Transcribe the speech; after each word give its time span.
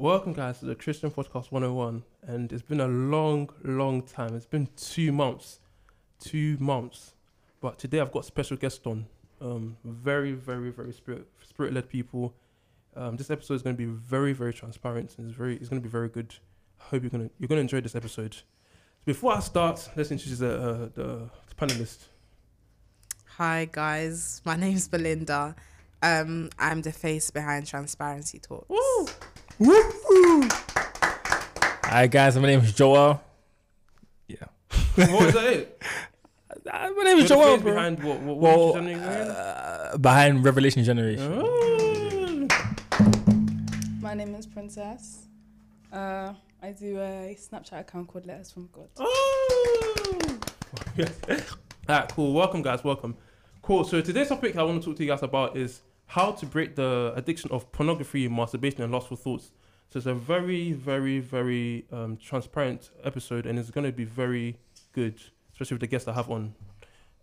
Welcome, 0.00 0.32
guys, 0.32 0.60
to 0.60 0.64
the 0.64 0.74
Christian 0.74 1.10
Podcast 1.10 1.52
101. 1.52 2.02
And 2.22 2.50
it's 2.54 2.62
been 2.62 2.80
a 2.80 2.88
long, 2.88 3.50
long 3.62 4.00
time. 4.00 4.34
It's 4.34 4.46
been 4.46 4.66
two 4.74 5.12
months. 5.12 5.60
Two 6.18 6.56
months. 6.58 7.12
But 7.60 7.78
today 7.78 8.00
I've 8.00 8.10
got 8.10 8.24
special 8.24 8.56
guest 8.56 8.86
on. 8.86 9.04
Um, 9.42 9.76
very, 9.84 10.32
very, 10.32 10.70
very 10.70 10.94
spirit 10.94 11.26
spirit 11.46 11.74
led 11.74 11.90
people. 11.90 12.32
Um, 12.96 13.18
this 13.18 13.30
episode 13.30 13.56
is 13.56 13.62
going 13.62 13.76
to 13.76 13.78
be 13.78 13.92
very, 13.92 14.32
very 14.32 14.54
transparent 14.54 15.16
and 15.18 15.28
it's 15.28 15.36
very, 15.36 15.56
it's 15.56 15.68
going 15.68 15.82
to 15.82 15.86
be 15.86 15.92
very 15.92 16.08
good. 16.08 16.34
I 16.80 16.84
hope 16.84 17.02
you're 17.02 17.10
going 17.10 17.28
to 17.28 17.34
you're 17.38 17.48
going 17.48 17.58
to 17.58 17.60
enjoy 17.60 17.82
this 17.82 17.94
episode. 17.94 18.32
So 18.32 18.42
Before 19.04 19.34
I 19.34 19.40
start, 19.40 19.86
let's 19.96 20.10
introduce 20.10 20.38
the, 20.38 20.62
uh, 20.62 20.88
the, 20.94 21.30
panelist. 21.58 22.06
Hi 23.36 23.68
guys, 23.70 24.40
my 24.46 24.56
name's 24.56 24.88
Belinda. 24.88 25.54
Um, 26.02 26.48
I'm 26.58 26.80
the 26.80 26.92
face 26.92 27.30
behind 27.30 27.66
Transparency 27.66 28.38
Talks. 28.38 28.70
Woo! 28.70 29.06
Hi 29.62 30.46
guys, 32.10 32.34
my 32.36 32.46
name 32.46 32.60
is 32.60 32.72
Joel. 32.72 33.20
Yeah, 34.26 34.36
what 34.94 35.10
was 35.10 35.34
that 35.34 35.44
it? 35.44 35.82
Uh, 36.66 36.90
my 36.96 37.04
name 37.04 37.18
is 37.18 37.28
Joel. 37.28 37.58
bro. 37.58 37.74
behind 37.74 38.02
what? 38.02 38.20
What, 38.20 38.36
what 38.36 38.38
well, 38.38 38.66
was 38.68 38.74
your 38.76 38.84
name 38.84 39.02
again? 39.02 39.28
uh, 39.28 39.98
behind 39.98 40.42
Revelation 40.42 40.82
Generation. 40.82 41.42
Oh. 41.44 42.48
My 44.00 44.14
name 44.14 44.34
is 44.34 44.46
Princess. 44.46 45.26
Uh, 45.92 46.32
I 46.62 46.72
do 46.72 46.98
a 46.98 47.36
Snapchat 47.38 47.80
account 47.80 48.08
called 48.08 48.24
Letters 48.24 48.50
from 48.50 48.70
God. 48.72 48.88
Oh. 48.96 50.38
Alright, 51.86 52.08
cool. 52.12 52.32
Welcome, 52.32 52.62
guys. 52.62 52.82
Welcome. 52.82 53.14
Cool. 53.60 53.84
So 53.84 54.00
today's 54.00 54.28
topic 54.28 54.56
I 54.56 54.62
want 54.62 54.80
to 54.80 54.88
talk 54.88 54.96
to 54.96 55.04
you 55.04 55.10
guys 55.10 55.22
about 55.22 55.54
is 55.58 55.82
how 56.10 56.32
to 56.32 56.44
break 56.44 56.74
the 56.74 57.12
addiction 57.14 57.50
of 57.52 57.70
pornography, 57.70 58.26
masturbation, 58.26 58.82
and 58.82 58.92
lustful 58.92 59.16
thoughts. 59.16 59.52
So 59.90 59.98
it's 59.98 60.06
a 60.06 60.14
very, 60.14 60.72
very, 60.72 61.20
very 61.20 61.84
um, 61.92 62.16
transparent 62.16 62.90
episode, 63.04 63.46
and 63.46 63.58
it's 63.60 63.70
going 63.70 63.86
to 63.86 63.92
be 63.92 64.04
very 64.04 64.56
good, 64.92 65.14
especially 65.52 65.76
with 65.76 65.82
the 65.82 65.86
guests 65.86 66.08
I 66.08 66.12
have 66.12 66.28
on. 66.28 66.54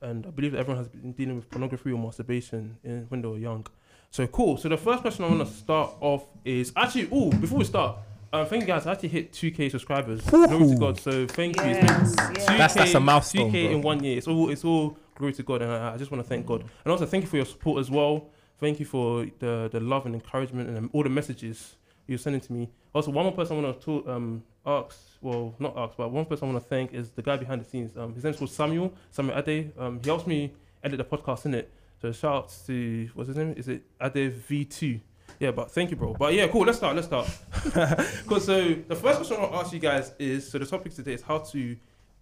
And 0.01 0.25
I 0.25 0.29
believe 0.29 0.53
that 0.53 0.59
everyone 0.59 0.77
has 0.77 0.87
been 0.87 1.11
dealing 1.11 1.35
with 1.35 1.49
pornography 1.49 1.91
or 1.91 1.97
masturbation 1.99 2.77
in, 2.83 3.05
when 3.09 3.21
they 3.21 3.27
were 3.27 3.37
young. 3.37 3.67
So 4.09 4.25
cool. 4.27 4.55
So 4.55 4.69
the 4.69 4.77
first 4.77 5.01
question 5.01 5.25
I 5.25 5.29
want 5.29 5.45
to 5.45 5.53
start 5.53 5.91
off 5.99 6.25
is 6.45 6.71
actually, 6.77 7.09
oh, 7.11 7.29
before 7.31 7.57
we 7.59 7.65
start, 7.65 7.97
um, 8.31 8.45
thank 8.45 8.61
you 8.61 8.67
guys. 8.67 8.85
I 8.87 8.93
actually 8.93 9.09
hit 9.09 9.33
2K 9.33 9.69
subscribers. 9.71 10.21
Glory 10.21 10.67
to 10.69 10.77
God. 10.77 10.97
So 10.99 11.27
thank 11.27 11.57
you. 11.57 11.63
It's 11.63 11.79
been 11.79 11.87
Yes, 11.87 12.15
yes. 12.37 12.45
That's- 12.45 12.73
that's 12.73 12.93
a 12.93 12.99
milestone, 13.01 13.51
2K 13.51 13.63
bro. 13.67 13.71
in 13.77 13.81
one 13.81 14.01
year. 14.03 14.17
It's 14.17 14.27
all 14.27 14.49
it's 14.49 14.63
all 14.63 14.97
glory 15.15 15.33
to 15.33 15.43
God, 15.43 15.61
and 15.61 15.71
I, 15.71 15.93
I 15.93 15.97
just 15.97 16.09
want 16.11 16.23
to 16.23 16.27
thank 16.29 16.45
God. 16.45 16.61
And 16.85 16.91
also 16.91 17.05
thank 17.05 17.23
you 17.23 17.29
for 17.29 17.35
your 17.37 17.45
support 17.45 17.79
as 17.81 17.89
well. 17.91 18.29
Thank 18.59 18.79
you 18.79 18.85
for 18.85 19.27
the 19.39 19.69
the 19.71 19.79
love 19.79 20.05
and 20.05 20.15
encouragement 20.15 20.69
and 20.69 20.89
all 20.93 21.03
the 21.03 21.09
messages 21.09 21.75
you're 22.07 22.17
sending 22.17 22.41
to 22.41 22.53
me. 22.53 22.69
Also, 22.93 23.11
one 23.11 23.25
more 23.25 23.33
person 23.33 23.57
I 23.57 23.61
want 23.61 23.79
to 23.79 23.85
talk, 23.85 24.07
um 24.07 24.43
ask, 24.65 24.97
well 25.21 25.55
not 25.59 25.77
ask, 25.77 25.95
but 25.97 26.11
one 26.11 26.25
person 26.25 26.49
I 26.49 26.51
want 26.53 26.63
to 26.63 26.69
thank 26.69 26.93
is 26.93 27.11
the 27.11 27.21
guy 27.21 27.37
behind 27.37 27.61
the 27.61 27.65
scenes. 27.65 27.95
Um, 27.97 28.13
his 28.13 28.23
name's 28.23 28.37
called 28.37 28.51
Samuel 28.51 28.93
Samuel 29.11 29.37
Ade. 29.37 29.71
Um, 29.77 29.99
he 30.01 30.09
helps 30.09 30.27
me 30.27 30.53
edit 30.83 30.97
the 30.97 31.03
podcast 31.03 31.45
in 31.45 31.53
it. 31.53 31.71
So 32.01 32.11
shout 32.11 32.35
out 32.35 32.55
to 32.67 33.09
what's 33.13 33.27
his 33.27 33.37
name? 33.37 33.53
Is 33.57 33.67
it 33.67 33.83
Ade 34.01 34.33
V 34.33 34.65
two? 34.65 34.99
Yeah, 35.39 35.51
but 35.51 35.71
thank 35.71 35.91
you, 35.91 35.95
bro. 35.95 36.13
But 36.13 36.33
yeah, 36.33 36.47
cool. 36.47 36.65
Let's 36.65 36.77
start. 36.79 36.95
Let's 36.95 37.07
start. 37.07 37.29
cool. 38.27 38.39
So 38.39 38.75
the 38.87 38.95
first 38.95 39.17
question 39.17 39.37
I 39.37 39.41
want 39.41 39.51
to 39.53 39.57
ask 39.59 39.73
you 39.73 39.79
guys 39.79 40.13
is: 40.17 40.49
so 40.49 40.57
the 40.57 40.65
topic 40.65 40.95
today 40.95 41.13
is 41.13 41.21
how 41.21 41.39
to 41.39 41.77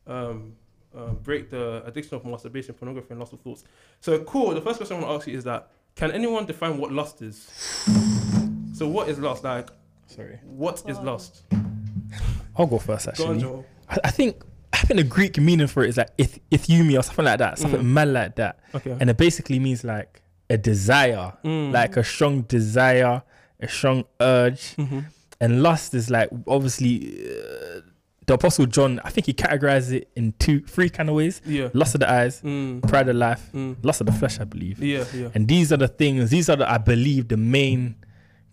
um, 0.07 0.53
uh, 0.95 1.11
break 1.11 1.49
the 1.49 1.83
addiction 1.85 2.15
of 2.15 2.25
masturbation, 2.25 2.73
pornography, 2.73 3.07
and 3.11 3.19
lustful 3.19 3.39
thoughts. 3.41 3.63
So 4.01 4.19
cool. 4.23 4.53
The 4.53 4.61
first 4.61 4.77
question 4.77 4.97
I 4.97 4.99
want 4.99 5.11
to 5.11 5.15
ask 5.15 5.27
you 5.27 5.37
is 5.37 5.43
that: 5.45 5.71
Can 5.95 6.11
anyone 6.11 6.45
define 6.45 6.77
what 6.77 6.91
lust 6.91 7.21
is? 7.21 7.37
So 8.73 8.85
what 8.87 9.07
is 9.07 9.17
lust? 9.17 9.43
Like, 9.45 9.69
Sorry, 10.07 10.39
what 10.43 10.83
is 10.87 10.97
lust? 10.99 11.43
I'll 12.57 12.67
go 12.67 12.79
first. 12.79 13.05
Go 13.17 13.23
on, 13.27 13.29
Actually, 13.35 13.41
Joel. 13.41 13.65
I, 13.89 13.97
I 14.05 14.11
think 14.11 14.43
I 14.73 14.77
think 14.79 14.97
the 14.99 15.03
Greek 15.05 15.37
meaning 15.39 15.67
for 15.67 15.83
it 15.85 15.89
is 15.89 15.97
like 15.97 16.09
ith- 16.17 16.39
ithumia 16.51 16.99
or 16.99 17.03
something 17.03 17.23
like 17.25 17.39
that, 17.39 17.57
something 17.57 17.79
Mm. 17.81 17.85
mad 17.85 18.07
like 18.09 18.35
that, 18.35 18.59
Okay. 18.75 18.95
and 18.99 19.09
it 19.09 19.15
basically 19.15 19.57
means 19.57 19.85
like 19.85 20.21
a 20.49 20.57
desire, 20.57 21.31
Mm. 21.45 21.71
like 21.71 21.95
a 21.95 22.03
strong 22.03 22.41
desire, 22.41 23.23
a 23.61 23.67
strong 23.69 24.03
urge, 24.19 24.75
Mhm. 24.75 25.05
and 25.39 25.63
lust 25.63 25.93
is 25.93 26.09
like 26.09 26.29
obviously 26.45 27.25
uh, 27.25 27.79
the 28.27 28.33
apostle 28.33 28.65
john 28.65 28.99
i 29.03 29.09
think 29.09 29.25
he 29.27 29.33
categorizes 29.33 29.91
it 29.93 30.09
in 30.15 30.33
two 30.39 30.59
three 30.61 30.89
kind 30.89 31.09
of 31.09 31.15
ways 31.15 31.41
Yeah. 31.45 31.69
lust 31.73 31.93
of 31.95 31.99
the 32.01 32.09
eyes 32.11 32.41
Mm. 32.41 32.81
pride 32.87 33.07
of 33.09 33.15
life 33.15 33.49
Mm. 33.53 33.75
lust 33.83 34.01
of 34.01 34.07
the 34.07 34.13
flesh 34.13 34.39
i 34.39 34.43
believe 34.43 34.81
Yeah. 34.81 35.03
Yeah. 35.13 35.29
and 35.35 35.47
these 35.47 35.71
are 35.71 35.77
the 35.77 35.87
things 35.87 36.29
these 36.31 36.49
are 36.49 36.55
the 36.55 36.69
i 36.71 36.77
believe 36.77 37.27
the 37.27 37.37
main 37.37 37.95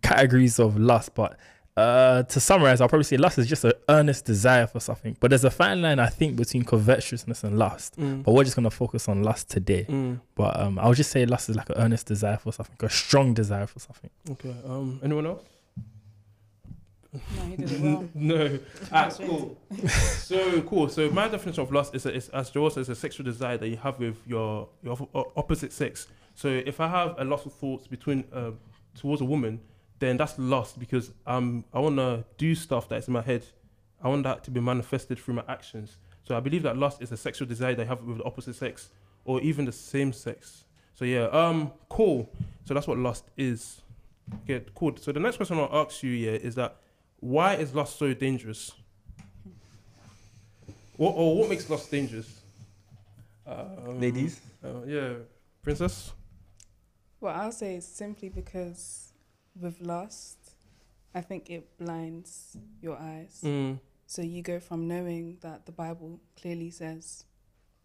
categories 0.03 0.59
of 0.59 0.77
lust 0.78 1.15
but 1.15 1.38
uh, 1.75 2.22
to 2.25 2.38
summarize, 2.38 2.83
I'll 2.83 2.88
probably 2.91 3.05
say 3.05 3.16
lust 3.16 3.38
is 3.38 3.47
just 3.47 3.65
an 3.65 3.72
earnest 3.88 4.27
desire 4.27 4.66
for 4.66 4.78
something. 4.78 5.16
But 5.21 5.31
there's 5.31 5.44
a 5.44 5.50
fine 5.50 5.81
line, 5.81 5.99
I 6.00 6.09
think, 6.09 6.37
between 6.37 6.65
covetousness 6.66 7.44
and 7.44 7.59
lust. 7.59 7.97
Mm. 7.97 8.25
But 8.25 8.33
we're 8.34 8.44
just 8.44 8.56
going 8.56 8.65
to 8.65 8.71
focus 8.71 9.09
on 9.09 9.22
lust 9.22 9.49
today. 9.49 9.87
Mm. 9.89 10.21
But 10.34 10.60
um, 10.60 10.78
I'll 10.78 10.93
just 10.93 11.10
say 11.10 11.25
lust 11.25 11.49
is 11.49 11.56
like 11.56 11.71
an 11.71 11.77
earnest 11.78 12.04
desire 12.06 12.37
for 12.37 12.53
something, 12.53 12.77
a 12.83 12.91
strong 12.91 13.33
desire 13.33 13.66
for 13.66 13.78
something. 13.78 14.10
Okay. 14.33 14.54
Um. 14.69 15.00
Anyone 15.03 15.25
else? 15.25 15.41
No, 17.12 17.42
he 17.44 17.56
did 17.56 17.72
it 17.72 17.80
well. 17.82 18.08
no. 18.14 18.58
Alright, 18.92 19.14
cool. 19.18 19.58
so 19.86 20.62
cool. 20.62 20.88
So 20.88 21.10
my 21.10 21.28
definition 21.28 21.62
of 21.62 21.72
lust 21.72 21.94
is, 21.94 22.06
a, 22.06 22.14
is 22.14 22.28
as 22.30 22.50
Joel 22.50 22.70
says, 22.70 22.88
a 22.88 22.94
sexual 22.94 23.24
desire 23.24 23.58
that 23.58 23.68
you 23.68 23.76
have 23.76 23.98
with 23.98 24.16
your 24.26 24.68
your 24.82 25.08
opposite 25.36 25.72
sex. 25.72 26.06
So 26.34 26.48
if 26.48 26.80
I 26.80 26.88
have 26.88 27.14
a 27.18 27.24
lustful 27.24 27.52
thoughts 27.52 27.86
between 27.86 28.24
uh, 28.32 28.52
towards 28.94 29.20
a 29.20 29.24
woman, 29.26 29.60
then 29.98 30.16
that's 30.16 30.38
lust 30.38 30.78
because 30.78 31.12
um 31.26 31.64
I 31.72 31.80
want 31.80 31.96
to 31.96 32.24
do 32.38 32.54
stuff 32.54 32.88
that's 32.88 33.08
in 33.08 33.12
my 33.12 33.22
head. 33.22 33.44
I 34.02 34.08
want 34.08 34.24
that 34.24 34.42
to 34.44 34.50
be 34.50 34.60
manifested 34.60 35.18
through 35.18 35.34
my 35.34 35.44
actions. 35.48 35.98
So 36.24 36.36
I 36.36 36.40
believe 36.40 36.62
that 36.62 36.76
lust 36.76 37.02
is 37.02 37.12
a 37.12 37.16
sexual 37.16 37.46
desire 37.46 37.74
that 37.74 37.82
you 37.82 37.88
have 37.88 38.02
with 38.02 38.18
the 38.18 38.24
opposite 38.24 38.54
sex 38.54 38.88
or 39.24 39.40
even 39.42 39.64
the 39.64 39.72
same 39.72 40.12
sex. 40.12 40.64
So 40.94 41.04
yeah, 41.04 41.24
um, 41.26 41.72
cool. 41.88 42.30
So 42.64 42.74
that's 42.74 42.86
what 42.86 42.98
lust 42.98 43.24
is. 43.36 43.82
Okay, 44.44 44.64
cool. 44.74 44.96
So 44.96 45.12
the 45.12 45.20
next 45.20 45.36
question 45.36 45.58
I'll 45.58 45.84
ask 45.84 46.02
you 46.02 46.10
yeah 46.10 46.32
is 46.32 46.54
that 46.54 46.76
why 47.22 47.55
is 47.55 47.72
lust 47.75 47.97
so 47.99 48.12
dangerous? 48.12 48.72
What 50.97 51.12
or 51.12 51.38
what 51.38 51.49
makes 51.49 51.71
lust 51.71 51.91
dangerous? 51.91 52.28
Um, 53.47 54.00
Ladies? 54.00 54.41
Uh, 54.62 54.83
yeah, 54.87 55.12
princess. 55.62 56.12
Well, 57.21 57.34
I'll 57.34 57.53
say 57.53 57.77
it's 57.77 57.87
simply 57.87 58.28
because 58.28 59.12
with 59.60 59.81
lust, 59.81 60.38
I 61.15 61.21
think 61.21 61.49
it 61.49 61.78
blinds 61.78 62.56
your 62.81 62.97
eyes. 62.99 63.41
Mm. 63.44 63.78
So 64.06 64.22
you 64.22 64.43
go 64.43 64.59
from 64.59 64.89
knowing 64.89 65.39
that 65.43 65.65
the 65.65 65.72
Bible 65.72 66.21
clearly 66.41 66.71
says 66.71 67.25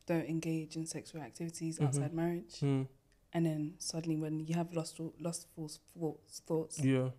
don't 0.08 0.26
engage 0.28 0.76
in 0.76 0.86
sexual 0.88 1.22
activities 1.22 1.78
Mhm. 1.80 1.86
outside 1.88 2.14
marriage, 2.14 2.60
Mm. 2.62 2.88
and 3.34 3.46
then 3.46 3.74
suddenly 3.78 4.16
when 4.18 4.40
you 4.48 4.56
have 4.56 4.74
lustful, 4.74 5.14
lustful 5.20 5.70
thoughts, 5.70 6.40
thoughts, 6.40 6.80
Yeah. 6.80 7.10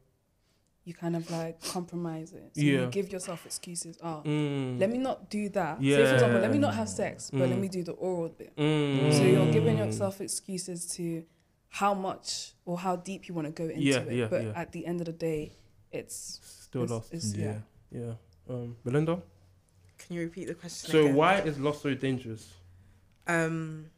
You 0.89 0.95
kind 0.95 1.15
of 1.15 1.31
like 1.31 1.55
compromise 1.75 2.33
it. 2.33 2.51
So 2.55 2.61
Yeah. 2.63 2.81
you 2.81 2.87
give 2.99 3.13
yourself 3.13 3.45
excuses. 3.47 3.99
Oh, 4.03 4.23
Mm. 4.25 4.79
let 4.81 4.91
me 4.91 4.99
not 4.99 5.29
do 5.31 5.49
that. 5.51 5.75
Say 5.81 6.07
for 6.07 6.15
example, 6.15 6.41
let 6.41 6.51
me 6.51 6.59
not 6.59 6.75
have 6.75 6.89
sex, 6.89 7.31
but 7.31 7.41
let 7.53 7.59
Mm. 7.59 7.61
me 7.61 7.69
do 7.69 7.83
the 7.91 7.93
oral 7.93 8.31
bit. 8.31 8.53
Mm. 8.57 9.13
So 9.13 9.23
you're 9.25 9.53
giving 9.53 9.77
yourself 9.79 10.21
excuses 10.21 10.87
to 10.97 11.25
how 11.81 11.93
much 11.93 12.55
or 12.65 12.79
how 12.79 12.97
deep 12.97 13.29
you 13.29 13.35
want 13.35 13.47
to 13.47 13.53
go 13.63 13.69
into 13.69 13.83
Yeah, 13.85 13.99
it. 13.99 14.13
yeah, 14.21 14.27
but 14.29 14.43
yeah. 14.45 14.53
at 14.63 14.73
the 14.73 14.87
end 14.87 15.01
of 15.03 15.07
the 15.07 15.13
day, 15.13 15.53
it's 15.93 16.41
still 16.43 16.85
it's, 16.85 16.93
lost. 16.93 17.13
It's, 17.13 17.35
yeah. 17.35 17.59
Yeah. 17.91 18.15
Um, 18.49 18.77
Belinda. 18.85 19.21
Can 19.99 20.17
you 20.17 20.23
repeat 20.23 20.47
the 20.47 20.55
question? 20.55 20.91
So 20.91 21.01
again? 21.03 21.15
why 21.17 21.41
is 21.41 21.59
lust 21.59 21.83
so 21.83 21.93
dangerous? 21.95 22.55
Um, 23.27 23.91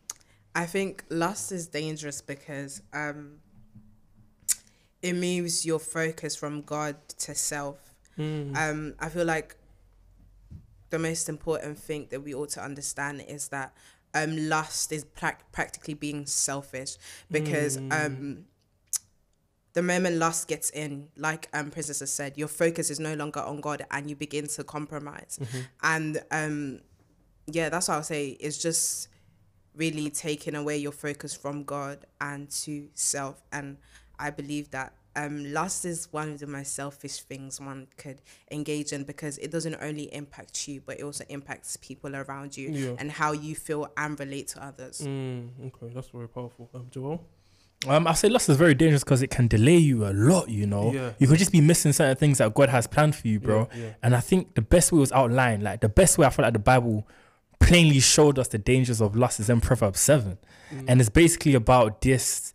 I 0.55 0.67
think 0.67 1.05
lust 1.09 1.53
is 1.53 1.69
dangerous 1.69 2.21
because 2.21 2.83
um, 2.93 3.39
it 5.03 5.15
moves 5.15 5.65
your 5.65 5.79
focus 5.79 6.37
from 6.37 6.63
God 6.63 6.97
to 7.19 7.35
self. 7.35 7.79
Mm. 8.19 8.57
Um, 8.57 8.95
I 8.99 9.09
feel 9.09 9.25
like 9.25 9.57
the 10.91 10.99
most 10.99 11.29
important 11.29 11.79
thing 11.79 12.09
that 12.11 12.21
we 12.23 12.35
ought 12.35 12.51
to 12.51 12.63
understand 12.63 13.25
is 13.27 13.49
that 13.49 13.73
um, 14.15 14.49
lust 14.49 14.93
is 14.93 15.05
prac- 15.05 15.51
practically 15.53 15.95
being 15.95 16.27
selfish 16.27 16.97
because 17.31 17.79
Mm. 17.79 18.07
um, 18.07 18.45
the 19.73 19.83
moment 19.83 20.17
lust 20.17 20.49
gets 20.49 20.69
in, 20.71 21.09
like 21.17 21.49
um, 21.55 21.71
Princess 21.71 22.01
has 22.01 22.13
said, 22.13 22.37
your 22.37 22.49
focus 22.49 22.91
is 22.91 22.99
no 22.99 23.15
longer 23.15 23.39
on 23.41 23.61
God 23.61 23.87
and 23.93 24.11
you 24.11 24.17
begin 24.17 24.49
to 24.49 24.65
compromise. 24.65 25.39
Mhm. 25.41 25.67
And 25.85 26.23
um, 26.33 26.81
yeah, 27.47 27.69
that's 27.69 27.87
what 27.87 27.95
I'll 27.95 28.03
say. 28.03 28.31
It's 28.41 28.59
just 28.59 29.07
really 29.77 30.11
taking 30.11 30.57
away 30.57 30.77
your 30.77 30.91
focus 30.93 31.35
from 31.37 31.63
God 31.63 32.05
and 32.21 32.51
to 32.51 32.89
self. 32.95 33.41
And 33.53 33.77
I 34.21 34.31
believe 34.31 34.71
that 34.73 34.93
um, 35.17 35.53
lust 35.53 35.85
is 35.85 36.07
one 36.13 36.29
of 36.31 36.39
the 36.39 36.47
most 36.47 36.73
selfish 36.75 37.21
things 37.23 37.61
one 37.61 37.89
could 37.97 38.21
engage 38.53 38.93
in 38.93 39.03
because 39.03 39.39
it 39.39 39.51
doesn't 39.51 39.77
only 39.81 40.05
impact 40.15 40.69
you, 40.69 40.83
but 40.87 41.01
it 41.01 41.03
also 41.03 41.25
impacts 41.29 41.77
people 41.79 42.15
around 42.15 42.57
you 42.57 42.71
Yeah. 42.71 42.95
and 42.99 43.11
how 43.11 43.33
you 43.33 43.55
feel 43.57 43.91
and 43.97 44.19
relate 44.21 44.47
to 44.49 44.65
others. 44.65 45.01
Mm, 45.01 45.49
okay, 45.67 45.93
that's 45.93 46.09
very 46.09 46.29
powerful. 46.29 46.69
Um, 46.75 46.87
Joel. 46.93 47.25
Um, 47.89 48.07
I 48.07 48.13
say 48.13 48.29
lust 48.29 48.49
is 48.51 48.57
very 48.59 48.75
dangerous 48.75 49.03
because 49.03 49.23
it 49.23 49.31
can 49.31 49.49
delay 49.49 49.79
you 49.79 50.07
a 50.07 50.13
lot. 50.13 50.49
You 50.51 50.67
know, 50.67 50.93
Yeah. 50.93 51.13
you 51.19 51.27
could 51.27 51.39
just 51.39 51.51
be 51.51 51.61
missing 51.63 51.93
certain 51.93 52.15
things 52.17 52.39
that 52.39 52.55
God 52.55 52.69
has 52.69 52.87
planned 52.87 53.17
for 53.17 53.27
you, 53.27 53.41
bro. 53.41 53.69
Yeah, 53.75 53.83
yeah. 53.83 53.93
And 54.03 54.15
I 54.15 54.21
think 54.21 54.55
the 54.55 54.63
best 54.63 54.93
way 54.93 54.99
was 55.01 55.11
outlined. 55.13 55.63
Like 55.63 55.81
the 55.81 55.89
best 55.89 56.19
way 56.19 56.27
I 56.27 56.31
feel 56.31 56.45
like 56.45 56.53
the 56.53 56.59
Bible 56.61 57.09
plainly 57.59 58.01
showed 58.01 58.39
us 58.39 58.49
the 58.49 58.59
dangers 58.59 59.01
of 59.01 59.17
lust 59.17 59.41
is 59.41 59.51
in 59.51 59.61
Proverbs 59.61 59.99
seven, 60.01 60.39
Mm. 60.73 60.85
and 60.89 61.01
it's 61.01 61.11
basically 61.11 61.55
about 61.55 62.01
this 62.03 62.55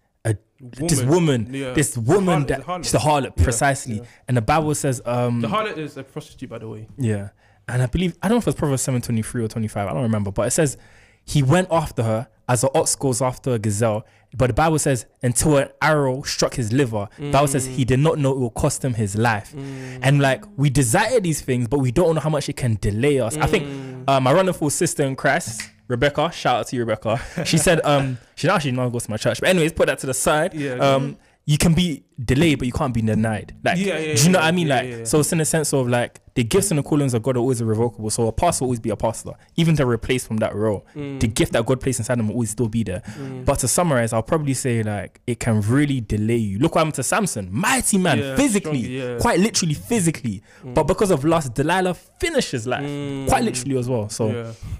this 0.59 1.03
woman, 1.03 1.49
Yeah. 1.51 1.73
this 1.73 1.97
woman 1.97 2.43
harlot, 2.43 2.47
that 2.47 2.65
the 2.65 2.81
she's 2.83 2.93
a 2.93 2.97
harlot 2.99 3.33
Yeah, 3.37 3.43
precisely. 3.43 3.95
yeah. 3.97 4.03
And 4.27 4.37
the 4.37 4.41
Bible 4.41 4.73
says, 4.75 5.01
um, 5.05 5.41
The 5.41 5.47
harlot 5.49 5.77
is 5.77 5.97
a 5.97 6.03
prostitute, 6.03 6.49
by 6.49 6.59
the 6.59 6.67
way. 6.69 6.87
yeah, 6.97 7.29
and 7.67 7.81
I 7.81 7.87
believe 7.87 8.15
I 8.21 8.27
don't 8.27 8.35
know 8.35 8.39
if 8.39 8.47
it's 8.47 8.57
Proverbs 8.57 8.81
seven 8.81 9.01
twenty 9.01 9.21
three 9.21 9.43
or 9.43 9.47
twenty 9.47 9.67
five. 9.67 9.87
I 9.87 9.93
don't 9.93 10.03
remember, 10.03 10.31
but 10.31 10.47
it 10.47 10.51
says 10.51 10.77
he 11.25 11.41
went 11.43 11.67
after 11.71 12.03
her 12.03 12.27
as 12.47 12.63
an 12.63 12.69
ox 12.75 12.95
goes 12.95 13.21
after 13.21 13.53
a 13.53 13.59
gazelle. 13.59 14.05
But 14.37 14.47
the 14.47 14.53
Bible 14.53 14.77
says 14.79 15.05
until 15.23 15.57
an 15.57 15.69
arrow 15.81 16.21
struck 16.23 16.53
his 16.55 16.71
liver. 16.73 17.07
The 17.17 17.31
Bible 17.31 17.47
says 17.47 17.65
he 17.65 17.85
did 17.85 17.99
not 17.99 18.19
know 18.19 18.31
it 18.33 18.37
will 18.37 18.49
cost 18.51 18.83
him 18.83 18.93
his 18.93 19.15
life. 19.15 19.53
Mm. 19.55 19.99
And 20.03 20.21
like 20.21 20.43
we 20.57 20.69
desire 20.69 21.19
these 21.21 21.41
things, 21.41 21.67
but 21.67 21.79
we 21.79 21.91
don't 21.91 22.13
know 22.15 22.21
how 22.21 22.29
much 22.29 22.47
it 22.49 22.55
can 22.57 22.77
delay 22.81 23.19
us. 23.19 23.37
I 23.37 23.47
think 23.47 23.63
Mm. 23.65 24.03
uh, 24.07 24.19
my 24.19 24.33
wonderful 24.33 24.69
sister 24.69 25.03
in 25.03 25.15
Christ, 25.15 25.61
Rebecca, 25.87 26.31
shout 26.31 26.59
out 26.61 26.67
to 26.67 26.75
you, 26.75 26.81
Rebecca. 26.83 27.19
She 27.45 27.57
said 27.57 27.79
um 27.85 28.17
she 28.35 28.49
actually 28.49 28.71
now 28.71 28.89
goes 28.89 29.05
to 29.05 29.11
my 29.11 29.17
church. 29.17 29.39
But 29.39 29.49
anyways, 29.49 29.73
put 29.73 29.87
that 29.87 29.99
to 29.99 30.07
the 30.07 30.13
side. 30.13 30.53
Yeah. 30.53 30.73
Um 30.75 31.17
you 31.47 31.57
can 31.59 31.73
be 31.75 32.03
delayed, 32.23 32.57
but 32.57 32.65
you 32.65 32.73
can't 32.73 32.93
be 32.93 33.01
denied. 33.03 33.53
Like, 33.63 33.77
Yeah, 33.77 33.99
yeah, 33.99 34.15
do 34.15 34.23
you 34.23 34.29
know 34.31 34.39
yeah, 34.39 34.45
what 34.45 34.47
I 34.47 34.51
mean? 34.51 34.67
like, 34.67 35.05
so 35.05 35.19
it's 35.19 35.31
in 35.31 35.37
the 35.37 35.45
sense 35.45 35.73
of 35.73 35.87
like 35.87 36.19
the 36.33 36.43
gifts 36.43 36.71
and 36.71 36.79
the 36.79 36.83
callings 36.83 37.13
of 37.13 37.21
God 37.21 37.37
are 37.37 37.39
always 37.41 37.61
irrevocable. 37.61 38.09
So 38.09 38.27
a 38.27 38.31
pastor 38.31 38.63
will 38.63 38.69
always 38.69 38.79
be 38.79 38.89
a 38.89 38.95
pastor, 38.95 39.31
even 39.55 39.75
to 39.75 39.85
replace 39.85 40.25
from 40.25 40.37
that 40.37 40.55
role. 40.55 40.87
Mm. 40.95 41.19
The 41.19 41.27
gift 41.27 41.51
that 41.53 41.63
God 41.67 41.79
placed 41.81 41.99
inside 41.99 42.17
them 42.17 42.29
will 42.29 42.33
always 42.35 42.49
still 42.49 42.67
be 42.67 42.83
there. 42.83 43.03
But 43.45 43.59
to 43.59 43.67
summarize, 43.67 44.11
I'll 44.11 44.23
probably 44.23 44.55
say 44.55 44.81
like 44.81 45.21
it 45.27 45.39
can 45.39 45.61
really 45.61 46.01
delay 46.01 46.35
you. 46.37 46.57
Look 46.57 46.73
what 46.73 46.79
happened 46.79 46.95
to 46.95 47.03
Samson, 47.03 47.47
mighty 47.51 47.99
man, 47.99 48.35
physically, 48.37 48.99
strong, 48.99 49.19
quite 49.19 49.39
literally 49.39 49.75
physically. 49.75 50.41
But 50.63 50.85
because 50.85 51.11
of 51.11 51.25
lust, 51.25 51.53
Delilah 51.53 51.93
finishes 51.93 52.65
life, 52.65 52.81
quite 53.29 53.43
literally 53.43 53.77
as 53.77 53.87
well. 53.87 54.09
So 54.09 54.29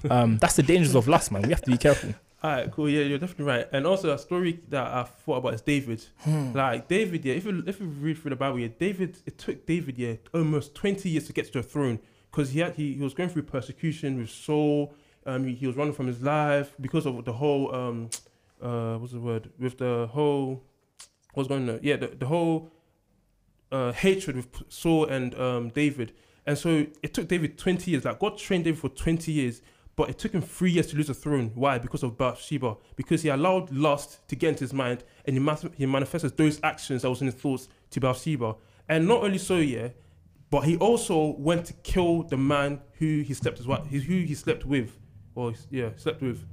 Mm. 0.03 0.11
um, 0.11 0.37
that's 0.39 0.55
the 0.55 0.63
dangers 0.63 0.95
of 0.95 1.07
lust, 1.07 1.31
man. 1.31 1.43
We 1.43 1.49
have 1.49 1.61
to 1.61 1.69
be 1.71 1.77
careful. 1.77 2.15
All 2.45 2.51
right, 2.51 2.71
cool. 2.71 2.87
Yeah, 2.87 3.01
you're 3.01 3.17
definitely 3.17 3.45
right. 3.45 3.67
And 3.71 3.87
also 3.87 4.13
a 4.13 4.19
story 4.19 4.59
that 4.69 4.85
I 4.85 5.01
thought 5.01 5.37
about 5.37 5.55
is 5.55 5.61
David. 5.61 6.05
Hmm. 6.19 6.51
Like 6.53 6.87
David, 6.87 7.25
yeah. 7.25 7.33
If 7.33 7.45
you 7.45 7.63
if 7.65 7.79
you 7.79 7.87
read 7.87 8.19
through 8.19 8.29
the 8.29 8.35
Bible, 8.35 8.59
yeah, 8.59 8.67
David. 8.67 9.17
It 9.25 9.39
took 9.39 9.65
David, 9.65 9.97
yeah, 9.97 10.13
almost 10.31 10.75
20 10.75 11.09
years 11.09 11.25
to 11.25 11.33
get 11.33 11.47
to 11.47 11.53
the 11.53 11.63
throne 11.63 11.97
because 12.29 12.51
he 12.51 12.59
had 12.59 12.75
he, 12.75 12.93
he 12.93 13.01
was 13.01 13.15
going 13.15 13.29
through 13.29 13.41
persecution 13.43 14.19
with 14.19 14.29
Saul. 14.29 14.93
Um, 15.25 15.45
he, 15.45 15.55
he 15.55 15.65
was 15.65 15.75
running 15.75 15.95
from 15.95 16.05
his 16.05 16.21
life 16.21 16.75
because 16.79 17.07
of 17.07 17.25
the 17.25 17.33
whole 17.33 17.73
um, 17.73 18.11
uh, 18.61 18.97
what's 18.97 19.13
the 19.13 19.19
word 19.19 19.49
with 19.57 19.79
the 19.79 20.07
whole 20.11 20.61
what's 21.33 21.49
going 21.49 21.67
on? 21.67 21.79
Yeah, 21.81 21.95
the, 21.95 22.09
the 22.09 22.27
whole 22.27 22.69
uh 23.71 23.91
hatred 23.91 24.35
with 24.35 24.49
Saul 24.69 25.05
and 25.05 25.33
um 25.39 25.69
David. 25.69 26.13
And 26.45 26.55
so 26.59 26.85
it 27.01 27.15
took 27.15 27.27
David 27.27 27.57
20 27.57 27.89
years. 27.89 28.05
Like 28.05 28.19
God 28.19 28.37
trained 28.37 28.65
David 28.65 28.79
for 28.79 28.89
20 28.89 29.31
years, 29.31 29.63
but 29.95 30.09
it 30.09 30.17
took 30.17 30.33
him 30.33 30.41
three 30.41 30.71
years 30.71 30.87
to 30.87 30.97
lose 30.97 31.07
the 31.07 31.13
throne. 31.13 31.51
Why? 31.55 31.77
Because 31.77 32.03
of 32.03 32.17
Bathsheba. 32.17 32.75
Because 32.95 33.21
he 33.21 33.29
allowed 33.29 33.71
lust 33.71 34.27
to 34.27 34.35
get 34.35 34.49
into 34.49 34.63
his 34.63 34.73
mind 34.73 35.03
and 35.25 35.35
he, 35.35 35.39
mas- 35.39 35.65
he 35.77 35.85
manifested 35.85 36.35
those 36.35 36.59
actions 36.63 37.03
that 37.03 37.09
was 37.09 37.21
in 37.21 37.27
his 37.27 37.35
thoughts 37.35 37.69
to 37.91 37.99
Bathsheba. 38.01 38.55
And 38.89 39.07
not 39.07 39.23
only 39.23 39.37
so, 39.37 39.57
yeah, 39.57 39.89
but 40.49 40.61
he 40.61 40.77
also 40.77 41.35
went 41.37 41.65
to 41.67 41.73
kill 41.73 42.23
the 42.23 42.37
man 42.37 42.81
who 42.99 43.21
he 43.21 43.33
slept 43.33 43.65
wife, 43.65 43.85
who 43.87 43.97
he 43.99 44.35
slept 44.35 44.65
with. 44.65 44.97
Or 45.33 45.53
yeah, 45.69 45.89
slept 45.97 46.21
with. 46.21 46.45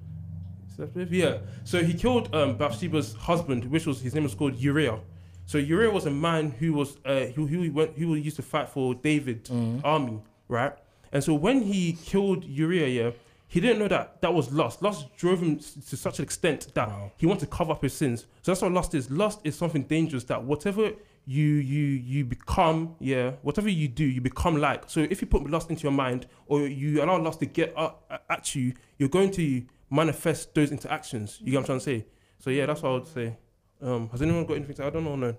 Slept 0.74 0.94
with? 0.94 1.12
Yeah. 1.12 1.38
So 1.64 1.82
he 1.82 1.94
killed 1.94 2.34
um, 2.34 2.56
Bathsheba's 2.56 3.14
husband, 3.14 3.64
which 3.64 3.86
was 3.86 4.00
his 4.00 4.14
name 4.14 4.24
was 4.24 4.34
called 4.34 4.56
Uriah. 4.56 4.98
So 5.46 5.58
Uriah 5.58 5.90
was 5.90 6.06
a 6.06 6.10
man 6.10 6.50
who 6.52 6.72
was 6.72 6.96
uh, 7.04 7.26
who 7.34 7.46
who 7.46 7.70
went 7.72 7.98
who 7.98 8.14
used 8.14 8.36
to 8.36 8.42
fight 8.42 8.68
for 8.68 8.94
David 8.94 9.48
army, 9.84 10.20
right? 10.48 10.72
And 11.12 11.22
so 11.22 11.34
when 11.34 11.62
he 11.62 11.92
killed 11.92 12.44
Uriah, 12.44 12.86
yeah, 12.88 13.10
he 13.52 13.60
didn't 13.60 13.81
know 13.81 13.88
that 13.88 14.22
that 14.22 14.32
was 14.32 14.50
lust. 14.50 14.81
Lust 14.81 15.14
drove 15.14 15.43
him 15.43 15.58
to 15.58 15.94
such 15.94 16.19
an 16.19 16.22
extent 16.22 16.72
that 16.72 16.88
he 17.19 17.26
wanted 17.26 17.40
to 17.40 17.46
cover 17.49 17.72
up 17.72 17.82
his 17.82 17.93
sins. 17.93 18.22
So 18.40 18.50
that's 18.50 18.62
what 18.62 18.72
lust 18.72 18.94
is. 18.94 19.10
Lust 19.10 19.40
is 19.44 19.54
something 19.54 19.82
dangerous 19.82 20.25
that 20.25 20.43
whatever 20.43 20.93
you 21.26 21.44
you 21.44 21.82
you 21.82 22.25
become, 22.25 22.96
yeah, 22.99 23.32
whatever 23.43 23.69
you 23.69 23.88
do, 23.88 24.04
you 24.04 24.22
become 24.22 24.56
like. 24.56 24.84
So 24.88 25.00
if 25.00 25.20
you 25.20 25.26
put 25.26 25.50
lust 25.50 25.69
into 25.69 25.82
your 25.82 25.93
mind 25.93 26.28
or 26.46 26.62
you 26.62 27.04
allow 27.04 27.19
lust 27.19 27.40
to 27.40 27.46
get 27.46 27.75
up, 27.76 28.25
at 28.31 28.54
you, 28.54 28.72
you're 28.96 29.10
going 29.10 29.31
to 29.32 29.62
manifest 29.90 30.54
those 30.54 30.70
into 30.70 30.90
actions. 30.90 31.38
You 31.43 31.50
get 31.50 31.58
what 31.58 31.60
I'm 31.60 31.66
trying 31.66 31.78
to 31.81 31.84
say? 31.84 32.06
So 32.38 32.49
yeah, 32.49 32.64
that's 32.64 32.81
what 32.81 32.88
I 32.88 32.93
would 32.94 33.06
say. 33.06 33.37
Um, 33.82 34.08
has 34.08 34.22
anyone 34.22 34.46
got 34.46 34.54
anything 34.54 34.76
to 34.76 34.87
I 34.87 34.88
don't 34.88 35.04
know, 35.04 35.16
no. 35.16 35.37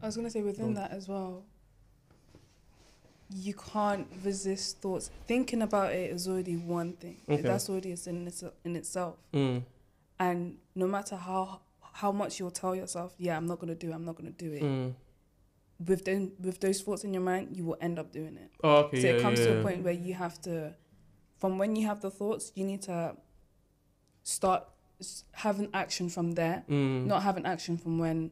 I 0.00 0.06
was 0.06 0.14
gonna 0.14 0.30
say 0.30 0.42
within 0.42 0.74
Go 0.74 0.80
that 0.80 0.92
as 0.92 1.08
well. 1.08 1.42
You 3.32 3.54
can't 3.54 4.08
resist 4.24 4.80
thoughts. 4.82 5.10
Thinking 5.26 5.62
about 5.62 5.92
it 5.92 6.10
is 6.10 6.26
already 6.26 6.56
one 6.56 6.94
thing. 6.94 7.20
Okay. 7.28 7.42
That's 7.42 7.70
already 7.70 7.92
a 7.92 7.96
sin 7.96 8.16
in, 8.16 8.26
its, 8.26 8.42
in 8.64 8.74
itself. 8.76 9.16
Mm, 9.32 9.62
And 10.18 10.56
no 10.74 10.86
matter 10.86 11.16
how 11.16 11.60
how 11.92 12.12
much 12.12 12.38
you'll 12.38 12.50
tell 12.52 12.74
yourself, 12.74 13.14
yeah, 13.18 13.36
I'm 13.36 13.46
not 13.46 13.58
gonna 13.60 13.74
do 13.74 13.90
it. 13.90 13.94
I'm 13.94 14.04
not 14.04 14.16
gonna 14.16 14.30
do 14.30 14.52
it. 14.52 14.62
mm. 14.62 14.94
With 15.86 16.04
them, 16.04 16.32
with 16.40 16.60
those 16.60 16.80
thoughts 16.82 17.04
in 17.04 17.12
your 17.14 17.22
mind, 17.22 17.56
you 17.56 17.64
will 17.64 17.76
end 17.80 17.98
up 17.98 18.12
doing 18.12 18.36
it. 18.36 18.50
Oh, 18.62 18.76
okay, 18.84 19.00
so 19.00 19.06
yeah, 19.08 19.12
it 19.14 19.22
comes 19.22 19.38
yeah, 19.40 19.46
to 19.46 19.52
yeah. 19.54 19.58
a 19.58 19.62
point 19.62 19.82
where 19.82 19.92
you 19.94 20.14
have 20.14 20.40
to, 20.42 20.74
from 21.38 21.56
when 21.58 21.74
you 21.76 21.86
have 21.86 22.00
the 22.00 22.10
thoughts, 22.10 22.52
you 22.54 22.64
need 22.64 22.82
to 22.82 23.16
start 24.22 24.64
s- 25.00 25.24
having 25.32 25.68
action 25.72 26.08
from 26.10 26.32
there, 26.32 26.64
Mm. 26.68 27.06
not 27.06 27.22
having 27.22 27.46
action 27.46 27.76
from 27.78 27.98
when, 27.98 28.30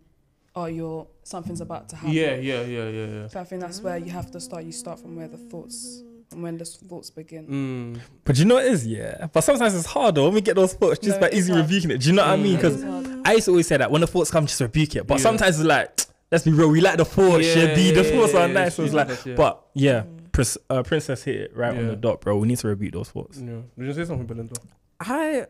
oh, 0.54 0.66
you're 0.66 1.06
something's 1.22 1.60
about 1.60 1.88
to 1.90 1.96
happen. 1.96 2.12
Yeah, 2.12 2.34
yeah, 2.36 2.62
yeah, 2.62 2.88
yeah, 2.88 3.06
yeah. 3.06 3.26
So 3.28 3.40
I 3.40 3.44
think 3.44 3.60
that's 3.62 3.80
where 3.80 3.96
you 3.98 4.10
have 4.10 4.30
to 4.32 4.40
start. 4.40 4.64
You 4.64 4.72
start 4.72 4.98
from 5.00 5.16
where 5.16 5.28
the 5.28 5.36
thoughts, 5.36 6.02
from 6.30 6.42
when 6.42 6.58
the 6.58 6.64
thoughts 6.64 7.10
begin. 7.10 7.46
Mm. 7.46 8.00
But 8.24 8.38
you 8.38 8.44
know 8.44 8.56
what 8.56 8.66
it 8.66 8.72
is, 8.72 8.86
yeah. 8.86 9.26
But 9.32 9.42
sometimes 9.42 9.74
it's 9.74 9.86
harder 9.86 10.22
when 10.22 10.34
we 10.34 10.40
get 10.40 10.56
those 10.56 10.74
thoughts 10.74 10.98
just 10.98 11.16
No, 11.16 11.20
by 11.20 11.26
it's 11.28 11.36
easy 11.36 11.52
rebuking 11.52 11.90
it. 11.90 11.98
Do 12.00 12.08
you 12.08 12.14
know 12.14 12.22
what 12.24 12.32
I 12.32 12.36
mean? 12.36 12.56
Mm. 12.58 12.62
Because 12.62 12.84
I 13.24 13.32
used 13.34 13.44
to 13.46 13.50
always 13.52 13.66
say 13.66 13.76
that 13.76 13.90
when 13.90 14.00
the 14.00 14.06
thoughts 14.06 14.30
come, 14.30 14.46
just 14.46 14.60
rebuke 14.60 14.96
it. 14.96 15.06
But 15.06 15.18
Yeah. 15.18 15.22
sometimes 15.22 15.58
it's 15.60 15.66
like, 15.68 16.00
let's 16.32 16.44
be 16.44 16.50
real, 16.52 16.68
we 16.70 16.80
like 16.80 16.96
the 16.96 17.04
thoughts, 17.04 17.46
yeah, 17.54 17.74
B. 17.74 17.90
The 17.92 18.04
thoughts 18.04 18.34
are 18.34 18.48
nice. 18.48 18.74
So 18.74 18.84
it's 18.84 18.94
like, 18.94 19.08
yeah. 19.24 19.34
but 19.34 19.64
yeah, 19.74 20.04
Pris- 20.32 20.58
uh, 20.70 20.82
Princess 20.82 21.22
hit 21.24 21.36
it 21.36 21.56
right 21.56 21.76
on 21.76 21.86
the 21.88 21.96
dot, 21.96 22.20
bro. 22.20 22.36
We 22.38 22.48
need 22.48 22.58
to 22.58 22.68
rebuke 22.68 22.92
those 22.94 23.10
thoughts. 23.10 23.38
Yeah. 23.38 23.60
Did 23.78 23.86
you 23.86 23.92
say 23.92 24.04
something, 24.04 24.26
Belinda? 24.26 24.54
I, 25.00 25.46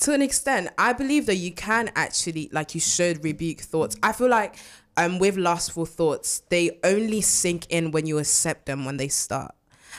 to 0.00 0.12
an 0.12 0.22
extent, 0.22 0.68
I 0.78 0.92
believe 0.92 1.26
that 1.26 1.36
you 1.36 1.52
can 1.52 1.90
actually, 1.94 2.48
like, 2.52 2.74
you 2.74 2.80
should 2.80 3.22
rebuke 3.22 3.60
thoughts. 3.60 3.96
I 4.02 4.12
feel 4.12 4.28
like, 4.28 4.56
um, 4.96 5.18
with 5.18 5.36
lustful 5.36 5.86
thoughts, 5.86 6.42
they 6.48 6.78
only 6.84 7.20
sink 7.20 7.66
in 7.70 7.92
when 7.92 8.06
you 8.06 8.18
accept 8.18 8.66
them 8.66 8.84
when 8.84 8.96
they 8.96 9.08
start, 9.08 9.54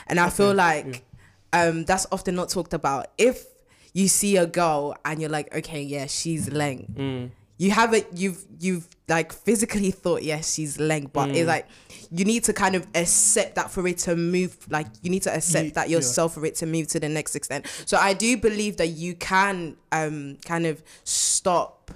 and 0.06 0.20
I 0.20 0.30
feel 0.30 0.54
like, 0.54 1.04
um, 1.52 1.84
that's 1.84 2.06
often 2.12 2.34
not 2.34 2.48
talked 2.48 2.74
about. 2.74 3.06
If 3.16 3.44
you 3.92 4.08
see 4.08 4.36
a 4.36 4.46
girl 4.46 4.96
and 5.04 5.20
you're 5.20 5.30
like, 5.30 5.54
okay, 5.54 5.80
yeah, 5.80 6.06
she's 6.06 6.48
leng. 6.48 6.90
Mm. 6.94 7.30
You 7.56 7.70
haven't, 7.70 8.06
you've, 8.14 8.44
you've 8.58 8.88
like 9.08 9.32
physically 9.32 9.90
thought, 9.92 10.22
yes, 10.22 10.54
she's 10.54 10.76
leng, 10.78 11.12
but 11.12 11.28
Mm. 11.28 11.36
it's 11.36 11.46
like, 11.48 11.66
you 12.10 12.24
need 12.24 12.44
to 12.44 12.52
kind 12.52 12.74
of 12.74 12.86
accept 12.94 13.54
that 13.54 13.70
for 13.70 13.86
it 13.86 13.98
to 13.98 14.16
move. 14.16 14.56
Like, 14.70 14.86
you 15.02 15.10
need 15.10 15.22
to 15.22 15.34
accept 15.34 15.64
Ye- 15.66 15.70
that 15.72 15.88
yeah. 15.88 15.96
yourself 15.98 16.34
for 16.34 16.44
it 16.46 16.56
to 16.56 16.66
move 16.66 16.88
to 16.88 17.00
the 17.00 17.08
next 17.08 17.36
extent. 17.36 17.66
So 17.86 17.96
I 17.96 18.12
do 18.14 18.36
believe 18.36 18.76
that 18.78 18.88
you 18.88 19.14
can, 19.14 19.76
um, 19.92 20.38
kind 20.44 20.66
of 20.66 20.82
stop 21.04 21.90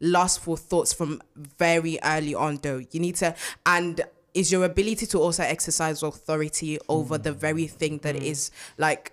lustful 0.00 0.56
thoughts 0.56 0.92
from 0.92 1.22
very 1.58 1.96
early 2.04 2.34
on 2.34 2.58
though 2.62 2.82
you 2.90 2.98
need 2.98 3.14
to 3.14 3.32
and 3.66 4.00
is 4.34 4.50
your 4.50 4.64
ability 4.64 5.06
to 5.06 5.16
also 5.18 5.44
exercise 5.44 6.02
authority 6.02 6.76
over 6.88 7.16
the 7.18 7.30
very 7.32 7.68
thing 7.68 7.98
that 7.98 8.16
is 8.16 8.50
like 8.78 9.12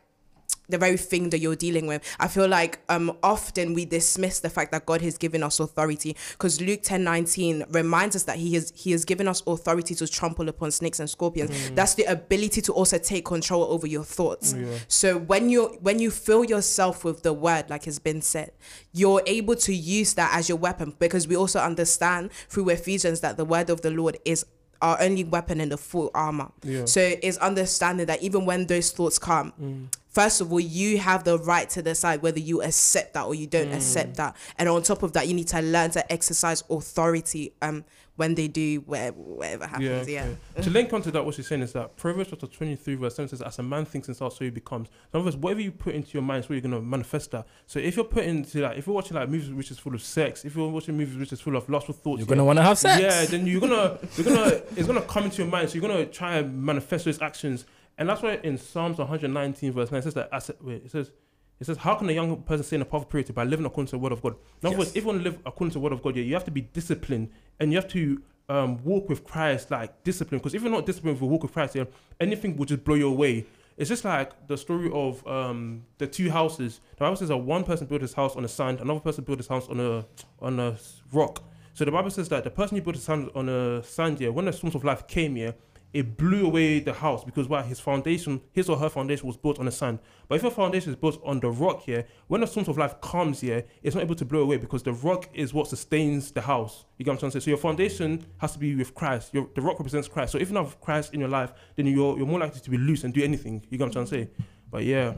the 0.68 0.78
very 0.78 0.98
thing 0.98 1.32
that 1.32 1.40
you're 1.40 1.56
dealing 1.56 1.88
with. 1.88 2.04
I 2.20 2.28
feel 2.28 2.48
like 2.48 2.80
um 2.90 3.18
often 3.24 3.74
we 3.74 3.86
dismiss 3.86 4.40
the 4.40 4.50
fact 4.50 4.72
that 4.72 4.86
God 4.86 5.02
has 5.02 5.18
given 5.18 5.42
us 5.44 5.60
authority 5.60 6.16
because 6.32 6.62
Luke 6.62 6.82
10 6.84 7.04
19 7.04 7.66
reminds 7.72 8.16
us 8.16 8.24
that 8.24 8.38
He 8.38 8.54
has 8.54 8.72
He 8.76 8.92
has 8.92 9.04
given 9.04 9.28
us 9.28 9.42
authority 9.48 9.96
to 9.96 10.08
trample 10.08 10.48
upon 10.48 10.72
snakes 10.72 11.00
and 11.00 11.10
scorpions. 11.10 11.72
That's 11.72 11.96
the 11.96 12.04
ability 12.06 12.62
to 12.62 12.74
also 12.74 12.98
take 13.00 13.26
control 13.26 13.64
over 13.64 13.88
your 13.88 14.04
thoughts. 14.04 14.54
Yeah. 14.54 14.78
So 14.88 15.18
when 15.18 15.50
you 15.50 15.78
when 15.82 15.98
you 16.00 16.12
fill 16.12 16.46
yourself 16.46 17.04
with 17.04 17.24
the 17.24 17.34
word, 17.34 17.70
like 17.70 17.86
has 17.86 17.98
been 18.00 18.22
said, 18.22 18.52
you're 18.94 19.24
able 19.26 19.56
to 19.56 19.74
use 19.74 20.14
that 20.16 20.32
as 20.36 20.50
your 20.50 20.58
weapon 20.60 20.94
because 21.00 21.28
we 21.28 21.36
also 21.36 21.60
understand 21.60 22.32
through 22.48 22.70
Ephesians 22.70 23.22
that 23.22 23.38
the 23.38 23.46
word 23.46 23.70
of 23.72 23.82
the 23.82 23.92
Lord 23.92 24.18
is 24.24 24.46
our 24.82 24.98
only 25.02 25.24
weapon 25.26 25.60
in 25.60 25.70
the 25.70 25.78
full 25.78 26.10
armor. 26.14 26.52
Yeah. 26.64 26.86
So 26.86 27.02
it's 27.02 27.38
understanding 27.38 28.06
that 28.06 28.22
even 28.24 28.46
when 28.46 28.68
those 28.68 28.92
thoughts 28.92 29.20
come, 29.20 29.52
Mm. 29.60 29.88
First 30.10 30.42
of 30.42 30.52
all, 30.52 30.60
you 30.60 30.98
have 30.98 31.24
the 31.24 31.38
right 31.40 31.70
to 31.72 31.82
decide 31.82 32.22
whether 32.22 32.40
you 32.40 32.62
accept 32.62 33.14
that 33.14 33.26
or 33.26 33.36
you 33.36 33.48
don't 33.48 33.70
Mm. 33.70 33.76
accept 33.76 34.16
that. 34.18 34.36
And 34.58 34.68
on 34.70 34.84
top 34.84 35.04
of 35.04 35.14
that, 35.14 35.28
you 35.28 35.34
need 35.34 35.48
to 35.50 35.62
learn 35.62 35.92
to 35.92 36.12
exercise 36.12 36.64
authority 36.70 37.54
um 37.62 37.84
when 38.16 38.36
they 38.36 38.50
do 38.50 38.82
whatever, 38.82 39.16
whatever 39.16 39.66
happens. 39.66 40.10
Yeah. 40.10 40.26
okay. 40.54 40.64
to 40.64 40.70
link 40.72 40.92
onto 40.92 41.10
that, 41.10 41.24
what 41.24 41.36
she's 41.36 41.48
saying 41.48 41.62
is 41.62 41.72
that 41.72 41.96
Proverbs 41.96 42.30
chapter 42.30 42.48
23, 42.48 42.96
verse 42.96 43.16
7 43.16 43.30
says, 43.30 43.42
As 43.42 43.60
a 43.60 43.64
man 43.64 43.86
thinks 43.86 44.08
himself, 44.08 44.36
so 44.36 44.44
he 44.44 44.50
becomes. 44.50 44.90
So, 44.90 44.94
in 45.14 45.20
other 45.20 45.24
words, 45.28 45.38
whatever 45.38 45.62
you 45.62 45.72
put 45.72 45.96
into 45.96 46.10
your 46.16 46.22
mind 46.24 46.44
is 46.44 46.50
where 46.50 46.58
you're 46.58 46.70
going 46.70 46.76
to 46.76 46.86
manifest 46.86 47.32
that. 47.32 47.48
So, 47.66 47.80
if 47.80 47.96
you're 47.96 48.04
putting 48.04 48.40
into 48.40 48.60
like, 48.60 48.78
if 48.78 48.88
you're 48.88 48.94
watching 48.94 49.16
like 49.16 49.30
movies 49.30 49.50
which 49.52 49.72
is 49.72 49.80
full 49.80 49.96
of 49.96 50.02
sex, 50.02 50.44
if 50.44 50.54
you're 50.54 50.68
watching 50.68 50.98
movies 50.98 51.16
which 51.16 51.32
is 51.32 51.40
full 51.40 51.56
of 51.56 51.70
lustful 51.70 51.96
thoughts, 51.96 52.20
You're 52.20 52.26
yeah, 52.26 52.30
gonna 52.36 52.44
want 52.44 52.60
to 52.60 52.64
have 52.64 52.78
sex. 52.78 53.02
yeah, 53.02 53.24
then 53.24 53.48
you're 53.48 53.62
gonna, 53.62 53.98
you're 54.18 54.26
gonna, 54.26 54.62
it's 54.76 54.86
gonna 54.88 55.02
come 55.04 55.24
into 55.24 55.38
your 55.38 55.48
mind. 55.48 55.70
So, 55.70 55.76
you're 55.78 55.88
gonna 55.88 56.06
try 56.06 56.40
and 56.40 56.62
manifest 56.62 57.06
those 57.06 57.22
actions. 57.22 57.64
And 58.00 58.10
that's 58.10 58.22
why 58.24 58.40
in 58.44 58.58
Psalms 58.58 58.98
119, 58.98 59.72
verse 59.72 59.92
9, 59.92 60.00
it 60.00 60.04
says 60.04 60.14
that, 60.16 60.30
as, 60.32 60.50
wait, 60.62 60.84
it 60.86 60.92
says, 60.92 61.12
it 61.60 61.66
says, 61.66 61.78
How 61.78 61.94
can 61.96 62.10
a 62.10 62.14
young 62.14 62.42
person 62.44 62.64
stay 62.64 62.78
in 62.78 62.82
a 62.82 62.86
path 62.86 63.02
of 63.02 63.10
purity 63.10 63.34
by 63.34 63.44
living 63.44 63.66
according 63.66 63.88
to 63.88 63.92
the 63.92 64.00
word 64.00 64.14
of 64.14 64.22
God? 64.22 64.36
In 64.62 64.68
other 64.68 64.78
Yes. 64.78 64.80
words, 64.80 64.90
if 64.96 65.04
you 65.04 65.08
want 65.08 65.20
to 65.20 65.24
live 65.30 65.40
according 65.46 65.72
to 65.72 65.74
the 65.74 65.80
word 65.82 65.92
of 65.94 66.02
God, 66.02 66.16
yeah, 66.16 66.24
you 66.24 66.34
have 66.34 66.46
to 66.46 66.52
be 66.52 66.62
disciplined 66.62 67.30
and 67.60 67.72
you 67.72 67.78
have 67.78 67.90
to 67.90 68.22
um, 68.48 68.84
walk 68.84 69.10
with 69.10 69.24
Christ 69.26 69.70
like 69.70 70.04
discipline. 70.04 70.40
Because 70.40 70.56
if 70.56 70.64
you're 70.64 70.72
not 70.72 70.86
disciplined 70.86 71.18
with 71.18 71.24
a 71.24 71.32
walk 71.32 71.44
with 71.44 71.52
Christ, 71.52 71.76
yeah, 71.76 71.84
anything 72.20 72.56
will 72.56 72.66
just 72.66 72.84
blow 72.84 72.96
you 72.96 73.08
away. 73.10 73.46
It's 73.78 73.90
just 73.90 74.04
like 74.06 74.48
the 74.48 74.58
story 74.58 74.90
of 74.94 75.26
um, 75.28 75.84
the 76.00 76.08
two 76.08 76.30
houses. 76.32 76.80
The 76.96 77.02
Bible 77.02 77.16
says 77.18 77.28
that 77.30 77.38
one 77.38 77.64
person 77.64 77.86
built 77.88 78.02
his 78.02 78.14
house 78.14 78.36
on 78.36 78.44
the 78.44 78.50
sand, 78.50 78.80
another 78.82 79.00
person 79.02 79.24
built 79.24 79.40
his 79.40 79.48
house 79.48 79.68
on 79.70 79.80
a 79.80 80.06
on 80.42 80.60
a 80.60 80.78
rock. 81.14 81.44
So 81.74 81.86
the 81.86 81.92
Bible 81.92 82.10
says 82.12 82.28
that 82.30 82.44
the 82.44 82.50
person 82.50 82.76
who 82.78 82.84
built 82.84 82.98
his 82.98 83.08
house 83.08 83.30
on 83.36 83.48
a 83.48 83.82
sand, 83.84 84.20
yeah, 84.20 84.30
when 84.30 84.46
the 84.46 84.52
storms 84.54 84.76
of 84.76 84.84
life 84.84 85.08
came, 85.08 85.38
yeah, 85.38 85.52
it 85.92 86.18
blew 86.18 86.46
away 86.46 86.80
the 86.80 86.94
house 86.94 87.24
because 87.24 87.48
why 87.48 87.64
his 87.64 87.80
foundation, 87.80 88.42
his 88.52 88.70
or 88.70 88.78
her 88.78 88.90
foundation 88.90 89.26
was 89.26 89.38
built 89.38 89.58
on 89.58 89.66
the 89.66 89.72
sand. 89.72 90.00
But 90.28 90.36
if 90.36 90.44
your 90.44 90.52
foundation 90.52 90.92
is 90.92 90.96
built 90.96 91.20
on 91.26 91.40
the 91.40 91.50
rock 91.50 91.82
here, 91.82 92.06
when 92.28 92.42
the 92.42 92.48
storms 92.48 92.68
of 92.68 92.78
life 92.78 93.02
comes 93.02 93.42
here, 93.42 93.66
it's 93.82 93.96
not 93.96 94.04
able 94.04 94.16
to 94.16 94.26
blow 94.26 94.42
away 94.42 94.58
because 94.58 94.84
the 94.84 94.94
rock 94.94 95.30
is 95.34 95.54
what 95.54 95.68
sustains 95.68 96.32
the 96.32 96.42
house. 96.42 96.86
You 96.98 97.06
get 97.06 97.12
what 97.12 97.16
I'm 97.16 97.20
trying 97.20 97.32
to 97.32 97.42
say? 97.42 97.46
So 97.46 97.50
your 97.52 97.58
foundation 97.58 98.24
has 98.38 98.52
to 98.54 98.60
be 98.60 98.76
with 98.76 98.94
Christ. 98.94 99.34
Your, 99.34 99.50
the 99.56 99.62
rock 99.62 99.80
represents 99.80 100.08
Christ. 100.08 100.32
So 100.32 100.38
if 100.38 100.50
you 100.50 100.54
don't 100.54 100.66
have 100.66 100.80
Christ 100.80 101.14
in 101.14 101.20
your 101.20 101.30
life, 101.30 101.54
then 101.76 101.88
you're 101.88 102.18
you're 102.18 102.28
more 102.28 102.40
likely 102.40 102.60
to 102.60 102.70
be 102.70 102.78
loose 102.78 103.04
and 103.04 103.14
do 103.14 103.24
anything. 103.24 103.66
You 103.70 103.78
get 103.78 103.86
what 103.86 103.88
I'm 103.88 104.06
trying 104.06 104.06
to 104.06 104.12
say? 104.12 104.32
But 104.70 104.84
yeah. 104.84 105.16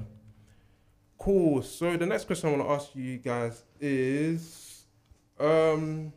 Cool. 1.17 1.61
So 1.63 1.97
the 1.97 2.05
next 2.05 2.25
question 2.25 2.49
I 2.49 2.57
want 2.57 2.67
to 2.67 2.73
ask 2.73 2.95
you 2.95 3.17
guys 3.17 3.63
is 3.79 4.85
um 5.39 6.13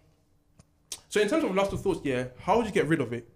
so 1.08 1.20
in 1.20 1.28
terms 1.28 1.44
of 1.44 1.54
lust 1.54 1.72
of 1.72 1.80
thoughts, 1.80 2.00
yeah, 2.04 2.24
how 2.38 2.56
would 2.56 2.66
you 2.66 2.72
get 2.72 2.86
rid 2.86 3.00
of 3.00 3.12
it? 3.12 3.28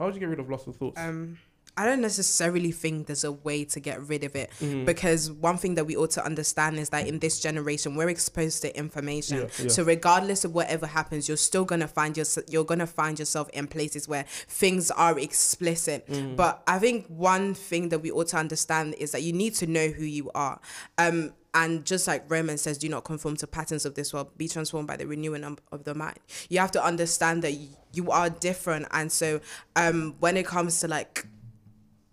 How 0.00 0.06
would 0.06 0.14
you 0.14 0.20
get 0.20 0.30
rid 0.30 0.40
of 0.40 0.48
lustful 0.48 0.72
thoughts? 0.72 0.98
Um, 0.98 1.36
I 1.76 1.84
don't 1.84 2.00
necessarily 2.00 2.72
think 2.72 3.06
there's 3.06 3.22
a 3.22 3.30
way 3.32 3.64
to 3.66 3.80
get 3.80 4.02
rid 4.08 4.24
of 4.24 4.34
it 4.34 4.50
Mhm. 4.60 4.84
because 4.86 5.30
one 5.30 5.56
thing 5.56 5.74
that 5.76 5.84
we 5.84 5.94
ought 5.94 6.10
to 6.12 6.24
understand 6.24 6.78
is 6.78 6.88
that 6.88 7.06
in 7.06 7.18
this 7.20 7.38
generation 7.38 7.94
we're 7.96 8.08
exposed 8.08 8.62
to 8.62 8.76
information. 8.76 9.38
Yeah, 9.38 9.48
yeah. 9.62 9.68
So 9.68 9.82
regardless 9.84 10.44
of 10.44 10.54
whatever 10.54 10.86
happens, 10.86 11.28
you're 11.28 11.36
still 11.36 11.64
gonna 11.66 11.86
find 11.86 12.16
yourself. 12.16 12.46
You're 12.48 12.64
gonna 12.64 12.86
find 12.86 13.18
yourself 13.18 13.50
in 13.50 13.66
places 13.66 14.08
where 14.08 14.24
things 14.48 14.90
are 14.90 15.18
explicit. 15.18 16.06
Mm. 16.08 16.34
But 16.34 16.62
I 16.66 16.78
think 16.78 17.06
one 17.08 17.54
thing 17.54 17.90
that 17.90 17.98
we 18.00 18.10
ought 18.10 18.28
to 18.28 18.38
understand 18.38 18.94
is 18.98 19.10
that 19.12 19.22
you 19.22 19.32
need 19.34 19.54
to 19.56 19.66
know 19.66 19.88
who 19.88 20.04
you 20.04 20.30
are. 20.34 20.60
Um, 20.98 21.34
and 21.54 21.84
just 21.84 22.06
like 22.06 22.24
Romans 22.30 22.62
says, 22.62 22.78
do 22.78 22.88
not 22.88 23.04
conform 23.04 23.36
to 23.36 23.46
patterns 23.46 23.84
of 23.84 23.94
this 23.94 24.12
world, 24.12 24.36
be 24.38 24.48
transformed 24.48 24.86
by 24.88 24.96
the 24.96 25.06
renewing 25.06 25.44
of, 25.44 25.58
of 25.72 25.84
the 25.84 25.94
mind. 25.94 26.18
You 26.48 26.58
have 26.60 26.70
to 26.72 26.84
understand 26.84 27.42
that 27.42 27.54
you 27.92 28.10
are 28.10 28.30
different. 28.30 28.86
And 28.92 29.10
so 29.10 29.40
um, 29.76 30.14
when 30.20 30.36
it 30.36 30.46
comes 30.46 30.80
to 30.80 30.88
like 30.88 31.26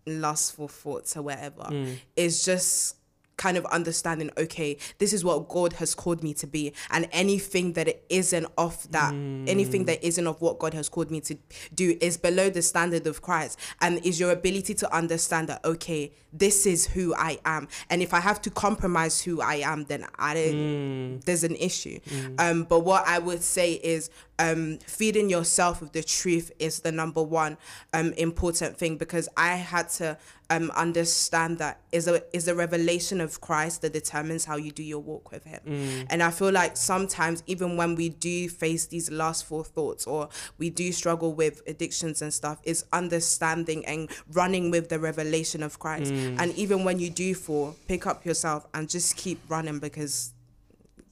lustful 0.06 0.68
thoughts 0.68 1.18
or 1.18 1.22
whatever, 1.24 1.64
Mm. 1.70 1.98
it's 2.16 2.46
just 2.46 2.97
kind 3.38 3.56
of 3.58 3.66
understanding 3.68 4.30
okay 4.38 4.78
this 4.98 5.14
is 5.14 5.24
what 5.24 5.48
god 5.48 5.74
has 5.74 5.94
called 5.96 6.24
me 6.24 6.34
to 6.34 6.48
be. 6.48 6.74
And 6.92 7.08
anything 7.12 7.74
that 7.74 7.88
it 7.88 8.04
isn't 8.10 8.48
of 8.58 8.90
that 8.92 9.14
anything 9.14 9.86
that 9.86 10.04
isn't 10.04 10.28
of 10.28 10.42
what 10.42 10.60
god 10.60 10.74
has 10.74 10.90
called 10.90 11.12
me 11.12 11.22
to 11.22 11.36
do 11.74 11.98
is 12.02 12.18
below 12.18 12.50
the 12.50 12.62
standard 12.62 13.06
of 13.08 13.22
christ. 13.22 13.60
And 13.82 14.04
is 14.06 14.20
your 14.20 14.32
ability 14.32 14.74
to 14.76 14.96
understand 14.96 15.50
that 15.50 15.64
okay 15.64 16.12
this 16.34 16.66
is 16.66 16.88
who 16.88 17.16
i 17.16 17.40
am. 17.46 17.68
And 17.90 18.02
if 18.02 18.14
i 18.14 18.20
have 18.20 18.42
to 18.42 18.50
compromise 18.50 19.22
who 19.22 19.40
i 19.42 19.56
am 19.56 19.86
then 19.86 20.06
i 20.18 20.34
don't 20.34 20.48
Mm. 20.58 21.24
there's 21.26 21.44
an 21.44 21.56
issue. 21.56 22.00
Um, 22.40 22.64
but 22.64 22.80
what 22.80 23.08
I 23.08 23.20
would 23.20 23.44
say 23.44 23.74
is 23.74 24.10
um, 24.40 24.78
feeding 24.86 25.30
yourself 25.30 25.82
with 25.82 25.94
the 25.94 26.04
truth 26.04 26.52
is 26.60 26.82
the 26.82 26.92
number 26.92 27.24
one 27.24 27.58
um, 27.94 28.14
important 28.14 28.78
thing 28.78 28.98
because 28.98 29.28
I 29.36 29.56
had 29.56 29.90
to 29.90 30.18
um, 30.50 30.72
understand 30.76 31.58
that 31.58 31.82
is 31.92 32.08
a 32.08 32.22
is 32.36 32.48
a 32.48 32.56
revelation 32.56 33.20
of 33.20 33.42
Christ 33.42 33.82
that 33.82 33.94
determines 33.94 34.46
how 34.46 34.56
you 34.56 34.72
do 34.72 34.84
your 34.84 35.00
walk 35.00 35.32
with 35.32 35.44
Him. 35.44 35.60
Mm. 35.68 36.08
And 36.10 36.24
I 36.24 36.32
feel 36.32 36.52
like 36.52 36.78
sometimes 36.78 37.44
even 37.48 37.78
when 37.78 37.96
we 37.96 38.10
do 38.10 38.48
face 38.48 38.86
these 38.86 39.12
lustful 39.12 39.64
thoughts 39.64 40.08
or 40.08 40.30
we 40.58 40.70
do 40.70 40.92
struggle 40.92 41.34
with 41.34 41.62
addictions 41.68 42.22
and 42.22 42.34
stuff, 42.34 42.60
is 42.64 42.86
understanding 42.94 43.86
and 43.86 44.10
running 44.32 44.72
with 44.72 44.90
the 44.90 45.00
revelation 45.00 45.64
of 45.64 45.80
Christ. 45.80 46.14
Mm. 46.14 46.40
And 46.40 46.56
even 46.56 46.84
when 46.84 47.00
you 47.00 47.10
do 47.10 47.34
fall, 47.34 47.76
pick 47.88 48.08
up 48.08 48.26
yourself 48.26 48.68
and 48.74 48.88
just 48.88 49.18
keep 49.18 49.40
running 49.50 49.80
because 49.80 50.34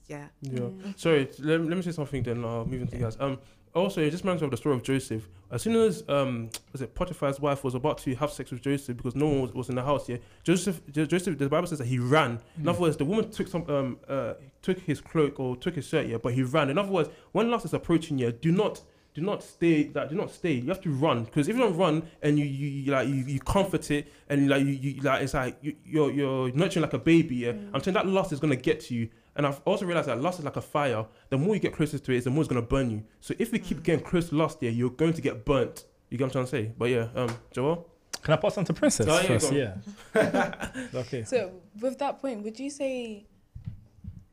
yeah. 0.08 0.26
Yeah. 0.40 0.68
Sorry, 0.96 1.28
let, 1.38 1.60
let 1.60 1.76
me 1.76 1.82
say 1.82 1.92
something 1.92 2.22
then 2.22 2.44
I'll 2.44 2.64
move 2.64 2.82
into 2.82 2.96
you 2.96 3.02
guys. 3.02 3.16
Um 3.20 3.38
also 3.74 4.00
it 4.00 4.10
just 4.10 4.24
reminds 4.24 4.40
me 4.40 4.46
of 4.46 4.50
the 4.50 4.56
story 4.56 4.74
of 4.74 4.82
Joseph. 4.82 5.28
As 5.50 5.62
soon 5.62 5.76
as 5.76 6.02
um 6.08 6.50
was 6.72 6.82
it 6.82 6.94
Potiphar's 6.94 7.40
wife 7.40 7.64
was 7.64 7.74
about 7.74 7.98
to 7.98 8.14
have 8.16 8.30
sex 8.30 8.50
with 8.50 8.62
Joseph 8.62 8.96
because 8.96 9.14
no 9.14 9.26
one 9.26 9.40
was, 9.42 9.52
was 9.52 9.68
in 9.68 9.74
the 9.74 9.82
house 9.82 10.08
yet, 10.08 10.22
Joseph 10.44 10.80
Joseph 10.92 11.38
the 11.38 11.48
Bible 11.48 11.66
says 11.66 11.78
that 11.78 11.86
he 11.86 11.98
ran. 11.98 12.40
In 12.58 12.68
other 12.68 12.80
words, 12.80 12.96
the 12.96 13.04
woman 13.04 13.30
took 13.30 13.48
some 13.48 13.68
um 13.68 13.98
uh 14.08 14.34
took 14.62 14.78
his 14.80 15.00
cloak 15.00 15.38
or 15.38 15.56
took 15.56 15.74
his 15.74 15.86
shirt, 15.86 16.06
yeah, 16.06 16.16
but 16.16 16.32
he 16.32 16.42
ran. 16.42 16.70
In 16.70 16.78
other 16.78 16.90
words, 16.90 17.10
when 17.32 17.50
lust 17.50 17.64
is 17.64 17.74
approaching 17.74 18.18
you, 18.18 18.32
do 18.32 18.50
not 18.52 18.80
do 19.16 19.22
not 19.22 19.42
stay 19.42 19.84
that 19.84 20.10
do 20.10 20.14
not 20.14 20.30
stay 20.30 20.52
you 20.52 20.68
have 20.68 20.80
to 20.82 20.90
run 20.90 21.24
because 21.24 21.48
if 21.48 21.56
you 21.56 21.62
don't 21.62 21.74
run 21.78 22.02
and 22.20 22.38
you 22.38 22.44
you, 22.44 22.68
you 22.68 22.92
like 22.92 23.08
you, 23.08 23.14
you 23.14 23.40
comfort 23.40 23.90
it 23.90 24.12
and 24.28 24.46
like 24.46 24.60
you, 24.60 24.72
you 24.72 25.00
like 25.00 25.22
it's 25.22 25.32
like 25.32 25.56
you, 25.62 25.74
you're 25.86 26.10
you're 26.12 26.52
nurturing 26.52 26.82
like 26.82 26.92
a 26.92 26.98
baby 26.98 27.36
yeah 27.36 27.52
i'm 27.72 27.80
saying 27.80 27.94
that 27.94 28.06
lust 28.06 28.30
is 28.30 28.38
going 28.38 28.50
to 28.50 28.62
get 28.62 28.78
to 28.78 28.94
you 28.94 29.08
and 29.36 29.46
i've 29.46 29.60
also 29.64 29.84
realized 29.86 30.08
that 30.08 30.20
lust 30.20 30.38
is 30.38 30.44
like 30.44 30.56
a 30.56 30.60
fire 30.60 31.04
the 31.30 31.38
more 31.38 31.54
you 31.54 31.60
get 31.60 31.72
closer 31.74 31.98
to 31.98 32.12
it 32.12 32.24
the 32.24 32.30
more 32.30 32.42
it's 32.42 32.50
going 32.52 32.60
to 32.60 32.66
burn 32.66 32.90
you 32.90 33.02
so 33.20 33.34
if 33.38 33.52
we 33.52 33.58
keep 33.58 33.82
getting 33.82 34.04
close 34.04 34.28
to 34.30 34.34
lust 34.34 34.58
yeah 34.60 34.70
you're 34.70 34.90
going 34.90 35.12
to 35.12 35.20
get 35.22 35.44
burnt 35.44 35.84
you 36.10 36.18
get 36.18 36.24
what 36.24 36.28
i'm 36.28 36.32
trying 36.32 36.44
to 36.44 36.50
say 36.50 36.72
but 36.78 36.86
yeah 36.90 37.08
um 37.14 37.30
joel 37.52 37.88
Can 38.22 38.34
I 38.34 38.36
pass 38.38 38.58
on 38.58 38.64
to 38.64 38.72
Princess 38.72 39.06
Oh, 39.08 39.20
yeah, 39.20 39.28
first? 39.38 39.52
Yeah. 39.52 40.88
okay. 41.02 41.22
So 41.24 41.38
with 41.80 41.96
that 41.98 42.18
point, 42.20 42.42
would 42.42 42.58
you 42.58 42.70
say 42.70 43.26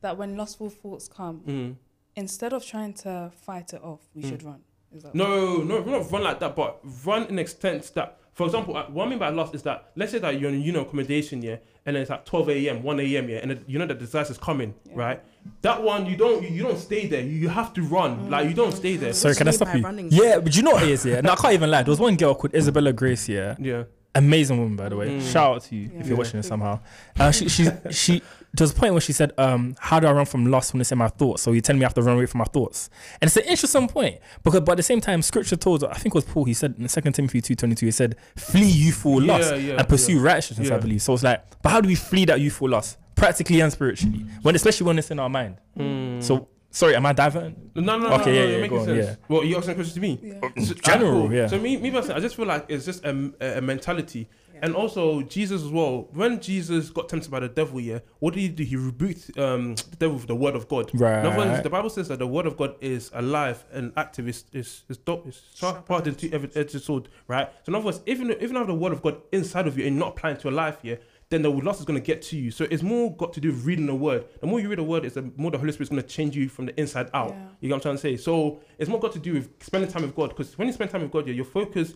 that 0.00 0.16
when 0.18 0.36
lustful 0.36 0.68
thoughts 0.70 1.06
come, 1.06 1.40
mm. 1.46 1.76
instead 2.16 2.52
of 2.52 2.64
trying 2.66 2.94
to 3.04 3.30
fight 3.46 3.72
it 3.72 3.82
off, 3.82 4.00
we 4.14 4.22
Mm. 4.22 4.28
should 4.30 4.42
run? 4.42 4.60
Is 4.96 5.02
that 5.04 5.14
No, 5.14 5.58
no, 5.62 5.82
not 5.84 6.10
run 6.10 6.22
like 6.24 6.40
that, 6.40 6.56
but 6.56 6.80
run 7.04 7.24
in 7.26 7.38
extent 7.38 7.92
that, 7.94 8.18
for 8.34 8.46
example, 8.46 8.76
uh, 8.76 8.84
what 8.86 9.06
I 9.06 9.10
mean 9.10 9.18
by 9.18 9.28
lost 9.30 9.54
is 9.54 9.62
that 9.62 9.90
let's 9.96 10.12
say 10.12 10.18
that 10.18 10.38
you're 10.40 10.50
in 10.50 10.60
you 10.60 10.72
know 10.72 10.82
accommodation, 10.82 11.40
yeah, 11.42 11.56
and 11.86 11.94
then 11.96 12.02
it's 12.02 12.10
at 12.10 12.26
12 12.26 12.50
a.m., 12.50 12.82
1 12.82 13.00
a.m., 13.00 13.28
yeah, 13.28 13.38
and 13.38 13.50
then 13.50 13.64
you 13.66 13.78
know 13.78 13.86
that 13.86 13.98
the 13.98 14.04
disaster 14.04 14.32
is 14.32 14.38
coming, 14.38 14.74
Yeah. 14.86 14.92
right? 14.96 15.22
That 15.62 15.82
one 15.82 16.06
you 16.06 16.16
don't 16.16 16.42
you, 16.42 16.48
you 16.48 16.62
don't 16.62 16.78
stay 16.78 17.06
there. 17.06 17.20
You, 17.20 17.32
you 17.32 17.48
have 17.48 17.72
to 17.74 17.82
run, 17.82 18.30
like 18.30 18.48
you 18.48 18.54
don't 18.54 18.72
stay 18.72 18.96
there. 18.96 19.12
Sorry, 19.12 19.34
can 19.34 19.46
I 19.48 19.52
stop 19.52 19.74
you? 19.74 19.82
running? 19.82 20.08
Yeah, 20.10 20.40
but 20.40 20.56
you 20.56 20.62
know 20.62 20.72
what 20.72 20.82
it 20.82 20.88
is, 20.90 21.04
yeah? 21.06 21.20
No, 21.20 21.32
I 21.32 21.36
can't 21.36 21.54
even 21.54 21.70
lie. 21.70 21.82
There 21.82 21.92
was 21.92 22.00
one 22.00 22.16
girl 22.16 22.34
called 22.34 22.54
Isabella 22.54 22.92
Grace, 22.92 23.28
yeah. 23.28 23.54
Yeah, 23.58 23.84
Amazing 24.16 24.58
woman, 24.58 24.76
by 24.76 24.88
the 24.88 24.96
way. 24.96 25.08
Mm. 25.08 25.32
Shout 25.32 25.56
out 25.56 25.62
to 25.64 25.76
you 25.76 25.90
if 25.98 26.06
you're 26.06 26.16
watching 26.16 26.38
this 26.38 26.46
somehow. 26.48 26.80
Uh, 27.18 27.30
she, 27.32 27.48
she, 27.48 27.68
she, 27.90 28.22
there 28.56 28.64
was 28.64 28.70
a 28.70 28.74
point 28.74 28.94
where 28.94 29.00
she 29.00 29.12
said, 29.12 29.32
um, 29.36 29.74
How 29.80 29.98
do 30.00 30.06
I 30.06 30.12
run 30.12 30.26
from 30.26 30.46
lust 30.46 30.72
when 30.72 30.80
it's 30.80 30.92
in 30.92 30.98
my 30.98 31.08
thoughts? 31.08 31.42
So 31.42 31.52
you 31.52 31.60
tell 31.60 31.74
me 31.74 31.82
I 31.82 31.86
have 31.86 31.94
to 31.94 32.02
run 32.02 32.14
away 32.16 32.26
from 32.26 32.38
my 32.38 32.44
thoughts. 32.44 32.88
And 33.20 33.26
it's 33.28 33.36
an 33.36 33.42
interesting 33.44 33.88
point 33.88 34.20
because, 34.44 34.60
but 34.60 34.72
at 34.72 34.76
the 34.76 34.82
same 34.84 35.00
time, 35.00 35.22
scripture 35.22 35.56
told, 35.56 35.82
I 35.84 35.94
think 35.94 36.14
it 36.14 36.16
was 36.16 36.24
Paul, 36.24 36.44
he 36.44 36.54
said 36.54 36.74
in 36.78 36.86
2 36.86 37.00
Timothy 37.10 37.42
2.22, 37.42 37.80
he 37.80 37.90
said, 37.90 38.16
Flee 38.36 38.64
youthful 38.70 39.22
Yeah, 39.22 39.32
lust 39.36 39.56
yeah, 39.58 39.74
and 39.78 39.88
pursue 39.88 40.16
yeah. 40.18 40.22
righteousness, 40.22 40.70
I 40.70 40.78
believe. 40.78 41.02
So 41.02 41.14
it's 41.14 41.22
like, 41.24 41.44
but 41.62 41.70
how 41.70 41.80
do 41.80 41.88
we 41.88 41.96
flee 41.96 42.24
that 42.26 42.40
youthful 42.40 42.68
lust? 42.68 42.98
Practically 43.16 43.60
and 43.60 43.72
spiritually, 43.72 44.24
when 44.42 44.54
especially 44.54 44.86
when 44.86 44.98
it's 44.98 45.10
in 45.10 45.18
our 45.18 45.28
mind. 45.28 45.56
Mm. 45.78 46.22
So, 46.22 46.48
sorry, 46.70 46.94
am 46.96 47.06
I 47.06 47.12
diving? 47.12 47.70
no, 47.76 47.82
no, 47.82 47.98
no, 47.98 48.14
Okay, 48.20 48.26
no, 48.26 48.32
yeah, 48.32 48.40
no, 48.40 48.44
yeah, 48.44 48.50
you're 48.50 48.56
go 48.56 48.60
making 48.62 48.78
on, 48.78 48.84
sense. 48.86 49.06
yeah. 49.06 49.14
Well, 49.28 49.44
you're 49.44 49.58
asking 49.58 49.74
questions 49.74 49.94
to 49.94 50.00
me? 50.00 50.18
Yeah. 50.22 50.40
So, 50.64 50.74
General, 50.74 51.12
cool. 51.28 51.32
yeah. 51.32 51.46
So 51.46 51.58
me, 51.58 51.76
me 51.76 51.90
personally, 51.90 52.16
I 52.16 52.20
just 52.20 52.34
feel 52.36 52.46
like 52.46 52.66
it's 52.68 52.84
just 52.84 53.04
a, 53.04 53.32
a, 53.40 53.58
a 53.58 53.60
mentality, 53.60 54.28
and 54.62 54.74
also 54.74 55.22
Jesus 55.22 55.62
as 55.62 55.68
well. 55.68 56.08
When 56.12 56.40
Jesus 56.40 56.90
got 56.90 57.08
tempted 57.08 57.30
by 57.30 57.40
the 57.40 57.48
devil, 57.48 57.80
yeah, 57.80 58.00
what 58.18 58.34
did 58.34 58.40
he 58.40 58.48
do? 58.48 58.64
He 58.64 58.76
rebuked 58.76 59.38
um, 59.38 59.74
the 59.74 59.96
devil 59.98 60.16
with 60.16 60.26
the 60.26 60.34
word 60.34 60.54
of 60.54 60.68
God. 60.68 60.90
Right. 60.94 61.20
In 61.20 61.26
other 61.26 61.38
words, 61.38 61.62
the 61.62 61.70
Bible 61.70 61.90
says 61.90 62.08
that 62.08 62.18
the 62.18 62.26
word 62.26 62.46
of 62.46 62.56
God 62.56 62.76
is 62.80 63.10
alive 63.14 63.64
and 63.72 63.92
active. 63.96 64.28
It's 64.28 64.44
it's 64.52 64.84
it's, 64.88 64.98
do- 64.98 65.22
it's 65.26 65.42
sharper 65.54 66.00
than 66.00 66.14
two 66.14 66.30
edged 66.54 66.80
sword, 66.80 67.08
right? 67.28 67.48
So 67.62 67.70
in 67.70 67.74
other 67.74 67.84
words, 67.84 68.00
even 68.06 68.30
if 68.30 68.50
you 68.50 68.56
have 68.56 68.66
the 68.66 68.74
word 68.74 68.92
of 68.92 69.02
God 69.02 69.20
inside 69.32 69.66
of 69.66 69.78
you 69.78 69.86
and 69.86 69.98
not 69.98 70.08
applying 70.08 70.36
to 70.36 70.44
your 70.44 70.52
life, 70.52 70.78
yeah, 70.82 70.96
then 71.30 71.42
the 71.42 71.50
loss 71.50 71.80
is 71.80 71.84
going 71.84 71.98
to 71.98 72.04
get 72.04 72.22
to 72.22 72.36
you. 72.36 72.50
So 72.50 72.66
it's 72.70 72.82
more 72.82 73.14
got 73.16 73.32
to 73.32 73.40
do 73.40 73.48
with 73.48 73.64
reading 73.64 73.86
the 73.86 73.94
word. 73.94 74.26
The 74.40 74.46
more 74.46 74.60
you 74.60 74.68
read 74.68 74.78
the 74.78 74.84
word, 74.84 75.04
is 75.04 75.14
the 75.14 75.30
more 75.36 75.50
the 75.50 75.58
Holy 75.58 75.72
Spirit 75.72 75.86
is 75.86 75.88
going 75.90 76.02
to 76.02 76.08
change 76.08 76.36
you 76.36 76.48
from 76.48 76.66
the 76.66 76.78
inside 76.78 77.08
out. 77.14 77.30
Yeah. 77.30 77.46
You 77.60 77.68
get 77.68 77.74
what 77.74 77.76
I'm 77.76 77.80
trying 77.82 77.96
to 77.96 78.00
say? 78.00 78.16
So 78.16 78.60
it's 78.78 78.88
more 78.88 79.00
got 79.00 79.12
to 79.12 79.18
do 79.18 79.34
with 79.34 79.50
spending 79.62 79.90
time 79.90 80.02
with 80.02 80.14
God. 80.14 80.30
Because 80.30 80.56
when 80.58 80.68
you 80.68 80.74
spend 80.74 80.90
time 80.90 81.02
with 81.02 81.10
God, 81.10 81.26
yeah, 81.26 81.34
your 81.34 81.44
focus 81.44 81.94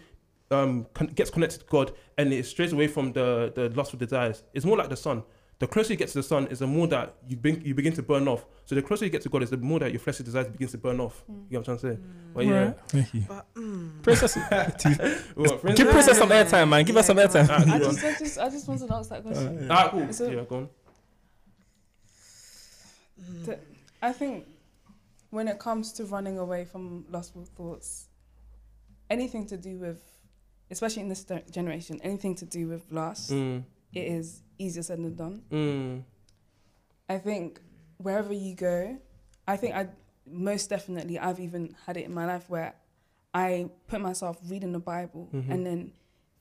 um 0.51 0.87
con- 0.95 1.09
gets 1.09 1.31
connected 1.31 1.61
to 1.61 1.67
God 1.67 1.93
and 2.17 2.33
it 2.33 2.45
strays 2.47 2.73
away 2.73 2.89
from 2.89 3.13
the 3.13 3.53
the 3.55 3.69
lustful 3.71 3.99
desires. 3.99 4.43
It's 4.55 4.65
more 4.65 4.77
like 4.79 4.89
the 4.89 4.97
sun. 4.97 5.23
the 5.61 5.67
closer 5.67 5.93
you 5.93 5.99
get 5.99 6.07
to 6.09 6.15
the 6.15 6.23
sun, 6.23 6.47
is 6.53 6.61
the 6.61 6.67
more 6.69 6.87
that 6.87 7.15
you 7.29 7.37
begin 7.37 7.61
you 7.65 7.75
begin 7.75 7.93
to 7.93 8.03
burn 8.03 8.29
off. 8.29 8.47
So 8.65 8.75
the 8.77 8.83
closer 8.83 9.05
you 9.07 9.11
get 9.11 9.23
to 9.23 9.29
God, 9.29 9.43
is 9.43 9.51
the 9.51 9.57
more 9.57 9.79
that 9.81 9.91
your 9.91 9.99
fleshly 9.99 10.25
desires 10.25 10.47
begins 10.49 10.71
to 10.73 10.79
burn 10.79 11.01
off. 11.01 11.25
You 11.29 11.35
get 11.51 11.59
what 11.59 11.69
I'm 11.69 11.79
trying 11.79 11.79
to 11.79 11.97
say? 11.97 12.03
But 12.35 12.45
yeah, 12.47 12.65
Right. 12.65 12.79
Thank 12.89 13.15
you. 13.15 13.25
But 13.29 13.45
mm, 13.55 14.03
Princess, 14.03 14.37
What, 15.35 15.61
friends? 15.61 15.77
give 15.79 15.91
Princess 15.91 16.19
some 16.19 16.29
airtime, 16.31 16.69
man. 16.69 16.85
Give 16.85 16.95
her 16.97 17.03
some 17.03 17.19
Yeah, 17.19 17.27
airtime. 17.27 17.47
Ah, 17.51 17.75
I 17.75 17.79
just, 17.79 18.05
I 18.05 18.13
just, 18.19 18.39
I 18.39 18.49
just 18.51 18.69
wanted 18.69 18.87
to 18.89 18.95
ask 18.95 19.11
that 19.11 19.23
question. 19.25 19.67
Ah, 19.71 19.89
cool. 19.91 20.13
So- 20.13 20.31
yeah, 20.31 20.45
go 20.49 20.57
on. 20.57 20.69
Th- 23.45 23.59
I 24.01 24.13
think 24.13 24.47
when 25.31 25.49
it 25.49 25.59
comes 25.59 25.93
to 25.95 26.05
running 26.05 26.39
away 26.39 26.65
from 26.65 27.05
lustful 27.11 27.45
thoughts, 27.45 28.07
anything 29.11 29.47
to 29.47 29.57
do 29.57 29.77
with, 29.79 30.01
especially 30.71 31.03
in 31.03 31.09
this 31.09 31.25
generation, 31.51 32.01
anything 32.03 32.35
to 32.37 32.45
do 32.47 32.69
with 32.69 32.91
lust, 32.91 33.31
Mm, 33.31 33.65
it 33.93 34.01
is 34.07 34.43
easier 34.59 34.83
said 34.83 34.99
than 34.99 35.15
done. 35.15 35.43
mm, 35.51 36.03
I 37.09 37.19
think 37.19 37.61
wherever 37.99 38.33
you 38.33 38.55
go, 38.55 38.99
I 39.47 39.57
think 39.57 39.75
I 39.75 39.89
most 40.27 40.69
definitely 40.69 41.19
I've 41.19 41.41
even 41.41 41.75
had 41.87 41.97
it 41.97 42.05
in 42.05 42.13
my 42.13 42.27
life 42.27 42.51
where 42.51 42.75
I 43.33 43.71
put 43.87 44.01
myself 44.01 44.39
reading 44.49 44.73
the 44.73 44.79
Bible 44.81 45.29
Mhm. 45.33 45.51
and 45.51 45.67
then 45.67 45.93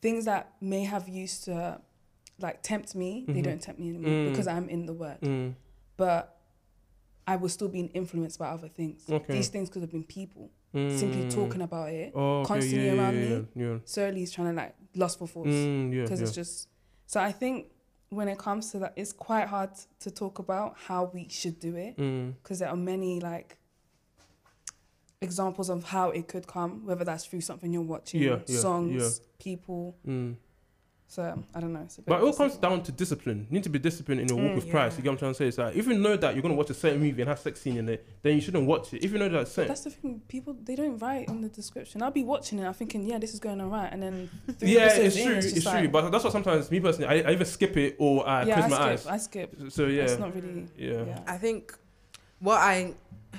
things 0.01 0.25
that 0.25 0.53
may 0.61 0.83
have 0.83 1.07
used 1.07 1.45
to 1.45 1.81
like 2.39 2.61
tempt 2.61 2.93
me, 2.95 3.23
they 3.27 3.39
Mhm. 3.41 3.43
don't 3.43 3.61
tempt 3.61 3.79
me 3.79 3.89
anymore 3.89 4.11
Mm. 4.11 4.25
because 4.29 4.45
I'm 4.47 4.69
in 4.69 4.85
the 4.85 4.93
word. 4.93 5.19
mm. 5.21 5.55
But 5.95 6.37
I 7.25 7.35
was 7.37 7.51
still 7.53 7.67
being 7.67 7.89
influenced 7.89 8.37
by 8.37 8.49
other 8.49 8.67
things. 8.69 9.09
Okay. 9.09 9.33
These 9.33 9.49
things 9.49 9.69
could 9.69 9.81
have 9.81 9.91
been 9.91 10.03
people 10.03 10.51
Mm. 10.77 10.99
simply 10.99 11.29
talking 11.29 11.61
about 11.61 11.89
it. 11.89 12.11
oh, 12.15 12.39
okay, 12.41 12.47
constantly 12.47 12.85
yeah, 12.87 12.93
yeah, 12.93 12.99
around 13.01 13.13
yeah, 13.15 13.29
me. 13.39 13.45
Yeah, 13.55 13.77
Solely 13.85 14.23
is 14.23 14.31
trying 14.31 14.49
to 14.49 14.53
like 14.61 14.75
lustful 14.95 15.27
thoughts 15.27 15.49
Mm, 15.49 15.93
yeah, 15.93 16.03
because 16.03 16.19
yeah. 16.19 16.25
it's 16.27 16.35
just 16.35 16.69
so 17.05 17.19
I 17.19 17.31
think 17.31 17.67
when 18.09 18.27
it 18.27 18.37
comes 18.37 18.71
to 18.71 18.79
that, 18.79 18.93
it's 18.95 19.11
quite 19.11 19.47
hard 19.47 19.71
to 19.99 20.11
talk 20.11 20.39
about 20.39 20.75
how 20.87 21.11
we 21.13 21.27
should 21.29 21.59
do 21.59 21.75
it 21.75 21.97
Mm, 21.97 22.35
because 22.41 22.59
there 22.59 22.69
are 22.69 22.75
many 22.77 23.19
like 23.19 23.57
examples 25.21 25.69
of 25.69 25.83
how 25.85 26.11
it 26.11 26.27
could 26.27 26.45
come, 26.47 26.85
whether 26.85 27.03
that's 27.03 27.25
through 27.25 27.41
something 27.41 27.73
you're 27.73 27.81
watching, 27.81 28.21
Yeah, 28.21 28.39
yeah, 28.47 28.59
songs, 28.59 29.19
yeah. 29.19 29.25
people. 29.39 29.95
So 31.09 31.41
I 31.55 31.59
don't 31.61 31.71
know. 31.71 31.79
It's 31.83 31.97
a 31.99 32.01
bit 32.01 32.07
But 32.09 32.19
it 32.21 32.23
all 32.25 32.33
comes 32.33 32.57
down 32.57 32.83
to 32.83 32.91
discipline. 32.91 33.47
You 33.49 33.53
need 33.55 33.63
to 33.63 33.69
be 33.69 33.79
disciplined 33.79 34.19
in 34.19 34.27
your 34.27 34.37
walk 34.37 34.51
Mm, 34.51 34.55
with 34.55 34.65
yeah. 34.65 34.71
Christ. 34.71 34.97
You 34.97 35.03
get 35.03 35.09
what 35.09 35.13
I'm 35.13 35.19
trying 35.19 35.31
to 35.31 35.37
say? 35.37 35.47
It's 35.47 35.57
like 35.57 35.73
if 35.73 35.87
you 35.87 35.93
know 35.93 36.17
that 36.17 36.35
you're 36.35 36.41
gonna 36.41 36.53
watch 36.53 36.69
a 36.69 36.73
certain 36.73 36.99
movie 36.99 37.21
and 37.21 37.29
have 37.29 37.39
sex 37.39 37.61
scene 37.61 37.77
in 37.77 37.87
it, 37.87 38.05
then 38.23 38.35
you 38.35 38.41
shouldn't 38.41 38.67
watch 38.67 38.93
it. 38.93 39.05
If 39.05 39.13
you 39.13 39.17
know 39.17 39.29
that 39.29 39.47
certain 39.47 39.69
that's 39.69 39.85
the 39.85 39.89
thing. 39.91 40.21
People 40.27 40.57
they 40.61 40.75
don't 40.75 40.97
write 40.97 41.29
in 41.29 41.41
the 41.41 41.47
description. 41.47 42.01
I'll 42.01 42.11
be 42.11 42.25
watching 42.25 42.59
it. 42.59 42.65
I'm 42.65 42.73
thinking, 42.73 43.05
yeah, 43.05 43.19
this 43.19 43.33
is 43.33 43.39
going 43.39 43.61
alright, 43.61 43.91
and 43.93 44.03
then 44.03 44.29
yeah, 44.59 44.81
episodes 44.81 45.05
it's 45.05 45.15
in, 45.17 45.25
true, 45.27 45.35
it's 45.37 45.45
it's, 45.45 45.55
just 45.63 45.77
true. 45.77 45.87
But 45.87 46.09
that's 46.09 46.23
what 46.25 46.33
sometimes 46.33 46.69
me 46.69 46.79
personally, 46.81 47.07
I, 47.23 47.29
I 47.29 47.31
either 47.31 47.45
skip 47.45 47.77
it 47.77 47.95
or 47.99 48.27
I 48.27 48.43
yeah, 48.43 48.59
close 48.59 48.65
I 48.65 48.67
my 48.69 48.75
skip. 48.75 48.89
eyes. 48.89 49.07
I 49.07 49.17
skip. 49.17 49.55
So 49.71 49.85
yeah, 49.85 50.03
It's 50.03 50.19
not 50.19 50.35
really. 50.35 50.67
yeah. 50.77 51.03
Yeah. 51.05 51.19
I 51.25 51.37
think 51.37 51.73
what 52.39 52.57
I 52.59 52.95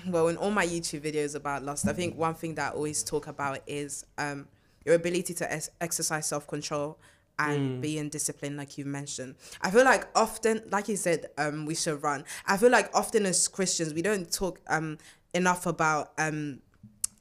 well 0.07 0.29
in 0.29 0.39
all 0.39 0.51
my 0.51 0.67
YouTube 0.67 1.03
videos 1.03 1.35
about 1.35 1.63
lust, 1.65 1.87
I 1.87 1.93
think 1.93 2.17
one 2.17 2.35
thing 2.35 2.55
that 2.55 2.73
I 2.73 2.75
always 2.75 3.03
talk 3.05 3.27
about 3.27 3.59
is 3.67 4.07
um 4.17 4.49
your 4.87 4.95
ability 4.95 5.35
to 5.35 5.53
ex- 5.53 5.69
exercise 5.83 6.25
self 6.27 6.47
control 6.47 6.99
and 7.39 7.79
Mm. 7.79 7.81
being 7.81 8.09
disciplined, 8.09 8.57
like 8.57 8.77
you 8.79 8.85
mentioned. 8.85 9.37
I 9.61 9.71
feel 9.71 9.85
like 9.85 10.09
often, 10.15 10.63
like 10.71 10.89
you 10.89 10.97
said, 10.97 11.27
um, 11.39 11.67
we 11.67 11.75
should 11.75 12.03
run. 12.03 12.25
I 12.47 12.57
feel 12.57 12.71
like 12.71 12.91
often 12.95 13.27
as 13.27 13.47
Christians, 13.49 13.95
we 13.95 14.03
don't 14.03 14.31
talk 14.33 14.61
um 14.69 14.99
enough 15.35 15.67
about 15.67 16.13
um 16.19 16.61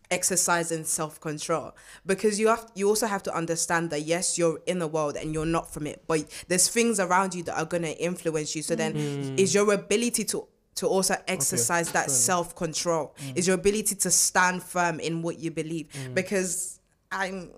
exercising 0.09 0.85
self-control 0.85 1.75
because 2.05 2.39
you 2.39 2.47
have 2.47 2.65
you 2.75 2.87
also 2.87 3.05
have 3.07 3.21
to 3.21 3.33
understand 3.35 3.89
that 3.89 4.03
yes 4.03 4.37
you're 4.37 4.61
in 4.65 4.79
the 4.79 4.87
world 4.87 5.17
and 5.17 5.33
you're 5.33 5.45
not 5.45 5.69
from 5.73 5.85
it 5.85 6.01
but 6.07 6.23
there's 6.47 6.69
things 6.69 6.97
around 6.97 7.35
you 7.35 7.43
that 7.43 7.57
are 7.59 7.65
going 7.65 7.83
to 7.83 7.91
influence 8.01 8.55
you 8.55 8.61
so 8.61 8.73
then 8.73 8.93
Mm. 8.93 9.33
is 9.37 9.53
your 9.53 9.73
ability 9.73 10.23
to 10.23 10.47
to 10.75 10.87
also 10.87 11.15
exercise 11.27 11.91
that 11.91 12.05
fair 12.05 12.15
self-control 12.15 13.13
is 13.35 13.47
your 13.47 13.55
ability 13.55 13.95
to 13.95 14.09
stand 14.09 14.63
firm 14.63 15.01
in 15.01 15.21
what 15.21 15.39
you 15.39 15.51
believe 15.51 15.87
because 16.13 16.79
i'm 17.11 17.51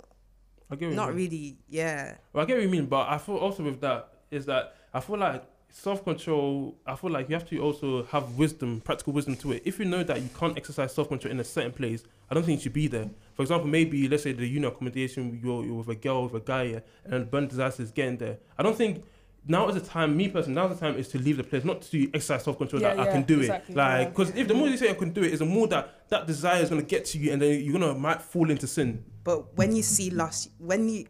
I 0.69 0.75
get 0.75 0.85
what 0.85 0.91
you 0.91 0.95
not 0.95 1.09
mean. 1.09 1.17
really 1.17 1.57
yeah 1.69 2.15
Well, 2.33 2.43
I 2.43 2.47
get 2.47 2.55
what 2.57 2.63
you 2.63 2.69
mean, 2.69 2.85
but 2.85 3.07
I 3.09 3.17
feel 3.17 3.37
also 3.37 3.63
with 3.63 3.81
that 3.81 4.13
is 4.31 4.45
that 4.45 4.75
I 4.93 4.99
feel 4.99 5.17
like 5.17 5.43
self 5.69 6.03
control. 6.03 6.75
I 6.85 6.95
feel 6.95 7.11
like 7.11 7.29
you 7.29 7.35
have 7.35 7.47
to 7.49 7.59
also 7.59 8.03
have 8.05 8.37
wisdom, 8.37 8.81
practical 8.81 9.13
wisdom 9.13 9.35
to 9.37 9.53
it. 9.53 9.63
If 9.65 9.79
you 9.79 9.85
know 9.85 10.03
that 10.03 10.21
you 10.21 10.29
can't 10.37 10.57
exercise 10.57 10.93
self 10.93 11.07
control 11.07 11.31
in 11.31 11.39
a 11.39 11.43
certain 11.43 11.71
place, 11.71 12.03
I 12.29 12.33
don't 12.33 12.43
think 12.43 12.59
you 12.59 12.63
should 12.63 12.73
be 12.73 12.87
there. 12.87 13.09
For 13.35 13.43
example, 13.43 13.67
maybe 13.67 14.07
let's 14.07 14.23
say 14.23 14.31
the 14.33 14.47
unit 14.47 14.73
accommodation, 14.73 15.39
you're, 15.43 15.63
you're 15.63 15.75
with 15.75 15.89
a 15.89 15.95
girl, 15.95 16.23
with 16.23 16.41
a 16.41 16.45
guy, 16.45 16.63
yeah, 16.63 16.79
and 17.05 17.29
burn 17.29 17.47
disaster 17.47 17.83
is 17.83 17.91
getting 17.91 18.17
there. 18.17 18.37
I 18.57 18.63
don't 18.63 18.77
think. 18.77 19.03
Now 19.47 19.67
is 19.69 19.75
the 19.75 19.81
time, 19.81 20.15
me 20.15 20.27
personally, 20.27 20.55
now 20.55 20.67
is 20.67 20.77
the 20.79 20.85
time 20.85 20.95
is 20.97 21.07
to 21.09 21.17
leave 21.17 21.37
the 21.37 21.43
place, 21.43 21.63
not 21.63 21.81
to 21.83 22.07
exercise 22.13 22.43
self 22.43 22.57
control 22.57 22.81
Yeah, 22.81 22.95
that 22.95 23.07
I 23.07 23.11
can 23.11 23.23
do 23.23 23.39
exactly, 23.39 23.73
it. 23.73 23.77
Like, 23.77 23.99
yeah. 24.03 24.09
because 24.09 24.29
if 24.35 24.47
the 24.47 24.53
more 24.53 24.67
you 24.67 24.77
say 24.77 24.89
I 24.89 24.93
can 24.93 25.11
do 25.11 25.23
it, 25.23 25.31
is 25.33 25.39
the 25.39 25.45
more 25.45 25.67
that 25.67 26.07
that 26.09 26.27
desire 26.27 26.61
is 26.61 26.69
going 26.69 26.81
to 26.81 26.87
get 26.87 27.05
to 27.05 27.17
you, 27.17 27.31
and 27.33 27.41
then 27.41 27.59
you're 27.63 27.77
going 27.79 27.93
to 27.93 27.99
might 27.99 28.21
fall 28.21 28.49
into 28.51 28.67
sin. 28.67 29.03
but 29.23 29.55
when 29.57 29.75
you 29.75 29.81
see 29.83 30.09
lust 30.11 30.49
when 30.59 30.87
you 30.89 31.05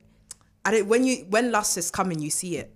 I 0.65 0.71
don't, 0.71 0.87
when 0.87 1.03
you 1.05 1.25
when 1.29 1.51
lust 1.51 1.77
is 1.77 1.89
coming 1.91 2.19
you 2.19 2.29
see 2.29 2.57
it 2.57 2.73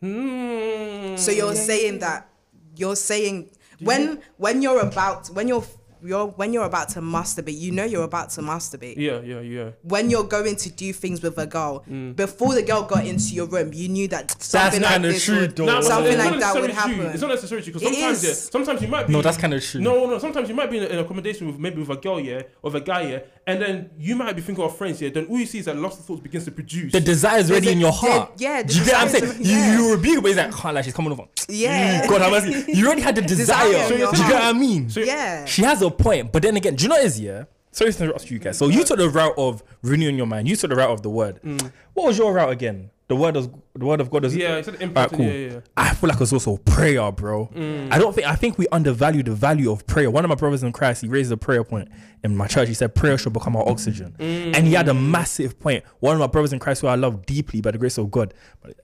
Hmm. 0.00 1.16
so 1.16 1.30
you're 1.30 1.52
Yeah, 1.54 1.60
saying 1.60 1.92
yeah. 1.94 1.98
that 2.00 2.28
you're 2.76 2.96
saying 2.96 3.50
when 3.80 4.20
when 4.38 4.62
you're 4.62 4.80
about 4.80 5.28
when 5.28 5.46
you're 5.48 5.64
you're 6.02 6.26
when 6.26 6.52
you're 6.52 6.64
about 6.64 6.88
to 6.90 7.00
masturbate 7.00 7.58
you 7.58 7.70
know 7.72 7.84
you're 7.84 8.04
about 8.04 8.30
to 8.30 8.40
masturbate 8.40 8.96
Yeah, 8.96 9.20
yeah, 9.20 9.40
yeah. 9.40 9.70
when 9.82 10.10
you're 10.10 10.24
going 10.24 10.56
to 10.56 10.70
do 10.70 10.92
things 10.92 11.22
with 11.22 11.38
a 11.38 11.46
girl 11.46 11.84
mm. 11.88 12.14
before 12.16 12.54
the 12.54 12.62
girl 12.62 12.82
got 12.82 13.06
into 13.06 13.34
your 13.34 13.46
room 13.46 13.72
you 13.72 13.88
knew 13.88 14.08
that 14.08 14.30
something 14.42 14.80
like 14.80 14.80
that. 14.80 14.80
That's 14.80 14.92
kinda 14.94 15.08
this 15.08 15.24
true, 15.24 15.40
would, 15.40 15.56
though. 15.56 15.80
Something 15.80 16.12
it's 16.12 16.24
not 16.24 16.30
like 16.32 16.40
that 16.40 16.54
would 16.54 16.68
necessarily 16.68 16.72
true. 16.72 16.74
happen 17.02 17.12
It's 17.12 17.20
not 17.22 17.28
necessarily 17.30 17.64
true 17.64 17.72
because 17.74 17.92
sometimes, 17.94 18.24
yeah, 18.24 18.32
sometimes 18.32 18.82
you 18.82 18.88
might 18.88 19.06
be. 19.06 19.12
No, 19.12 19.22
that's 19.22 19.36
kind 19.36 19.54
of 19.54 19.62
true. 19.64 19.80
No, 19.80 20.06
no. 20.06 20.18
Sometimes 20.18 20.48
you 20.48 20.54
might 20.54 20.70
be 20.70 20.78
in, 20.78 20.84
in 20.84 20.98
accommodation 20.98 21.46
with 21.46 21.58
maybe 21.58 21.80
with 21.80 21.90
a 21.90 21.96
girl, 22.00 22.20
yeah, 22.20 22.42
or 22.62 22.74
a 22.76 22.80
guy, 22.80 23.02
yeah, 23.02 23.18
and 23.46 23.60
then 23.60 23.90
you 23.98 24.16
might 24.16 24.34
be 24.36 24.42
thinking 24.42 24.64
of 24.64 24.76
friends, 24.76 25.00
yeah. 25.02 25.10
Then 25.10 25.26
all 25.26 25.38
you 25.38 25.46
see 25.46 25.58
is 25.58 25.64
that 25.66 25.76
lost 25.76 25.98
of 26.00 26.04
thoughts 26.06 26.20
begins 26.20 26.44
to 26.44 26.50
produce. 26.50 26.92
The 26.92 27.00
desire 27.00 27.38
is 27.40 27.50
already 27.50 27.72
in 27.72 27.80
your 27.80 27.90
there- 27.92 28.10
heart. 28.12 28.32
yeah, 28.38 28.62
the 28.62 28.72
you 28.74 28.84
get 28.84 28.92
what 28.94 29.02
I'm 29.02 29.08
saying? 29.08 29.24
is- 29.24 29.40
You, 29.40 29.56
yeah. 29.56 29.78
you 29.78 29.92
rebuke, 29.94 30.22
but 30.22 30.28
he's 30.28 30.36
like, 30.36 30.52
can't 30.54 30.74
lie, 30.74 30.82
she's 30.82 30.94
coming 30.94 31.12
over. 31.12 31.24
yeah 31.48 32.06
God 32.06 32.20
have 32.22 32.30
mercy. 32.32 32.72
You 32.72 32.86
already 32.86 33.02
had 33.02 33.14
the 33.16 33.22
desire. 33.34 33.70
Desire 33.70 33.82
in 33.84 33.88
Do 33.88 33.96
you 34.22 34.28
get 34.28 34.32
what 34.32 34.42
I 34.42 34.52
mean? 34.52 34.90
So- 34.90 35.00
yeah 35.00 35.44
She 35.46 35.62
has 35.62 35.82
a 35.82 35.89
point, 35.90 36.32
but 36.32 36.42
then 36.42 36.56
again, 36.56 36.74
do 36.74 36.82
you 36.84 36.88
know 36.88 36.96
what 36.96 37.04
it 37.04 37.08
is 37.08 37.20
yeah? 37.20 37.44
Sorry 37.72 37.92
to 37.92 38.04
interrupt 38.04 38.30
you 38.30 38.38
guys. 38.38 38.58
So 38.58 38.68
mm. 38.68 38.72
you 38.72 38.84
took 38.84 38.98
the 38.98 39.08
route 39.08 39.34
of 39.36 39.62
renewing 39.82 40.16
your 40.16 40.26
mind. 40.26 40.48
You 40.48 40.56
took 40.56 40.70
the 40.70 40.76
route 40.76 40.90
of 40.90 41.02
the 41.02 41.10
word. 41.10 41.40
Mm. 41.42 41.70
What 41.94 42.06
was 42.06 42.18
your 42.18 42.32
route 42.32 42.50
again? 42.50 42.90
The 43.06 43.16
word 43.16 43.36
of 43.36 43.52
the 43.74 43.86
word 43.86 44.00
of 44.00 44.08
God. 44.08 44.22
Was 44.22 44.36
yeah, 44.36 44.56
it's 44.56 44.68
an 44.68 44.76
impact. 44.76 45.12
Alright, 45.14 45.28
cool. 45.28 45.40
Yeah, 45.40 45.52
yeah. 45.54 45.60
I 45.76 45.94
feel 45.94 46.08
like 46.08 46.20
it's 46.20 46.32
also 46.32 46.58
prayer, 46.58 47.10
bro. 47.10 47.50
I 47.90 47.98
don't 47.98 48.14
think 48.14 48.26
I 48.28 48.36
think 48.36 48.56
we 48.56 48.68
undervalue 48.68 49.24
the 49.24 49.34
value 49.34 49.72
of 49.72 49.84
prayer. 49.88 50.12
One 50.12 50.24
of 50.24 50.28
my 50.28 50.36
brothers 50.36 50.62
in 50.62 50.70
Christ, 50.70 51.02
he 51.02 51.08
raised 51.08 51.32
a 51.32 51.36
prayer 51.36 51.64
point 51.64 51.88
in 52.22 52.36
my 52.36 52.46
church. 52.46 52.68
He 52.68 52.74
said 52.74 52.94
prayer 52.94 53.18
should 53.18 53.32
become 53.32 53.56
our 53.56 53.68
oxygen, 53.68 54.14
and 54.20 54.64
he 54.64 54.74
had 54.74 54.88
a 54.88 54.94
massive 54.94 55.58
point. 55.58 55.82
One 55.98 56.14
of 56.14 56.20
my 56.20 56.28
brothers 56.28 56.52
in 56.52 56.60
Christ, 56.60 56.82
who 56.82 56.86
I 56.86 56.94
love 56.94 57.26
deeply 57.26 57.60
by 57.60 57.72
the 57.72 57.78
grace 57.78 57.98
of 57.98 58.12
God, 58.12 58.32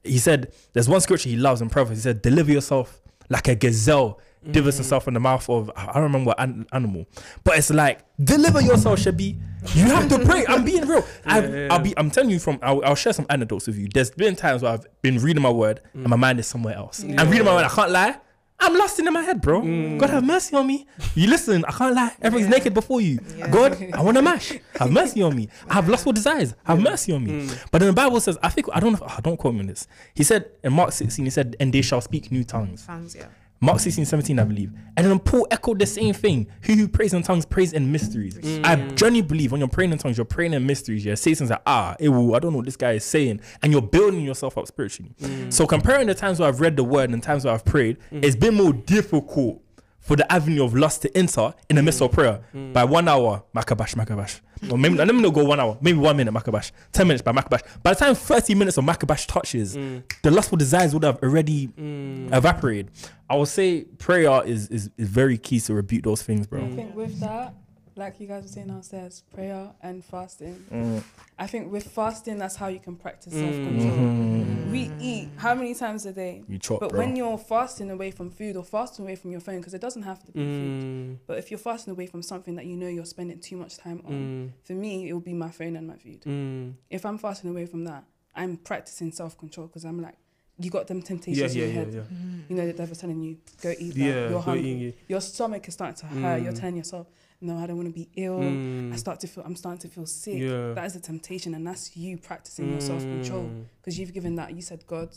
he 0.03 0.19
said 0.19 0.53
there's 0.73 0.88
one 0.88 1.01
scripture 1.01 1.29
he 1.29 1.37
loves 1.37 1.61
in 1.62 1.71
Proverbs. 1.71 1.99
He 1.99 2.03
said, 2.03 2.21
"Deliver 2.21 2.51
yourself 2.51 3.01
like 3.29 3.47
a 3.47 3.55
gazelle." 3.55 4.21
Delivers 4.51 4.77
himself 4.77 5.05
mm. 5.05 5.09
in 5.09 5.15
the 5.15 5.21
mouth 5.21 5.49
of 5.49 5.71
I 5.77 5.93
don't 5.93 6.05
remember 6.05 6.29
what 6.29 6.41
an- 6.41 6.67
animal, 6.73 7.07
but 7.45 7.59
it's 7.59 7.71
like 7.71 8.01
deliver 8.23 8.61
yourself, 8.61 9.01
Shabi. 9.01 9.39
You 9.75 9.85
have 9.87 10.09
to 10.09 10.19
pray. 10.21 10.45
I'm 10.49 10.65
being 10.65 10.87
real. 10.87 11.05
I've, 11.25 11.53
yeah, 11.53 11.69
I'll 11.71 11.81
be. 11.81 11.95
I'm 11.97 12.11
telling 12.11 12.31
you 12.31 12.39
from. 12.39 12.59
I'll, 12.63 12.85
I'll 12.85 12.95
share 12.95 13.13
some 13.13 13.27
anecdotes 13.31 13.67
with 13.67 13.77
you. 13.77 13.89
There's 13.93 14.11
been 14.11 14.37
times 14.37 14.63
where 14.63 14.73
I've 14.73 14.87
been 15.03 15.19
reading 15.19 15.43
my 15.43 15.51
word 15.51 15.81
mm. 15.89 16.01
and 16.01 16.09
my 16.09 16.17
mind 16.17 16.39
is 16.39 16.47
somewhere 16.47 16.77
else. 16.77 17.03
I'm 17.03 17.31
reading 17.31 17.45
my 17.45 17.55
word. 17.55 17.65
I 17.65 17.69
can't 17.69 17.91
lie. 17.91 18.21
I'm 18.59 18.75
lost 18.77 18.99
in 18.99 19.13
my 19.13 19.21
head, 19.21 19.43
bro. 19.43 19.61
Mm. 19.61 19.99
God 19.99 20.11
have 20.11 20.25
mercy 20.25 20.57
on 20.57 20.67
me. 20.67 20.87
You 21.15 21.29
listen. 21.29 21.65
I 21.67 21.73
can't 21.73 21.95
lie. 21.95 22.15
Everything's 22.23 22.51
naked 22.51 22.73
before 22.73 23.01
you. 23.03 23.19
Yeah. 23.37 23.51
God, 23.51 23.77
I 23.93 24.01
want 24.01 24.17
to 24.17 24.23
mash. 24.31 24.53
Have 24.79 24.91
mercy 24.91 25.23
on 25.23 25.37
me. 25.37 25.49
I 25.69 25.75
have 25.75 25.89
lustful 25.89 26.13
desires. 26.13 26.55
Have 26.65 26.81
mercy 26.81 27.13
on 27.13 27.25
me. 27.25 27.49
But 27.71 27.81
then 27.81 27.89
the 27.89 27.93
Bible 27.93 28.19
says, 28.21 28.39
I 28.43 28.49
think 28.49 28.69
I 28.73 28.81
don't 28.81 28.93
know. 28.93 29.07
If, 29.07 29.13
oh, 29.13 29.21
don't 29.23 29.37
quote 29.37 29.55
me 29.55 29.61
on 29.61 29.67
this. 29.67 29.87
He 30.15 30.23
said 30.23 30.51
in 30.65 30.73
Mark 30.73 30.93
16, 30.93 31.25
he 31.25 31.31
said, 31.31 31.57
"And 31.61 31.73
they 31.73 31.83
shall 31.83 32.01
speak 32.01 32.33
new 32.33 32.45
tongues." 32.45 32.85
Fans, 32.85 33.15
yeah 33.15 33.27
Mark 33.61 33.81
16, 33.81 34.05
17, 34.05 34.38
I 34.38 34.45
believe. 34.45 34.73
And 34.97 35.07
then 35.07 35.19
Paul 35.19 35.47
echoed 35.51 35.79
the 35.79 35.87
same 35.87 36.12
thing. 36.12 36.47
He 36.62 36.77
who 36.77 36.88
prays 36.88 37.14
in 37.14 37.23
tongues 37.23 37.47
prays 37.47 37.73
in 37.73 37.90
mysteries. 37.90 38.38
Mm. 38.38 38.64
I 38.64 38.77
genuinely 38.95 39.23
believe 39.23 39.53
when 39.53 39.61
you're 39.61 39.69
praying 39.69 39.92
in 39.92 39.99
tongues, 39.99 40.19
you're 40.19 40.25
praying 40.25 40.53
in 40.53 40.66
mysteries. 40.66 41.05
Yeah, 41.05 41.14
Satan's 41.14 41.51
like, 41.51 41.62
ah, 41.66 41.97
ew, 41.99 42.35
I 42.35 42.38
don't 42.38 42.53
know 42.53 42.59
what 42.59 42.66
this 42.66 42.77
guy 42.77 42.92
is 42.92 43.05
saying. 43.05 43.40
And 43.62 43.73
you're 43.73 43.83
building 43.83 44.21
yourself 44.21 44.59
up 44.59 44.66
spiritually. 44.66 45.14
Mm. 45.21 45.53
So 45.53 45.66
comparing 45.66 46.07
the 46.07 46.14
times 46.14 46.38
where 46.38 46.49
I've 46.49 46.61
read 46.61 46.77
the 46.77 46.85
word 46.85 47.11
and 47.11 47.23
the 47.23 47.27
times 47.27 47.45
where 47.45 47.55
I've 47.55 47.64
prayed, 47.64 47.99
mm. 48.12 48.25
it's 48.25 48.37
been 48.37 48.55
more 48.55 48.73
difficult 48.73 49.62
for 50.07 50.14
the 50.14 50.33
avenue 50.33 50.64
of 50.64 50.75
lust 50.75 51.03
to 51.03 51.16
enter 51.16 51.53
in 51.69 51.77
the 51.77 51.83
midst 51.83 52.01
of 52.01 52.12
prayer. 52.12 52.40
Mm. 52.55 52.73
By 52.73 52.85
one 52.85 53.09
hour, 53.09 53.42
makabash, 53.55 53.97
makabash. 53.97 54.40
Or 54.71 54.79
maybe 54.79 54.95
let 54.95 55.12
me 55.12 55.21
not 55.21 55.35
go 55.35 55.45
one 55.45 55.59
hour, 55.59 55.77
maybe 55.81 55.99
one 55.99 56.16
minute, 56.16 56.33
makabash. 56.33 56.71
Ten 56.92 57.09
minutes 57.09 57.23
by 57.23 57.33
makabash. 57.33 57.62
By 57.83 57.92
the 57.92 57.99
time 57.99 58.14
30 58.14 58.55
minutes 58.55 58.79
of 58.79 58.85
makabash 58.85 59.27
touches, 59.27 59.77
mm. 59.77 60.05
the 60.23 60.31
lustful 60.31 60.57
desires 60.57 60.95
would 60.95 61.03
have 61.03 61.21
already 61.25 61.66
mm. 61.69 62.33
evaporated. 62.33 62.92
I 63.29 63.37
would 63.37 63.49
say 63.49 63.83
prayer 63.99 64.45
is, 64.45 64.69
is, 64.69 64.90
is 64.97 65.09
very 65.09 65.38
key 65.38 65.59
to 65.61 65.75
rebuke 65.75 66.05
those 66.05 66.23
things, 66.23 66.47
bro. 66.47 66.64
I 66.64 66.71
think 66.71 66.95
with 66.95 67.19
that, 67.19 67.55
like 67.97 68.21
you 68.21 68.27
guys 68.27 68.43
were 68.43 68.49
saying 68.49 68.69
downstairs, 68.69 69.23
prayer 69.33 69.71
and 69.83 70.05
fasting. 70.05 70.55
Mm. 70.71 71.03
I 71.39 71.47
think 71.47 71.73
with 71.73 71.85
fasting, 71.89 72.39
that's 72.39 72.57
how 72.57 72.69
you 72.69 72.79
can 72.79 72.97
practice 72.97 73.33
Mm. 73.33 73.41
self 73.41 73.55
control. 73.55 73.97
Mhm. 73.97 74.71
We 74.71 74.91
eat 75.01 75.29
how 75.37 75.55
many 75.55 75.75
times 75.75 76.05
a 76.07 76.13
day? 76.13 76.45
You 76.49 76.59
chop, 76.59 76.81
But 76.81 76.91
bro. 76.91 76.99
when 76.99 77.17
you're 77.17 77.39
fasting 77.39 77.91
away 77.91 78.11
from 78.11 78.31
food 78.31 78.57
or 78.57 78.65
fasting 78.65 79.05
away 79.07 79.17
from 79.17 79.31
your 79.31 79.41
phone, 79.41 79.59
because 79.59 79.75
it 79.75 79.81
doesn't 79.81 80.03
have 80.03 80.23
to 80.25 80.33
be 80.33 80.41
food. 80.41 80.83
Mm, 80.83 81.19
But 81.27 81.39
if 81.39 81.51
you're 81.51 81.59
fasting 81.59 81.93
away 81.93 82.07
from 82.07 82.23
something 82.23 82.55
that 82.57 82.67
you 82.67 82.77
know 82.77 82.89
you're 82.89 83.07
spending 83.07 83.39
too 83.41 83.57
much 83.57 83.79
time 83.79 84.03
on, 84.07 84.13
mm, 84.13 84.51
for 84.67 84.75
me, 84.75 85.09
it 85.09 85.13
will 85.15 85.21
be 85.21 85.35
my 85.35 85.51
phone 85.51 85.77
and 85.77 85.87
my 85.87 85.97
food. 85.97 86.21
mm. 86.23 86.75
If 86.91 87.07
I'm 87.07 87.19
fasting 87.19 87.51
away 87.51 87.67
from 87.67 87.85
that, 87.85 88.05
I'm 88.35 88.59
practicing 88.59 89.11
self 89.13 89.39
control 89.39 89.67
because 89.69 89.85
I'm 89.87 90.01
like, 90.03 90.17
you 90.59 90.71
got 90.71 90.87
them 90.87 91.01
temptations 91.03 91.55
yeah, 91.55 91.65
in 91.65 91.69
your 91.75 91.85
yeah, 91.85 91.85
head. 91.85 91.95
yeah. 91.95 92.03
You 92.49 92.57
know, 92.57 92.67
the 92.67 92.73
devil's 92.73 92.99
telling 92.99 93.23
you, 93.23 93.39
go 93.63 93.71
eat 93.79 93.95
that. 93.95 93.99
Yeah, 93.99 94.31
you're 94.31 94.41
hungry. 94.41 94.95
Your 95.09 95.21
stomach 95.21 95.67
is 95.69 95.75
starting 95.75 95.97
to 95.97 96.07
hurt. 96.07 96.43
You're 96.43 96.53
Mm. 96.53 96.61
telling 96.61 96.77
yourself, 96.77 97.07
no, 97.40 97.57
I 97.59 97.66
don't 97.66 97.77
want 97.77 97.88
to 97.88 97.92
be 97.94 98.09
ill. 98.16 98.38
Mm. 98.40 98.92
I 98.92 98.96
start 98.96 99.20
to 99.20 99.27
feel, 99.27 99.44
I'm 99.44 99.57
starting 99.57 99.81
to 99.81 99.88
feel 99.88 100.07
sick. 100.07 100.38
Yeah. 100.38 100.72
That 100.75 100.87
is 100.87 100.96
a 100.96 101.01
temptation, 101.01 101.55
and 101.55 101.66
that's 101.66 101.96
you 101.96 102.16
practicing 102.18 102.70
your 102.70 102.81
self 102.81 103.03
control 103.03 103.44
Mm. 103.44 103.64
because 103.81 103.99
you've 103.99 104.12
given 104.14 104.37
that. 104.37 104.55
You 104.55 104.62
said, 104.62 104.87
God, 104.87 105.11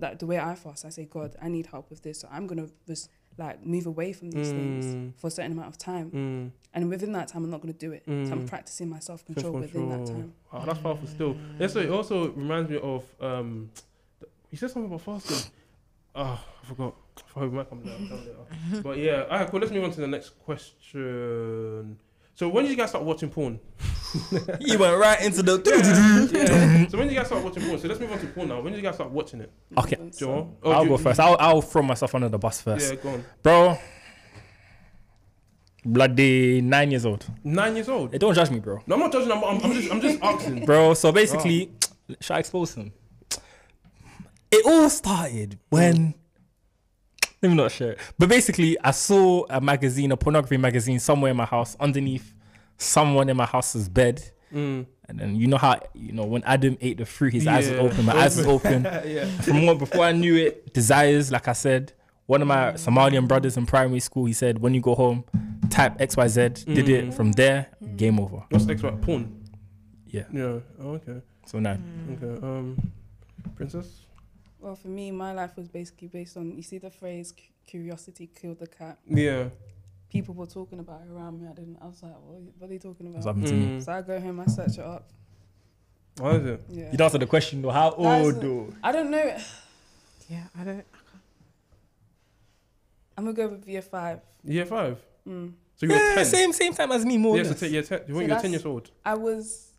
that 0.00 0.18
the 0.18 0.26
way 0.26 0.38
I 0.38 0.54
fast, 0.54 0.84
I 0.84 0.88
say, 0.90 1.04
God, 1.04 1.36
I 1.40 1.48
need 1.48 1.66
help 1.66 1.90
with 1.90 2.02
this, 2.02 2.20
so 2.20 2.28
I'm 2.30 2.46
gonna 2.46 2.68
just 2.86 3.08
like 3.38 3.64
move 3.64 3.86
away 3.86 4.12
from 4.12 4.30
these 4.32 4.48
Mm. 4.52 4.56
things 4.56 5.14
for 5.20 5.28
a 5.28 5.30
certain 5.30 5.52
amount 5.52 5.68
of 5.68 5.78
time, 5.78 6.10
Mm. 6.10 6.50
and 6.74 6.88
within 6.90 7.12
that 7.12 7.28
time, 7.28 7.44
I'm 7.44 7.50
not 7.50 7.60
gonna 7.62 7.72
do 7.72 7.92
it. 7.92 8.02
So 8.06 8.12
I'm 8.12 8.42
Mm. 8.44 8.46
practicing 8.48 8.88
my 8.90 8.98
self 8.98 9.24
control 9.24 9.52
within 9.54 9.88
that 9.90 10.06
time. 10.06 10.34
Oh, 10.52 10.64
that's 10.66 10.78
powerful 10.80 11.06
still. 11.06 11.36
Also, 11.60 11.80
it 11.80 11.90
also 11.90 12.30
reminds 12.32 12.68
me 12.70 12.78
of 12.78 13.04
um, 13.20 13.70
you 14.50 14.58
said 14.58 14.70
something 14.70 14.90
about 14.92 15.02
fasting. 15.02 15.52
Oh, 16.14 16.40
I 16.62 16.66
forgot. 16.66 16.94
I 17.16 17.20
forgot 17.28 17.46
it 17.46 17.52
might 17.52 17.68
come 17.68 17.82
down, 17.82 18.08
come 18.08 18.18
later. 18.18 18.82
But 18.82 18.98
yeah, 18.98 19.22
alright, 19.30 19.50
cool. 19.50 19.60
Let's 19.60 19.72
move 19.72 19.84
on 19.84 19.92
to 19.92 20.00
the 20.00 20.06
next 20.06 20.30
question. 20.44 21.98
So 22.34 22.48
when 22.48 22.64
did 22.64 22.70
you 22.70 22.76
guys 22.76 22.88
start 22.88 23.04
watching 23.04 23.28
porn? 23.28 23.60
you 24.60 24.78
went 24.78 24.98
right 24.98 25.20
into 25.22 25.42
the. 25.42 25.60
yeah. 26.32 26.86
So 26.88 26.96
when 26.98 27.06
did 27.06 27.12
you 27.14 27.18
guys 27.18 27.26
start 27.26 27.44
watching 27.44 27.62
porn? 27.64 27.78
So 27.78 27.86
let's 27.86 28.00
move 28.00 28.10
on 28.12 28.18
to 28.18 28.26
porn 28.28 28.48
now. 28.48 28.60
When 28.60 28.72
did 28.72 28.78
you 28.78 28.82
guys 28.82 28.94
start 28.94 29.10
watching 29.10 29.40
it? 29.42 29.52
Okay. 29.76 29.96
And 29.96 30.14
so- 30.14 30.26
Joel? 30.26 30.58
I'll 30.64 30.72
oh, 30.72 30.82
you- 30.82 30.88
go 30.88 30.96
first. 30.96 31.20
I'll, 31.20 31.36
I'll 31.38 31.62
throw 31.62 31.82
myself 31.82 32.14
under 32.14 32.28
the 32.28 32.38
bus 32.38 32.60
first. 32.62 32.90
Yeah, 32.90 32.96
go 33.00 33.10
on. 33.10 33.24
Bro, 33.42 33.78
bloody 35.84 36.60
nine 36.60 36.90
years 36.90 37.06
old. 37.06 37.26
Nine 37.44 37.74
years 37.76 37.88
old. 37.88 38.12
Hey, 38.12 38.18
don't 38.18 38.34
judge 38.34 38.50
me, 38.50 38.58
bro. 38.58 38.80
No, 38.86 38.94
I'm 38.94 39.00
not 39.00 39.12
judging. 39.12 39.32
I'm, 39.32 39.44
I'm, 39.44 39.60
I'm 39.62 39.72
just, 39.72 39.92
I'm 39.92 40.00
just 40.00 40.18
asking. 40.22 40.64
Bro, 40.64 40.94
so 40.94 41.12
basically, 41.12 41.70
should 42.20 42.34
I 42.34 42.38
expose 42.40 42.74
him? 42.74 42.92
It 44.52 44.66
all 44.66 44.88
started 44.90 45.58
when. 45.68 46.14
Let 47.42 47.48
me 47.48 47.54
not 47.54 47.72
share 47.72 47.92
it. 47.92 47.98
But 48.18 48.28
basically, 48.28 48.76
I 48.84 48.90
saw 48.90 49.46
a 49.48 49.60
magazine, 49.62 50.12
a 50.12 50.16
pornography 50.16 50.58
magazine, 50.58 50.98
somewhere 50.98 51.30
in 51.30 51.36
my 51.38 51.46
house, 51.46 51.74
underneath 51.80 52.34
someone 52.76 53.28
in 53.30 53.36
my 53.36 53.46
house's 53.46 53.88
bed. 53.88 54.22
Mm. 54.52 54.84
And 55.08 55.18
then 55.18 55.36
you 55.36 55.46
know 55.46 55.56
how 55.56 55.80
you 55.94 56.12
know 56.12 56.24
when 56.24 56.42
Adam 56.44 56.76
ate 56.80 56.98
the 56.98 57.06
fruit, 57.06 57.32
his 57.32 57.46
eyes 57.46 57.70
was 57.70 57.78
open, 57.78 58.04
my 58.04 58.12
eyes 58.14 58.36
was 58.36 58.46
open. 58.56 58.84
yeah. 58.84 59.24
From 59.40 59.64
what 59.66 59.78
before 59.78 60.04
I 60.04 60.12
knew 60.12 60.36
it, 60.36 60.74
desires, 60.74 61.32
like 61.32 61.48
I 61.48 61.52
said, 61.52 61.92
one 62.26 62.42
of 62.42 62.48
my 62.48 62.72
Somalian 62.72 63.26
brothers 63.26 63.56
in 63.56 63.64
primary 63.66 64.00
school, 64.00 64.26
he 64.26 64.32
said, 64.32 64.58
when 64.60 64.74
you 64.74 64.80
go 64.80 64.94
home, 64.94 65.24
type 65.70 65.98
XYZ, 65.98 66.64
did 66.74 66.88
it 66.88 67.06
Mm. 67.06 67.14
from 67.14 67.32
there, 67.32 67.68
game 67.96 68.20
over. 68.20 68.44
What's 68.50 68.66
next? 68.66 68.82
Right? 68.82 69.00
Porn. 69.00 69.44
Yeah. 70.06 70.24
Yeah. 70.32 70.58
Oh, 70.80 70.90
okay. 70.94 71.22
So 71.46 71.58
now 71.58 71.78
Okay. 72.12 72.46
Um, 72.46 72.92
princess. 73.56 73.86
Well, 74.60 74.76
for 74.76 74.88
me, 74.88 75.10
my 75.10 75.32
life 75.32 75.56
was 75.56 75.68
basically 75.68 76.08
based 76.08 76.36
on 76.36 76.54
you 76.56 76.62
see 76.62 76.78
the 76.78 76.90
phrase 76.90 77.32
"curiosity 77.66 78.28
killed 78.40 78.58
the 78.58 78.66
cat." 78.66 78.98
Yeah. 79.08 79.48
People 80.10 80.34
were 80.34 80.46
talking 80.46 80.80
about 80.80 81.02
it 81.06 81.10
around 81.12 81.40
me. 81.40 81.46
I 81.48 81.52
didn't. 81.52 81.78
I 81.80 81.86
was 81.86 82.02
like, 82.02 82.12
what, 82.12 82.40
what 82.58 82.66
are 82.66 82.68
they 82.68 82.78
talking 82.78 83.12
what's 83.12 83.24
about? 83.24 83.36
happened 83.36 83.46
to 83.46 83.54
me. 83.54 83.66
Mm. 83.78 83.84
So 83.84 83.92
I 83.92 84.02
go 84.02 84.20
home, 84.20 84.40
I 84.40 84.46
search 84.46 84.78
it 84.78 84.84
up. 84.84 85.08
How 86.20 86.30
is 86.30 86.44
it? 86.46 86.62
Yeah. 86.68 86.90
You 86.90 86.98
don't 86.98 87.04
answer 87.06 87.18
the 87.18 87.26
question 87.26 87.62
though. 87.62 87.70
How 87.70 87.90
That 87.90 88.20
is 88.20 88.26
old 88.26 88.34
the- 88.36 88.40
though? 88.40 88.74
I 88.82 88.92
don't 88.92 89.10
know. 89.10 89.36
Yeah, 90.28 90.44
I 90.58 90.64
don't. 90.64 90.84
I'm 93.16 93.24
gonna 93.24 93.34
go 93.36 93.48
with 93.48 93.66
year 93.68 93.82
five. 93.82 94.20
Year 94.44 94.66
five. 94.66 94.98
Mm. 95.28 95.52
So 95.76 95.86
you 95.86 95.92
were 95.92 95.98
Yeah, 95.98 96.14
ten. 96.16 96.24
same 96.24 96.52
same 96.52 96.74
time 96.74 96.92
as 96.92 97.04
me, 97.06 97.16
more. 97.18 97.36
Yeah, 97.36 97.42
or 97.42 97.44
so 97.44 97.50
less. 97.50 97.60
ten, 97.60 97.72
yeah, 97.72 97.82
ten, 97.82 98.00
you 98.08 98.14
So 98.14 98.20
were 98.20 98.22
you're 98.26 98.40
ten 98.40 98.50
years 98.50 98.66
old. 98.66 98.90
I 99.04 99.14
was 99.14 99.72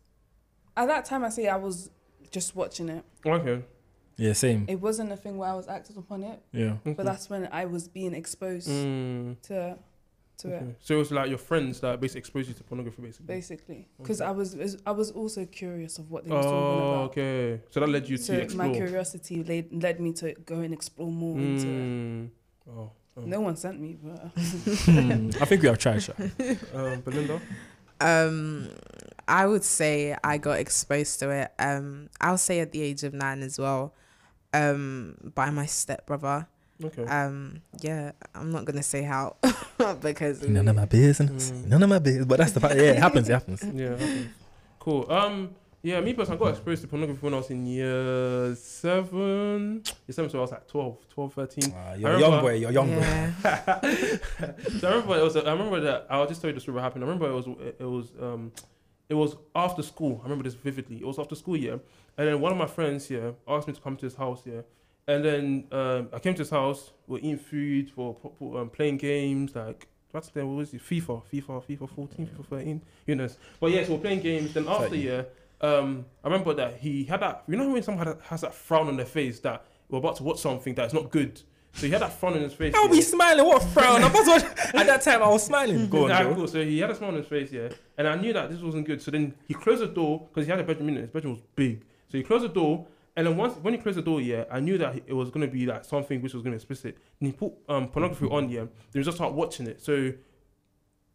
at 0.76 0.86
that 0.86 1.04
time. 1.04 1.24
I 1.24 1.28
say 1.28 1.46
I 1.48 1.56
was 1.56 1.90
just 2.30 2.56
watching 2.56 2.88
it. 2.88 3.04
Okay. 3.24 3.62
Yeah, 4.24 4.32
same. 4.34 4.60
It 4.74 4.80
wasn't 4.86 5.10
a 5.12 5.16
thing 5.24 5.34
where 5.38 5.50
I 5.54 5.56
was 5.60 5.68
acting 5.76 5.96
upon 6.04 6.20
it, 6.32 6.38
Yeah. 6.52 6.76
okay. 6.86 6.92
but 6.98 7.04
that's 7.10 7.26
when 7.32 7.42
I 7.52 7.64
was 7.74 7.88
being 7.98 8.14
exposed 8.22 8.68
Mm, 8.68 9.40
to 9.48 9.56
to 10.38 10.48
it. 10.48 10.62
okay. 10.62 10.74
So 10.80 10.94
it 10.96 10.98
was 11.04 11.10
like 11.18 11.28
your 11.28 11.38
friends 11.50 11.80
that 11.80 12.00
basically 12.00 12.20
exposed 12.24 12.48
you 12.50 12.54
to 12.60 12.64
pornography, 12.64 13.00
basically. 13.02 13.26
basically 13.36 13.80
because 13.98 14.20
Okay. 14.20 14.28
I 14.28 14.32
was 14.40 14.48
I 14.86 14.92
was 15.00 15.08
also 15.20 15.40
curious 15.62 15.98
of 16.00 16.04
what 16.12 16.20
they 16.24 16.30
was 16.34 16.46
talking 16.46 16.78
Oh, 16.80 16.88
about. 16.94 17.10
okay. 17.10 17.60
So 17.70 17.80
that 17.80 17.88
led 17.96 18.08
you 18.08 18.16
So 18.16 18.32
to 18.34 18.40
explore. 18.42 18.68
my 18.68 18.74
curiosity 18.74 19.36
led, 19.50 19.66
led 19.84 19.96
me 20.00 20.10
to 20.22 20.32
go 20.52 20.56
and 20.66 20.72
explore 20.72 21.12
more 21.12 21.38
into 21.38 21.68
it. 21.68 21.86
Mm. 21.90 22.30
Oh. 22.70 22.90
oh. 23.16 23.22
No 23.34 23.40
one 23.48 23.56
sent 23.56 23.78
me, 23.80 23.90
but 24.02 24.18
Hmm, 24.88 25.30
I 25.40 25.44
think 25.48 25.62
we 25.62 25.68
have 25.68 25.78
tried. 25.78 26.02
Sha. 26.02 26.14
Um, 26.78 27.00
Belinda. 27.06 27.36
Um, 28.00 28.68
I 29.28 29.46
would 29.46 29.62
say 29.64 30.16
I 30.24 30.38
got 30.38 30.58
exposed 30.58 31.20
to 31.20 31.30
it. 31.30 31.52
Um, 31.58 32.08
I'll 32.20 32.38
say 32.48 32.58
at 32.60 32.72
the 32.72 32.82
age 32.82 33.04
of 33.04 33.12
nine 33.14 33.42
as 33.42 33.58
well. 33.58 33.94
Um, 34.54 35.16
by 35.34 35.50
my 35.50 35.66
stepbrother. 35.66 36.46
Okay. 36.84 37.04
Um, 37.04 37.62
yeah, 37.80 38.12
I'm 38.34 38.50
not 38.50 38.64
gonna 38.64 38.82
say 38.82 39.02
how 39.02 39.36
because 40.00 40.42
None 40.42 40.66
of 40.68 40.76
my 40.76 40.84
business. 40.86 41.50
Mm. 41.52 41.66
None 41.68 41.82
of 41.82 41.88
my 41.88 41.98
business. 41.98 42.26
But 42.26 42.38
that's 42.38 42.52
the 42.52 42.60
part. 42.60 42.76
Yeah, 42.76 42.82
it 42.92 42.98
happens. 42.98 43.28
It 43.28 43.32
happens. 43.32 43.62
Yeah. 43.72 43.90
happens. 43.90 44.26
Cool. 44.78 45.10
Um. 45.10 45.50
Yeah, 45.84 46.00
me 46.00 46.12
personally, 46.12 46.38
I 46.40 46.44
got 46.44 46.50
exposed 46.50 46.82
to 46.82 46.86
pornography 46.88 47.18
when 47.20 47.34
I 47.34 47.38
was 47.38 47.50
in 47.50 47.66
year 47.66 48.54
seven. 48.54 49.82
Year 50.06 50.12
seven, 50.12 50.30
so 50.30 50.38
I 50.38 50.42
was 50.42 50.52
like 50.52 50.68
12, 50.68 51.08
12, 51.08 51.34
13. 51.34 51.74
Ah, 51.74 51.94
you're 51.94 52.10
a 52.10 52.14
remember- 52.14 52.18
young 52.20 52.40
boy. 52.40 52.54
You're 52.54 52.70
a 52.70 52.72
young 52.72 52.88
boy. 52.94 53.00
yeah. 53.00 53.80
so 54.78 54.88
I 54.88 54.90
remember 54.92 55.18
it 55.18 55.22
was. 55.24 55.36
I 55.36 55.50
remember 55.50 55.80
that. 55.80 56.06
I'll 56.08 56.28
just 56.28 56.40
tell 56.40 56.50
you 56.50 56.54
the 56.54 56.60
story 56.60 56.76
what 56.76 56.84
happened. 56.84 57.02
I 57.04 57.08
remember 57.08 57.28
it 57.30 57.34
was. 57.34 57.46
It 57.80 57.80
was. 57.84 58.12
Um, 58.20 58.52
it 59.08 59.14
was 59.14 59.36
after 59.54 59.82
school. 59.82 60.20
I 60.20 60.24
remember 60.24 60.44
this 60.44 60.54
vividly. 60.54 60.96
It 60.96 61.06
was 61.06 61.18
after 61.18 61.34
school, 61.34 61.56
yeah. 61.56 61.76
And 62.16 62.28
then 62.28 62.40
one 62.40 62.52
of 62.52 62.58
my 62.58 62.66
friends, 62.66 63.10
yeah, 63.10 63.32
asked 63.48 63.68
me 63.68 63.74
to 63.74 63.80
come 63.80 63.96
to 63.96 64.06
his 64.06 64.14
house, 64.14 64.42
yeah. 64.44 64.62
And 65.06 65.24
then 65.24 65.64
um, 65.72 66.08
I 66.12 66.18
came 66.18 66.34
to 66.34 66.42
his 66.42 66.50
house. 66.50 66.92
We're 67.06 67.18
eating 67.18 67.38
food, 67.38 67.90
for, 67.90 68.16
for 68.38 68.60
um, 68.60 68.70
playing 68.70 68.98
games 68.98 69.54
like. 69.54 69.88
What's 70.12 70.28
there? 70.28 70.44
What 70.44 70.56
was 70.56 70.74
it? 70.74 70.82
FIFA, 70.82 71.22
FIFA, 71.32 71.64
FIFA 71.64 71.88
14, 71.88 72.26
FIFA 72.26 72.46
13. 72.46 72.82
You 73.06 73.14
know. 73.14 73.28
But 73.58 73.70
yes, 73.70 73.88
we're 73.88 73.96
playing 73.96 74.20
games. 74.20 74.52
Then 74.52 74.68
after, 74.68 74.90
13. 74.90 75.00
yeah, 75.00 75.22
um, 75.62 76.04
I 76.22 76.28
remember 76.28 76.52
that 76.54 76.76
he 76.78 77.04
had 77.04 77.20
that. 77.20 77.44
You 77.48 77.56
know 77.56 77.70
when 77.70 77.82
someone 77.82 78.18
has 78.24 78.42
that 78.42 78.54
frown 78.54 78.88
on 78.88 78.98
their 78.98 79.06
face 79.06 79.40
that 79.40 79.64
we're 79.88 79.98
about 79.98 80.16
to 80.16 80.22
watch 80.22 80.38
something 80.38 80.74
that's 80.74 80.92
not 80.92 81.10
good. 81.10 81.40
So 81.74 81.86
he 81.86 81.92
had 81.92 82.02
that 82.02 82.12
frown 82.12 82.34
on 82.34 82.40
his 82.42 82.52
face. 82.52 82.74
I'll 82.76 82.84
yeah. 82.86 82.90
be 82.92 83.00
smiling. 83.00 83.46
What 83.46 83.62
frown? 83.62 84.02
I 84.02 84.08
was 84.12 84.26
watching, 84.28 84.48
at 84.74 84.86
that 84.86 85.00
time. 85.02 85.22
I 85.22 85.28
was 85.28 85.44
smiling. 85.44 85.88
Go 85.88 86.04
on, 86.04 86.08
Nah, 86.10 86.22
Joe. 86.22 86.34
cool. 86.34 86.46
So 86.48 86.62
he 86.62 86.78
had 86.78 86.90
a 86.90 86.94
smile 86.94 87.10
on 87.10 87.16
his 87.16 87.26
face, 87.26 87.50
yeah, 87.50 87.68
and 87.96 88.06
I 88.06 88.14
knew 88.16 88.32
that 88.34 88.50
this 88.50 88.60
wasn't 88.60 88.86
good. 88.86 89.00
So 89.00 89.10
then 89.10 89.34
he 89.48 89.54
closed 89.54 89.80
the 89.82 89.86
door 89.86 90.28
because 90.28 90.46
he 90.46 90.50
had 90.50 90.60
a 90.60 90.64
bedroom 90.64 90.90
in 90.90 90.98
it. 90.98 91.00
His 91.02 91.10
bedroom 91.10 91.34
was 91.34 91.42
big, 91.56 91.82
so 92.08 92.18
he 92.18 92.24
closed 92.24 92.44
the 92.44 92.48
door. 92.48 92.86
And 93.16 93.26
then 93.26 93.36
once 93.36 93.54
when 93.56 93.74
he 93.74 93.80
closed 93.80 93.98
the 93.98 94.02
door, 94.02 94.20
yeah, 94.20 94.44
I 94.50 94.60
knew 94.60 94.78
that 94.78 94.96
it 95.06 95.12
was 95.12 95.30
gonna 95.30 95.46
be 95.46 95.66
like 95.66 95.84
something 95.84 96.22
which 96.22 96.34
was 96.34 96.42
gonna 96.42 96.52
be 96.54 96.56
explicit. 96.56 96.96
And 97.20 97.26
he 97.28 97.32
put 97.32 97.52
um 97.68 97.88
pornography 97.88 98.26
on, 98.26 98.48
yeah. 98.48 98.60
Then 98.60 98.68
we 98.94 99.02
just 99.02 99.16
start 99.16 99.32
watching 99.34 99.66
it. 99.66 99.80
So 99.82 100.12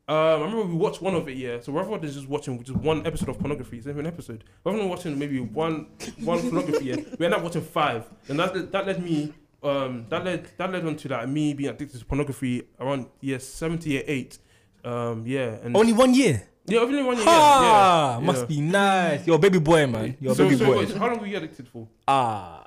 um, 0.09 0.15
I 0.15 0.33
remember 0.35 0.63
we 0.63 0.75
watched 0.75 1.01
one 1.01 1.15
of 1.15 1.27
it, 1.27 1.37
yeah. 1.37 1.59
So 1.59 1.73
rather 1.73 1.97
than 1.97 2.09
just 2.09 2.27
watching 2.29 2.63
just 2.63 2.77
one 2.79 3.05
episode 3.05 3.29
of 3.29 3.39
pornography, 3.39 3.77
it's 3.77 3.87
even 3.87 4.05
an 4.05 4.07
episode. 4.07 4.43
Rather 4.63 4.77
than 4.77 4.89
watching 4.89 5.19
maybe 5.19 5.39
one 5.39 5.87
one 6.19 6.39
pornography, 6.39 6.85
yeah, 6.85 6.95
we 7.19 7.25
ended 7.25 7.33
up 7.33 7.43
watching 7.43 7.61
five, 7.61 8.05
and 8.29 8.39
that 8.39 8.71
that 8.71 8.87
led 8.87 9.03
me 9.03 9.33
um 9.67 10.05
that 10.09 10.23
led 10.25 10.47
that 10.57 10.71
led 10.71 10.85
on 10.85 10.95
to 10.95 11.07
like 11.09 11.27
me 11.27 11.53
being 11.53 11.69
addicted 11.69 11.99
to 11.99 12.05
pornography 12.05 12.63
around 12.79 13.07
year 13.21 13.39
seventy 13.39 13.97
eight. 13.97 14.37
Um 14.83 15.23
yeah, 15.25 15.57
and 15.63 15.75
Only 15.75 15.93
one 15.93 16.13
year. 16.13 16.47
yeah, 16.65 16.79
only 16.79 17.03
one 17.03 17.17
year. 17.17 17.25
Ah, 17.27 18.13
yeah, 18.13 18.19
yeah, 18.19 18.25
must 18.25 18.39
yeah. 18.41 18.45
be 18.45 18.61
nice. 18.61 19.27
You're 19.27 19.39
baby 19.39 19.59
boy, 19.59 19.87
man. 19.87 20.17
You're 20.19 20.35
so, 20.35 20.43
baby 20.45 20.57
so 20.57 20.65
boy. 20.65 20.77
wait, 20.79 20.91
how 20.95 21.07
long 21.07 21.19
were 21.19 21.27
you 21.27 21.37
addicted 21.37 21.67
for? 21.67 21.87
Ah. 22.07 22.63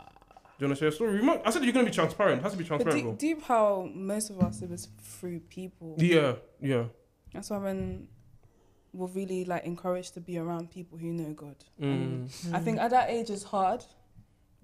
Do 0.59 0.67
you 0.67 0.69
want 0.69 0.79
to 0.79 0.81
share 0.83 0.89
a 0.89 0.93
story? 0.93 1.13
We 1.21 1.23
might- 1.23 1.41
I 1.47 1.51
said 1.51 1.65
you're 1.65 1.73
gonna 1.73 1.87
be 1.87 1.91
transparent. 1.93 2.41
It 2.41 2.43
has 2.43 2.53
to 2.53 2.59
be 2.59 2.65
but 2.65 2.69
transparent, 2.83 2.97
deep, 2.99 3.05
bro. 3.05 3.15
deep 3.41 3.43
how 3.45 3.89
most 3.95 4.29
of 4.31 4.41
us 4.41 4.61
it 4.61 4.69
was 4.69 4.89
through 5.01 5.41
people. 5.49 5.95
Yeah, 5.99 6.35
yeah. 6.61 6.85
That's 7.33 7.49
why 7.51 7.59
when 7.59 8.09
we're 8.93 9.07
really 9.07 9.45
like 9.45 9.65
encouraged 9.65 10.15
to 10.15 10.21
be 10.21 10.37
around 10.37 10.71
people 10.71 10.99
who 10.99 11.13
know 11.13 11.33
God. 11.33 11.57
And 11.81 12.29
Mm. 12.29 12.55
I 12.55 12.59
think 12.59 12.79
at 12.79 12.91
that 12.91 13.09
age 13.09 13.31
is 13.31 13.45
hard. 13.45 13.85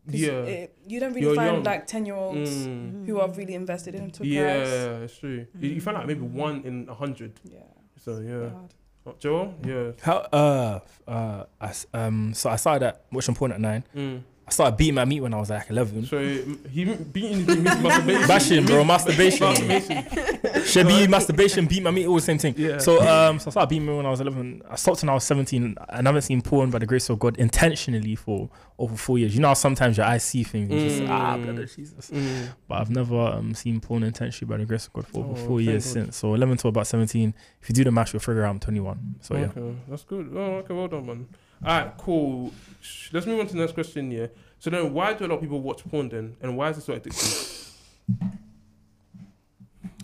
'Cause 0.07 0.21
Yeah. 0.21 0.43
it- 0.45 0.77
you 0.87 1.01
don't 1.01 1.13
really 1.13 1.27
You're 1.27 1.35
find 1.35 1.55
young. 1.57 1.63
like 1.65 1.87
ten 1.87 2.07
year 2.07 2.15
olds 2.17 2.51
Mm. 2.67 3.07
who 3.07 3.19
are 3.21 3.31
really 3.31 3.55
invested 3.55 3.95
into 3.95 4.19
Christ. 4.19 4.31
Yeah, 4.33 5.05
it's 5.05 5.19
true. 5.19 5.47
You, 5.61 5.69
you 5.71 5.81
find 5.81 5.97
out 5.97 6.07
maybe 6.07 6.21
one 6.21 6.63
in 6.65 6.89
a 6.89 6.95
hundred. 6.95 7.33
Yeah. 7.45 7.61
So 8.05 8.21
yeah. 8.21 8.51
hard. 8.51 8.75
Oh, 9.09 9.15
Joel, 9.21 9.55
yeah. 9.65 9.93
How? 10.03 10.17
Uh. 10.33 10.81
Uh. 11.07 11.45
I 11.61 11.69
s 11.69 11.87
um. 11.95 12.35
So 12.35 12.51
I 12.51 12.57
started 12.57 12.87
at 12.87 13.05
watching 13.13 13.35
porn 13.35 13.53
at 13.53 13.61
nine. 13.61 13.85
Mm. 13.95 14.23
I 14.49 14.53
started 14.53 14.77
beating 14.77 14.95
my 14.95 15.05
meat 15.05 15.21
when 15.21 15.35
I 15.35 15.39
was 15.41 15.51
like 15.51 15.69
11. 15.71 16.07
So 16.07 16.21
he 16.21 16.85
beating 16.85 17.39
his 17.45 17.47
meat 17.49 17.59
masturbation. 17.65 18.29
Bashing, 18.29 18.67
bro, 18.67 18.85
masturbation. 18.85 19.41
Masturbation. 19.67 20.63
Should 20.65 20.87
be 20.87 21.09
masturbation, 21.09 21.67
beat 21.67 21.83
my 21.83 21.91
meat, 21.91 22.07
all 22.07 22.15
the 22.15 22.21
same 22.21 22.39
thing. 22.39 22.55
Yeah. 22.57 22.79
So 22.79 23.01
um, 23.01 23.41
so 23.41 23.49
I 23.49 23.51
started 23.51 23.69
beating 23.71 23.87
me 23.87 23.97
when 23.97 24.07
I 24.07 24.11
was 24.11 24.21
11. 24.21 24.63
I 24.71 24.77
stopped 24.77 25.03
when 25.03 25.09
I 25.11 25.15
was 25.15 25.25
17, 25.25 25.65
and 25.65 25.79
I 25.89 25.97
haven't 26.09 26.23
seen 26.23 26.43
porn 26.43 26.71
by 26.71 26.79
the 26.79 26.87
grace 26.87 27.09
of 27.11 27.19
God 27.19 27.37
intentionally 27.39 28.15
for 28.15 28.49
over 28.79 28.97
four 28.97 29.19
years. 29.19 29.35
You 29.35 29.41
know 29.41 29.49
how 29.49 29.55
sometimes 29.55 29.97
your 29.97 30.07
eyes 30.07 30.23
see 30.23 30.45
things, 30.45 30.71
and 30.71 30.81
just 30.81 31.03
ah, 31.11 31.37
Mm. 31.37 31.43
blood 31.45 31.59
of 31.59 31.75
Jesus. 31.75 32.11
Mm. 32.11 32.49
But 32.69 32.75
I've 32.83 32.91
never 32.91 33.17
um, 33.19 33.53
seen 33.55 33.81
porn 33.81 34.05
intentionally 34.05 34.49
by 34.49 34.59
the 34.59 34.65
grace 34.65 34.87
of 34.87 34.93
God 34.93 35.09
for 35.09 35.25
over 35.25 35.33
Oh, 35.33 35.47
four 35.47 35.61
years 35.61 35.85
God. 35.87 35.93
since. 35.93 36.17
So 36.19 36.35
11 36.35 36.59
to 36.59 36.69
about 36.69 36.87
17. 36.87 37.35
If 37.63 37.69
you 37.69 37.75
do 37.75 37.83
the 37.83 37.91
math, 37.91 38.13
you'll 38.13 38.21
figure 38.21 38.45
out 38.45 38.51
I'm 38.51 38.61
21. 38.61 39.17
So 39.23 39.37
yeah. 39.37 39.49
That's 39.89 40.05
good. 40.05 40.31
Oh, 40.35 40.39
okay, 40.59 40.73
well 40.75 40.87
done, 40.89 41.07
man. 41.07 41.27
All 41.65 41.81
right, 41.85 41.93
cool. 41.99 42.53
Sh- 42.81 43.11
Let's 43.13 43.27
move 43.27 43.41
on 43.41 43.47
to 43.47 43.53
the 43.55 43.59
next 43.61 43.73
question. 43.73 44.11
Yeah. 44.11 44.27
So 44.59 44.71
then, 44.71 44.93
why 44.93 45.13
do 45.15 45.25
a 45.25 45.29
lot 45.29 45.37
of 45.37 45.41
people 45.41 45.61
watch 45.61 45.87
porn 45.89 46.09
then, 46.09 46.37
and 46.41 46.57
why 46.57 46.71
is 46.71 46.79
it 46.79 46.83
so 46.83 46.99
addictive? 46.99 47.73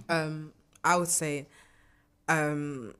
Um, 0.08 0.52
I 0.84 0.96
would 0.96 1.08
say, 1.08 1.46
um, 2.28 2.94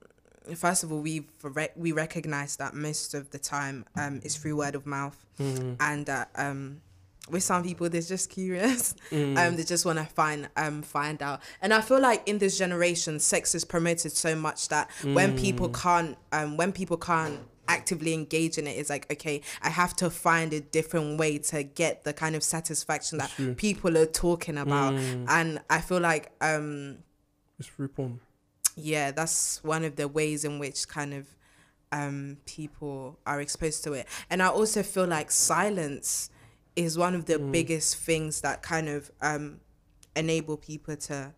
first 0.55 0.83
of 0.83 0.91
all, 0.91 1.01
we 1.01 1.27
we 1.75 1.91
recognize 1.91 2.55
that 2.57 2.73
most 2.73 3.13
of 3.13 3.29
the 3.31 3.39
time, 3.39 3.85
um, 3.95 4.21
it's 4.23 4.35
through 4.35 4.57
word 4.57 4.75
of 4.75 4.85
mouth, 4.85 5.17
Mm. 5.39 5.77
and 5.79 6.05
that 6.05 6.29
um, 6.35 6.81
with 7.29 7.43
some 7.43 7.63
people, 7.63 7.89
they're 7.89 8.01
just 8.01 8.29
curious. 8.29 8.95
Mm. 9.11 9.37
Um, 9.37 9.55
they 9.57 9.63
just 9.63 9.85
want 9.85 9.99
to 9.99 10.05
find 10.05 10.49
um 10.57 10.81
find 10.81 11.21
out, 11.21 11.41
and 11.61 11.73
I 11.73 11.81
feel 11.81 11.99
like 11.99 12.27
in 12.27 12.37
this 12.39 12.57
generation, 12.57 13.19
sex 13.19 13.53
is 13.53 13.63
promoted 13.65 14.11
so 14.11 14.35
much 14.35 14.69
that 14.69 14.89
when 15.03 15.37
people 15.37 15.69
Mm. 15.69 15.79
can't 15.81 16.17
um 16.31 16.57
when 16.57 16.71
people 16.71 16.97
can't 16.97 17.39
actively 17.77 18.13
engage 18.21 18.57
in 18.59 18.65
it's 18.67 18.89
like 18.95 19.05
okay, 19.15 19.37
I 19.61 19.69
have 19.81 19.93
to 20.01 20.07
find 20.09 20.49
a 20.53 20.61
different 20.77 21.19
way 21.21 21.33
to 21.51 21.57
get 21.81 21.93
the 22.07 22.13
kind 22.13 22.35
of 22.37 22.43
satisfaction 22.55 23.17
that 23.21 23.31
true. 23.35 23.53
people 23.67 23.93
are 24.01 24.11
talking 24.25 24.57
about, 24.65 24.93
Mm. 24.93 25.25
and 25.37 25.49
I 25.69 25.79
feel 25.87 25.99
like 26.11 26.25
um 26.41 26.99
It's 27.59 27.67
through 27.69 27.89
porn. 27.97 28.19
yeah, 28.91 29.11
that's 29.19 29.63
one 29.63 29.83
of 29.89 29.93
the 29.95 30.07
ways 30.19 30.39
in 30.49 30.59
which 30.63 30.87
kind 30.87 31.13
of 31.13 31.23
um, 31.91 32.37
people 32.57 33.19
are 33.31 33.39
exposed 33.39 33.83
to 33.83 33.93
it. 33.93 34.07
And 34.31 34.41
I 34.41 34.47
also 34.47 34.81
feel 34.81 35.05
like 35.17 35.29
silence 35.29 36.31
is 36.75 36.97
one 36.97 37.13
of 37.19 37.25
the 37.25 37.37
biggest 37.37 37.97
things 37.97 38.41
that 38.41 38.63
kind 38.63 38.89
of 38.89 39.11
um, 39.21 39.59
enable 40.15 40.57
people 40.57 40.95
to 41.09 41.33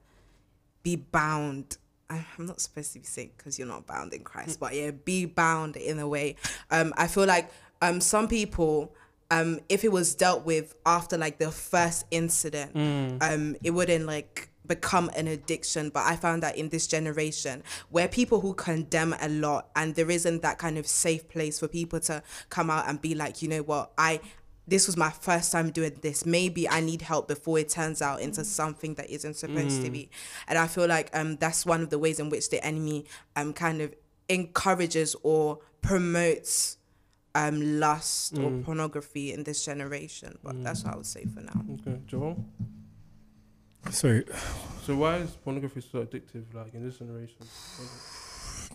be 0.82 0.96
bound. 0.96 1.78
I- 2.10 2.26
I'm 2.38 2.46
not 2.46 2.62
supposed 2.62 2.94
to 2.94 3.00
be 3.00 3.06
saying 3.06 3.32
because 3.38 3.58
you're 3.58 3.68
not 3.68 3.88
bound 3.88 4.14
in 4.14 4.24
Christ, 4.24 4.60
but 4.60 4.76
yeah, 4.76 4.92
be 4.92 5.26
bound 5.26 5.76
in 5.76 6.00
a 6.00 6.08
way. 6.08 6.36
Um, 6.70 6.94
I 6.98 7.08
feel 7.08 7.26
like 7.26 7.50
um, 7.82 8.00
some 8.02 8.28
people, 8.28 8.94
um, 9.32 9.60
if 9.70 9.84
it 9.84 9.92
was 9.92 10.14
dealt 10.16 10.46
with 10.46 10.76
after 10.86 11.18
like 11.18 11.40
the 11.40 11.52
first 11.52 12.06
incident, 12.12 12.76
um, 13.22 13.56
it 13.64 13.72
wouldn't 13.72 14.06
like 14.06 14.50
become 14.68 15.10
an 15.16 15.28
addiction. 15.28 15.90
But 15.90 16.06
I 16.06 16.16
found 16.16 16.44
that 16.44 16.58
in 16.58 16.70
this 16.70 16.88
generation, 16.88 17.64
where 17.90 18.08
people 18.08 18.40
who 18.42 18.54
condemn 18.54 19.16
a 19.20 19.28
lot, 19.30 19.70
and 19.76 19.96
there 19.96 20.10
isn't 20.12 20.42
that 20.44 20.58
kind 20.58 20.78
of 20.78 20.88
safe 20.88 21.28
place 21.28 21.60
for 21.60 21.68
people 21.68 22.00
to 22.02 22.22
come 22.50 22.70
out 22.70 22.88
and 22.88 23.02
be 23.02 23.16
like, 23.16 23.42
you 23.42 23.48
know 23.50 23.62
what, 23.64 23.92
I 23.98 24.22
this 24.68 24.88
was 24.88 24.98
my 24.98 25.10
first 25.12 25.52
time 25.52 25.70
doing 25.72 25.98
this. 26.02 26.26
Maybe 26.26 26.68
I 26.68 26.80
need 26.80 27.02
help 27.04 27.28
before 27.28 27.60
it 27.60 27.70
turns 27.70 28.02
out 28.02 28.22
into 28.22 28.44
something 28.44 28.96
that 28.96 29.10
isn't 29.10 29.36
supposed 29.36 29.84
to 29.84 29.90
be. 29.92 30.10
And 30.48 30.58
I 30.58 30.68
feel 30.68 30.88
like 30.88 31.10
um 31.16 31.36
that's 31.38 31.66
one 31.66 31.82
of 31.82 31.90
the 31.90 32.00
ways 32.00 32.20
in 32.20 32.30
which 32.30 32.50
the 32.50 32.64
enemy 32.66 33.06
um 33.36 33.54
kind 33.54 33.82
of 33.82 33.94
encourages 34.28 35.16
or 35.24 35.60
promotes 35.82 36.78
um 37.36 37.80
lust 37.80 38.38
or 38.40 38.50
pornography 38.64 39.34
in 39.34 39.44
this 39.44 39.64
generation. 39.64 40.38
But 40.44 40.64
that's 40.64 40.84
what 40.84 40.94
I 40.94 40.98
would 40.98 41.06
say 41.06 41.26
for 41.26 41.42
now. 41.42 41.64
Okay, 41.76 42.00
Joel. 42.08 42.44
So 43.92 44.22
So 44.84 44.96
why 44.96 45.18
is 45.18 45.32
pornography 45.32 45.82
so 45.82 46.04
addictive, 46.04 46.46
like 46.54 46.74
in 46.74 46.84
this 46.84 46.98
generation? 46.98 47.46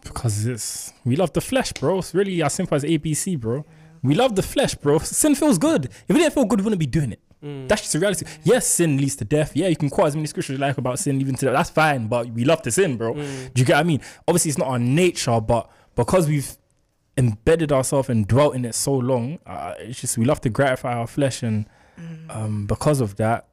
because 0.05 0.47
it's 0.47 0.93
we 1.05 1.17
love 1.17 1.33
the 1.33 1.41
flesh, 1.41 1.73
bro. 1.73 1.99
It's 1.99 2.15
really 2.15 2.43
as 2.43 2.55
simple 2.55 2.77
as 2.77 2.85
ABC, 2.85 3.39
bro. 3.39 3.65
We 4.03 4.15
love 4.15 4.35
the 4.35 4.43
flesh, 4.43 4.75
bro. 4.75 4.99
Sin 4.99 5.35
feels 5.35 5.59
good. 5.59 5.87
If 5.87 6.11
it 6.11 6.15
didn't 6.15 6.35
feel 6.35 6.45
good, 6.45 6.61
we 6.61 6.65
wouldn't 6.65 6.81
be 6.81 6.87
doing 6.87 7.13
it. 7.13 7.21
Mm. 7.45 7.69
That's 7.69 7.83
just 7.83 7.93
the 7.93 7.99
reality. 7.99 8.27
Yes, 8.45 8.67
sin 8.67 8.97
leads 8.97 9.17
to 9.17 9.25
death. 9.25 9.57
Yeah, 9.57 9.69
you 9.69 9.77
can 9.77 9.91
quote 9.91 10.09
as 10.09 10.17
many 10.17 10.27
scriptures 10.27 10.55
you 10.55 10.59
like 10.59 10.79
about 10.79 10.99
sin 10.99 11.19
leading 11.19 11.37
to 11.37 11.47
death. 11.47 11.55
That's 11.55 11.71
fine, 11.71 12.07
but 12.07 12.29
we 12.31 12.45
love 12.45 12.63
to 12.63 12.71
sin, 12.71 12.97
bro. 12.97 13.15
Mm. 13.15 13.55
Do 13.55 13.61
you 13.61 13.67
get 13.67 13.75
what 13.75 13.81
I 13.81 13.85
mean? 13.85 14.01
Obviously, 14.29 14.51
it's 14.51 14.59
not 14.59 14.69
our 14.69 14.79
nature, 14.79 15.41
but 15.41 15.71
because 15.95 16.29
we've 16.29 16.57
embedded 17.17 17.73
ourselves 17.73 18.09
and 18.09 18.27
dwelt 18.27 18.55
in 18.55 18.65
it 18.65 18.75
so 18.75 18.95
long, 18.95 19.39
uh, 19.47 19.75
it's 19.79 20.01
just 20.01 20.19
we 20.19 20.25
love 20.25 20.41
to 20.43 20.51
gratify 20.51 20.95
our 20.95 21.07
flesh, 21.07 21.43
and 21.43 21.67
um, 22.29 22.67
because 22.67 23.01
of 23.01 23.17
that, 23.17 23.49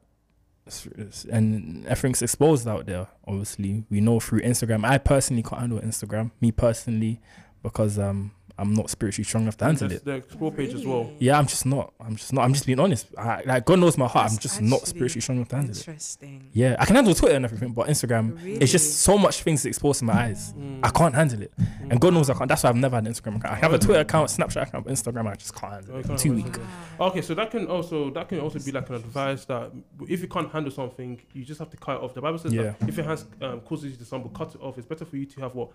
it's, 0.66 0.86
it's, 0.96 1.24
and 1.24 1.86
everything's 1.86 2.22
exposed 2.22 2.68
out 2.68 2.86
there. 2.86 3.08
Obviously, 3.26 3.84
we 3.90 4.00
know 4.00 4.20
through 4.20 4.40
Instagram. 4.40 4.84
I 4.84 4.98
personally 4.98 5.42
can't 5.42 5.60
handle 5.60 5.80
Instagram. 5.80 6.30
Me 6.40 6.52
personally, 6.52 7.20
because 7.62 7.98
um, 7.98 8.32
I'm 8.60 8.74
not 8.74 8.90
spiritually 8.90 9.24
strong 9.24 9.44
enough 9.44 9.56
to 9.58 9.66
handle 9.66 9.92
it. 9.92 10.04
the 10.04 10.14
explore 10.14 10.50
page 10.50 10.74
as 10.74 10.84
well. 10.84 11.10
Yeah, 11.20 11.38
I'm 11.38 11.46
just 11.46 11.64
not. 11.64 11.92
I'm 12.00 12.16
just 12.16 12.32
not. 12.32 12.42
I'm 12.44 12.52
just 12.52 12.66
being 12.66 12.80
honest. 12.80 13.06
I, 13.16 13.42
like 13.46 13.64
God 13.64 13.78
knows 13.78 13.96
my 13.96 14.08
heart. 14.08 14.32
I'm 14.32 14.38
just 14.38 14.60
not 14.60 14.86
spiritually 14.86 15.20
strong 15.20 15.38
enough 15.38 15.48
to 15.50 15.56
handle 15.56 15.70
it. 15.76 15.78
Interesting. 15.86 16.48
Yeah, 16.52 16.74
I 16.78 16.84
can 16.84 16.96
handle 16.96 17.14
Twitter 17.14 17.36
and 17.36 17.44
everything, 17.44 17.70
but 17.72 17.86
Instagram, 17.86 18.36
Really? 18.36 18.54
it's 18.58 18.72
just 18.72 19.00
so 19.00 19.16
much 19.16 19.42
things 19.42 19.64
exposed 19.64 20.00
to 20.00 20.04
my 20.06 20.14
eyes. 20.24 20.52
Mm. 20.54 20.80
I 20.82 20.90
can't 20.90 21.14
handle 21.14 21.42
it, 21.42 21.52
and 21.88 22.00
God 22.00 22.14
knows 22.14 22.28
I 22.30 22.34
can't. 22.34 22.48
That's 22.48 22.64
why 22.64 22.70
I've 22.70 22.76
never 22.76 22.96
had 22.96 23.06
an 23.06 23.12
Instagram 23.12 23.36
account. 23.36 23.54
I 23.54 23.56
have 23.58 23.72
a 23.72 23.78
Twitter 23.78 24.00
account, 24.00 24.28
Snapchat 24.30 24.62
account, 24.68 24.84
but 24.86 24.92
Instagram 24.92 25.28
I 25.28 25.34
just 25.36 25.54
can't 25.54 25.72
handle 25.74 25.94
Oh, 25.94 25.98
it. 26.00 26.06
can't 26.06 26.18
Too 26.18 26.34
weak. 26.34 26.56
Okay, 27.00 27.22
so 27.22 27.34
that 27.34 27.50
can 27.52 27.66
also 27.68 28.10
that 28.10 28.28
can 28.28 28.40
also 28.40 28.58
be 28.58 28.72
like 28.72 28.88
an 28.88 28.96
advice 28.96 29.44
that 29.44 29.70
if 30.08 30.20
you 30.20 30.26
can't 30.28 30.50
handle 30.50 30.72
something, 30.72 31.20
you 31.32 31.44
just 31.44 31.60
have 31.60 31.70
to 31.70 31.76
cut 31.76 31.96
it 31.96 32.02
off. 32.02 32.12
The 32.14 32.20
Bible 32.20 32.38
says 32.38 32.52
Yeah. 32.52 32.74
that 32.80 32.88
if 32.88 32.96
your 32.96 33.06
hands 33.06 33.24
um, 33.40 33.60
causes 33.60 33.92
you 33.92 33.96
to 33.98 34.04
stumble, 34.04 34.30
cut 34.30 34.54
it 34.54 34.60
off. 34.60 34.76
It's 34.78 34.86
better 34.86 35.04
for 35.04 35.16
you 35.16 35.26
to 35.26 35.40
have 35.42 35.54
what 35.54 35.70
t- 35.70 35.74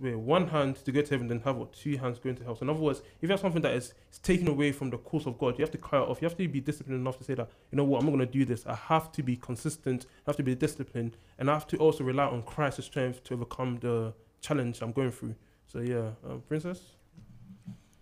wait, 0.00 0.16
one 0.16 0.48
hand 0.48 0.76
to 0.84 0.92
go 0.92 1.02
to 1.02 1.10
heaven 1.10 1.28
than 1.28 1.40
have 1.40 1.56
what 1.56 1.72
two 1.72 1.96
hands 1.96 2.18
going 2.18 2.36
to 2.36 2.44
hell. 2.44 2.56
So 2.56 2.62
in 2.62 2.70
other 2.70 2.80
words, 2.80 3.00
if 3.00 3.22
you 3.22 3.28
have 3.28 3.40
something 3.40 3.62
that 3.62 3.74
is, 3.74 3.94
taken 4.22 4.48
away 4.48 4.72
from 4.72 4.90
the 4.90 4.98
course 4.98 5.26
of 5.26 5.38
God, 5.38 5.58
you 5.58 5.62
have 5.62 5.70
to 5.72 5.78
cut 5.78 6.02
it 6.02 6.08
off. 6.08 6.22
You 6.22 6.26
have 6.26 6.36
to 6.38 6.48
be 6.48 6.60
disciplined 6.60 7.00
enough 7.00 7.18
to 7.18 7.24
say 7.24 7.34
that 7.34 7.48
you 7.70 7.76
know 7.76 7.84
what 7.84 8.00
I'm 8.00 8.06
not 8.06 8.16
going 8.16 8.26
to 8.26 8.32
do 8.32 8.44
this. 8.44 8.66
I 8.66 8.74
have 8.74 9.12
to 9.12 9.22
be 9.22 9.36
consistent. 9.36 10.06
I 10.26 10.30
have 10.30 10.36
to 10.36 10.42
be 10.42 10.54
disciplined, 10.54 11.16
and 11.38 11.50
I 11.50 11.54
have 11.54 11.66
to 11.68 11.76
also 11.78 12.04
rely 12.04 12.26
on 12.26 12.42
Christ's 12.42 12.84
strength 12.84 13.24
to 13.24 13.34
overcome 13.34 13.78
the 13.80 14.14
challenge 14.40 14.80
I'm 14.82 14.92
going 14.92 15.10
through. 15.10 15.34
So 15.66 15.80
yeah, 15.80 16.10
um, 16.28 16.42
princess. 16.46 16.80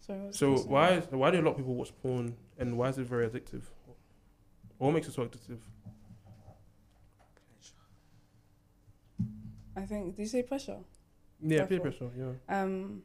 Sorry, 0.01 0.33
So 0.33 0.57
why 0.57 0.91
is, 0.95 1.05
why 1.11 1.31
do 1.31 1.41
a 1.41 1.43
lot 1.43 1.53
of 1.53 1.57
people 1.59 1.75
watch 1.75 1.93
porn 2.03 2.35
and 2.59 2.77
why 2.77 2.89
is 2.89 2.99
it 2.99 3.07
very 3.07 3.29
addictive? 3.29 3.63
What 4.79 4.93
makes 4.93 5.07
it 5.07 5.15
so 5.15 5.25
addictive? 5.25 5.59
I 9.77 9.83
think. 9.83 10.17
Did 10.17 10.23
you 10.23 10.29
say 10.29 10.43
pressure? 10.43 10.79
Yeah, 11.43 11.67
peer 11.67 11.79
Therefore- 11.81 12.09
pressure. 12.09 12.39
Yeah. 12.49 12.63
Um, 12.63 13.03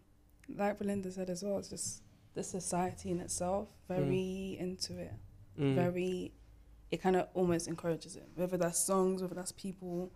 like 0.56 0.78
Belinda 0.80 1.12
said 1.12 1.30
as 1.30 1.44
well, 1.44 1.58
it's 1.58 1.70
just 1.70 2.04
the 2.34 2.44
society 2.44 3.12
in 3.12 3.20
itself 3.20 3.68
very 3.88 4.58
into 4.60 4.98
it. 4.98 5.14
Mm. 5.60 5.76
Very, 5.76 6.32
it 6.92 7.02
kind 7.02 7.16
of 7.16 7.28
almost 7.34 7.68
encourages 7.68 8.16
it. 8.16 8.28
Whether 8.36 8.58
that's 8.58 8.80
songs, 8.80 9.22
whether 9.22 9.34
that's 9.36 9.52
people, 9.52 10.12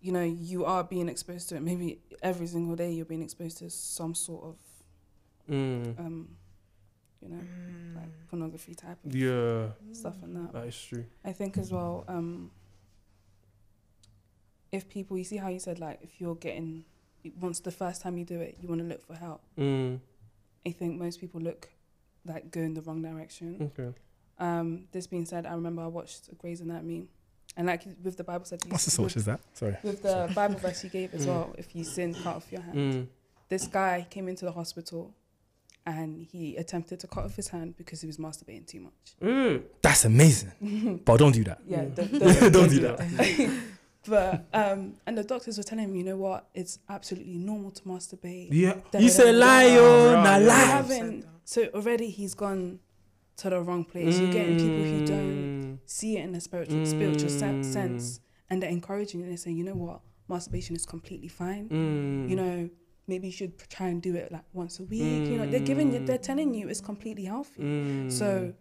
you 0.00 0.12
know, 0.12 0.22
you 0.22 0.64
are 0.64 0.84
being 0.84 1.08
exposed 1.08 1.48
to 1.48 1.56
it. 1.56 1.60
Maybe 1.62 2.00
every 2.22 2.46
single 2.46 2.76
day 2.76 2.92
you're 2.92 3.04
being 3.06 3.22
exposed 3.22 3.58
to 3.58 3.70
some 3.70 4.14
sort 4.14 4.44
of, 4.44 4.56
Mm. 5.50 5.98
um, 5.98 6.36
you 7.20 7.28
know, 7.30 7.40
like 7.96 8.10
pornography 8.28 8.74
type 8.74 8.98
of 9.04 9.14
Yeah, 9.14 9.70
stuff 9.92 10.22
and 10.22 10.36
that. 10.36 10.52
that 10.52 10.66
is 10.68 10.80
true. 10.80 11.04
I 11.24 11.32
think 11.32 11.56
as 11.58 11.72
well, 11.72 12.04
um, 12.08 12.50
if 14.70 14.88
people, 14.88 15.18
you 15.18 15.24
see 15.24 15.36
how 15.36 15.48
you 15.48 15.58
said 15.58 15.78
like 15.78 15.98
if 16.02 16.20
you're 16.20 16.34
getting 16.36 16.84
once 17.40 17.60
the 17.60 17.70
first 17.70 18.02
time 18.02 18.16
you 18.18 18.24
do 18.24 18.40
it, 18.40 18.56
you 18.60 18.68
want 18.68 18.80
to 18.80 18.86
look 18.86 19.02
for 19.06 19.14
help. 19.14 19.42
Mm. 19.58 20.00
I 20.66 20.70
think 20.70 20.98
most 21.00 21.20
people 21.20 21.40
look 21.40 21.68
like 22.24 22.50
go 22.50 22.60
in 22.60 22.74
the 22.74 22.82
wrong 22.82 23.02
direction. 23.02 23.70
Okay. 23.78 23.92
Um, 24.38 24.84
this 24.92 25.06
being 25.06 25.24
said, 25.24 25.46
I 25.46 25.54
remember 25.54 25.82
I 25.82 25.86
watched 25.88 26.36
Grey's 26.38 26.60
Anatomy, 26.60 27.06
and 27.56 27.66
like 27.66 27.82
with 28.02 28.16
the 28.16 28.24
Bible 28.24 28.44
said, 28.44 28.60
you, 28.64 28.70
What's 28.70 28.84
the 28.86 28.90
source? 28.90 29.14
with, 29.14 29.22
Is 29.22 29.26
that 29.26 29.40
sorry? 29.54 29.76
with 29.82 30.02
the 30.02 30.30
Bible 30.34 30.56
verse 30.58 30.82
you 30.84 30.90
gave 30.90 31.14
as 31.14 31.24
Mm. 31.26 31.28
well, 31.28 31.54
if 31.58 31.74
you 31.76 31.84
sin, 31.84 32.14
cut 32.14 32.36
off 32.36 32.50
your 32.50 32.62
hand. 32.62 32.76
Mm. 32.76 33.06
This 33.48 33.66
guy 33.66 34.06
came 34.08 34.28
into 34.28 34.44
the 34.44 34.52
hospital, 34.52 35.14
and 35.84 36.26
he 36.30 36.56
attempted 36.56 37.00
to 37.00 37.06
cut 37.08 37.24
off 37.24 37.34
his 37.36 37.48
hand 37.48 37.76
because 37.76 38.00
he 38.00 38.06
was 38.06 38.16
masturbating 38.16 38.66
too 38.66 38.80
much. 38.80 38.92
Mm. 39.20 39.62
That's 39.82 40.04
amazing, 40.04 41.00
but 41.04 41.16
don't 41.18 41.32
do 41.32 41.44
that. 41.44 41.60
Yeah, 41.66 41.84
Mm. 41.84 41.94
the- 41.96 42.02
the- 42.18 42.50
Don't 42.50 42.68
do 42.70 42.80
that. 42.80 42.98
But 44.06 44.46
um, 44.52 44.94
and 45.06 45.16
the 45.16 45.22
doctors 45.24 45.56
were 45.58 45.62
telling 45.64 45.84
him, 45.84 45.94
you 45.96 46.04
know 46.04 46.16
what? 46.16 46.48
It's 46.54 46.78
absolutely 46.88 47.36
normal 47.36 47.70
to 47.70 47.82
masturbate. 47.84 48.48
Yeah. 48.50 48.74
Da- 48.90 48.98
You 48.98 49.08
da- 49.08 49.14
say 49.14 49.32
da- 49.32 49.38
lie, 49.38 49.68
da. 49.68 49.74
yo, 49.74 50.14
Right, 50.14 50.42
nah 50.42 50.46
lie. 50.46 51.22
So 51.44 51.64
already 51.74 52.10
he's 52.10 52.34
gone 52.34 52.80
to 53.38 53.50
the 53.50 53.60
wrong 53.60 53.84
place. 53.84 54.18
You're 54.18 54.32
getting 54.32 54.56
people 54.56 54.84
who 54.84 55.06
don't 55.06 55.52
Mm. 55.62 55.78
see 55.86 56.16
it 56.18 56.24
in 56.24 56.34
a 56.34 56.40
spiritual 56.40 56.84
spiritual 56.86 57.30
sen- 57.30 57.62
Mm. 57.62 57.72
sense, 57.72 58.20
and 58.50 58.62
they're 58.62 58.70
encouraging 58.70 59.20
you. 59.20 59.26
They 59.26 59.36
say, 59.36 59.52
you 59.52 59.64
know 59.64 59.74
what? 59.74 60.00
Masturbation 60.28 60.74
is 60.76 60.84
completely 60.86 61.28
fine. 61.28 61.68
Mm. 61.68 62.28
You 62.30 62.36
know, 62.36 62.70
maybe 63.06 63.26
you 63.28 63.32
should 63.32 63.56
try 63.68 63.88
and 63.88 64.00
do 64.02 64.14
it 64.16 64.30
like 64.32 64.44
once 64.52 64.78
a 64.80 64.84
week. 64.84 65.28
You 65.30 65.38
know, 65.38 65.46
they're 65.46 65.60
giving 65.60 65.92
you, 65.92 66.04
they're 66.04 66.18
telling 66.18 66.54
you 66.54 66.68
it's 66.68 66.80
completely 66.80 67.24
healthy. 67.24 67.62
Mm. 67.62 68.10
So 68.12 68.52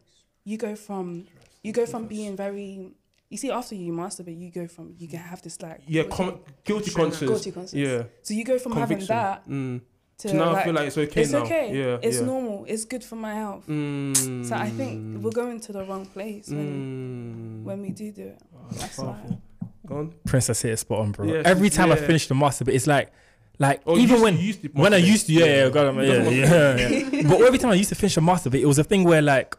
you 0.43 0.58
go 0.58 0.75
from 0.75 1.25
you 1.63 1.71
go 1.73 1.86
from 1.86 2.08
being 2.08 2.36
very. 2.36 2.91
You 3.32 3.38
see, 3.38 3.50
after 3.50 3.76
you 3.76 3.94
masturbate, 3.94 4.38
you 4.39 4.52
go 4.52 4.67
from 4.67 4.94
you 5.00 5.08
can 5.08 5.20
have 5.20 5.41
this 5.41 5.62
like 5.62 5.80
Yeah, 5.88 6.04
what's 6.04 6.15
com- 6.17 6.39
guilty 6.65 6.91
conscience. 6.91 7.30
guilty 7.32 7.52
conscience. 7.52 7.74
Yeah, 7.74 8.04
So 8.22 8.34
you 8.34 8.44
go 8.44 8.60
from 8.60 8.74
conviction. 8.74 9.08
having 9.08 9.08
that 9.08 9.50
Mm. 9.50 9.82
to 10.20 10.28
So 10.30 10.36
now 10.38 10.54
I 10.56 10.63
feel 10.65 10.74
like 10.74 10.88
it's 10.88 10.98
okay 10.98 11.22
it's 11.22 11.32
now. 11.32 11.44
okay. 11.44 11.65
Yeah, 11.80 11.98
it's 12.08 12.20
yeah. 12.20 12.26
normal. 12.26 12.65
It's 12.67 12.84
good 12.86 13.04
for 13.10 13.15
my 13.15 13.34
health. 13.34 13.65
Mm. 13.67 14.46
So 14.48 14.54
I 14.56 14.70
think 14.70 15.24
we're 15.24 15.32
going 15.32 15.62
to 15.62 15.72
the 15.72 15.84
wrong 15.86 16.06
place 16.06 16.50
when 16.50 17.62
Mm. 17.62 17.63
when 17.67 17.82
we 17.82 17.89
do 17.91 18.12
do 18.12 18.28
it. 18.34 18.39
Oh, 18.54 18.58
that's 18.70 18.82
That's 18.82 18.98
why. 19.00 19.06
powerful. 19.06 19.41
Go 19.88 19.96
on. 19.98 20.13
Princess 20.26 20.62
hit 20.62 20.74
it 20.74 20.78
spot 20.78 21.00
on, 21.00 21.12
bro. 21.13 21.26
Yeah, 21.26 21.41
Every 21.46 21.70
she's- 21.70 21.78
time 21.78 21.91
I 21.91 21.96
finish 21.96 22.28
the 22.28 22.36
masturbate, 22.36 22.76
it's 22.76 22.86
like, 22.88 23.12
like 23.60 23.80
Oh, 23.86 23.98
even 23.98 24.10
used- 24.15 24.24
when 24.24 24.38
used 24.38 24.62
to 24.63 24.67
when 24.74 24.94
I 24.94 24.98
used 24.98 25.26
to, 25.28 25.34
yeah, 25.34 25.46
yeah, 25.46 25.70
got 25.70 25.94
He 25.96 26.08
yeah, 26.08 26.30
yeah, 26.30 26.78
yeah. 26.78 27.22
but 27.30 27.41
every 27.41 27.58
time 27.60 27.72
I 27.72 27.76
used 27.76 27.89
to 27.89 27.96
finish 27.96 28.17
a 28.17 28.22
masturbate, 28.22 28.60
it 28.62 28.65
was 28.67 28.78
a 28.80 28.84
thing 28.84 29.04
where 29.06 29.22
like 29.22 29.56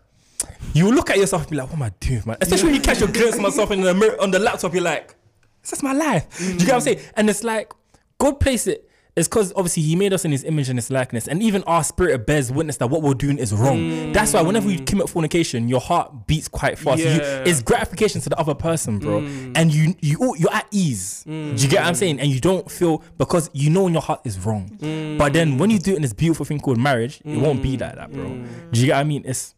you 0.75 0.91
look 0.93 1.11
at 1.11 1.19
yourself 1.19 1.43
and 1.43 1.51
be 1.51 1.57
like, 1.57 1.69
what 1.69 1.77
am 1.77 1.83
I 1.83 1.93
doing, 2.01 2.23
man? 2.27 2.37
Especially 2.41 2.67
when 2.67 2.75
you 2.75 2.81
catch 2.81 3.01
your 3.01 3.09
glimpse 3.11 3.37
of 3.37 3.43
myself 3.43 3.71
in 3.71 3.81
the 3.81 3.95
mirror 3.95 4.21
on 4.21 4.31
the 4.31 4.39
laptop, 4.39 4.73
you're 4.73 4.83
like, 4.83 5.15
this 5.63 5.73
is 5.73 5.83
my 5.83 5.93
life? 5.93 6.27
Do 6.39 6.45
you 6.45 6.59
get 6.59 6.69
what 6.69 6.75
I'm 6.75 6.81
saying? 6.81 7.01
And 7.15 7.31
it's 7.31 7.45
like 7.45 7.73
God 8.19 8.41
placed 8.41 8.67
it. 8.69 8.89
It's 9.15 9.29
because 9.29 9.53
obviously 9.55 9.83
He 9.83 9.95
made 9.95 10.15
us 10.15 10.25
in 10.25 10.33
His 10.33 10.43
image 10.43 10.71
and 10.71 10.79
His 10.79 10.91
likeness, 10.91 11.29
and 11.29 11.43
even 11.43 11.63
our 11.65 11.85
spirit 11.85 12.27
bears 12.27 12.51
witness 12.51 12.79
that 12.79 12.87
what 12.87 13.03
we're 13.03 13.13
doing 13.13 13.37
is 13.37 13.53
wrong. 13.53 13.77
Mm. 13.77 14.15
That's 14.15 14.33
why 14.33 14.41
whenever 14.41 14.71
you 14.71 14.81
commit 14.81 15.11
fornication, 15.11 15.69
your 15.69 15.81
heart 15.81 16.27
beats 16.27 16.49
quite 16.49 16.79
fast. 16.79 17.03
You- 17.03 17.21
it's 17.21 17.61
gratification 17.61 18.23
to 18.23 18.31
the 18.31 18.39
other 18.39 18.55
person, 18.55 18.99
bro, 18.99 19.21
mm. 19.21 19.53
and 19.55 19.73
you 19.73 19.95
you 20.01 20.17
oh, 20.19 20.35
you're 20.37 20.53
at 20.53 20.67
ease. 20.71 21.25
Do 21.25 21.33
you 21.33 21.69
get 21.69 21.81
what 21.81 21.89
I'm 21.89 21.93
mm. 21.93 21.97
saying? 21.97 22.21
And 22.21 22.31
you 22.31 22.41
don't 22.41 22.71
feel 22.71 23.03
because 23.19 23.51
you 23.53 23.69
know 23.69 23.87
in 23.87 23.93
your 23.93 24.01
heart 24.01 24.23
is 24.25 24.39
wrong. 24.39 24.71
But 25.19 25.35
then 25.35 25.59
when 25.59 25.69
you 25.69 25.79
do 25.79 25.93
it 25.93 25.97
in 25.97 26.03
this 26.03 26.15
beautiful 26.15 26.47
thing 26.47 26.59
called 26.59 26.79
marriage, 26.79 27.21
it 27.23 27.37
won't 27.37 27.63
be 27.63 27.77
like 27.77 27.97
that, 27.97 28.11
bro. 28.11 28.25
Do 28.71 28.81
you 28.81 28.87
get 28.87 28.95
what 28.95 29.01
I 29.01 29.05
mean? 29.05 29.25
It's 29.27 29.55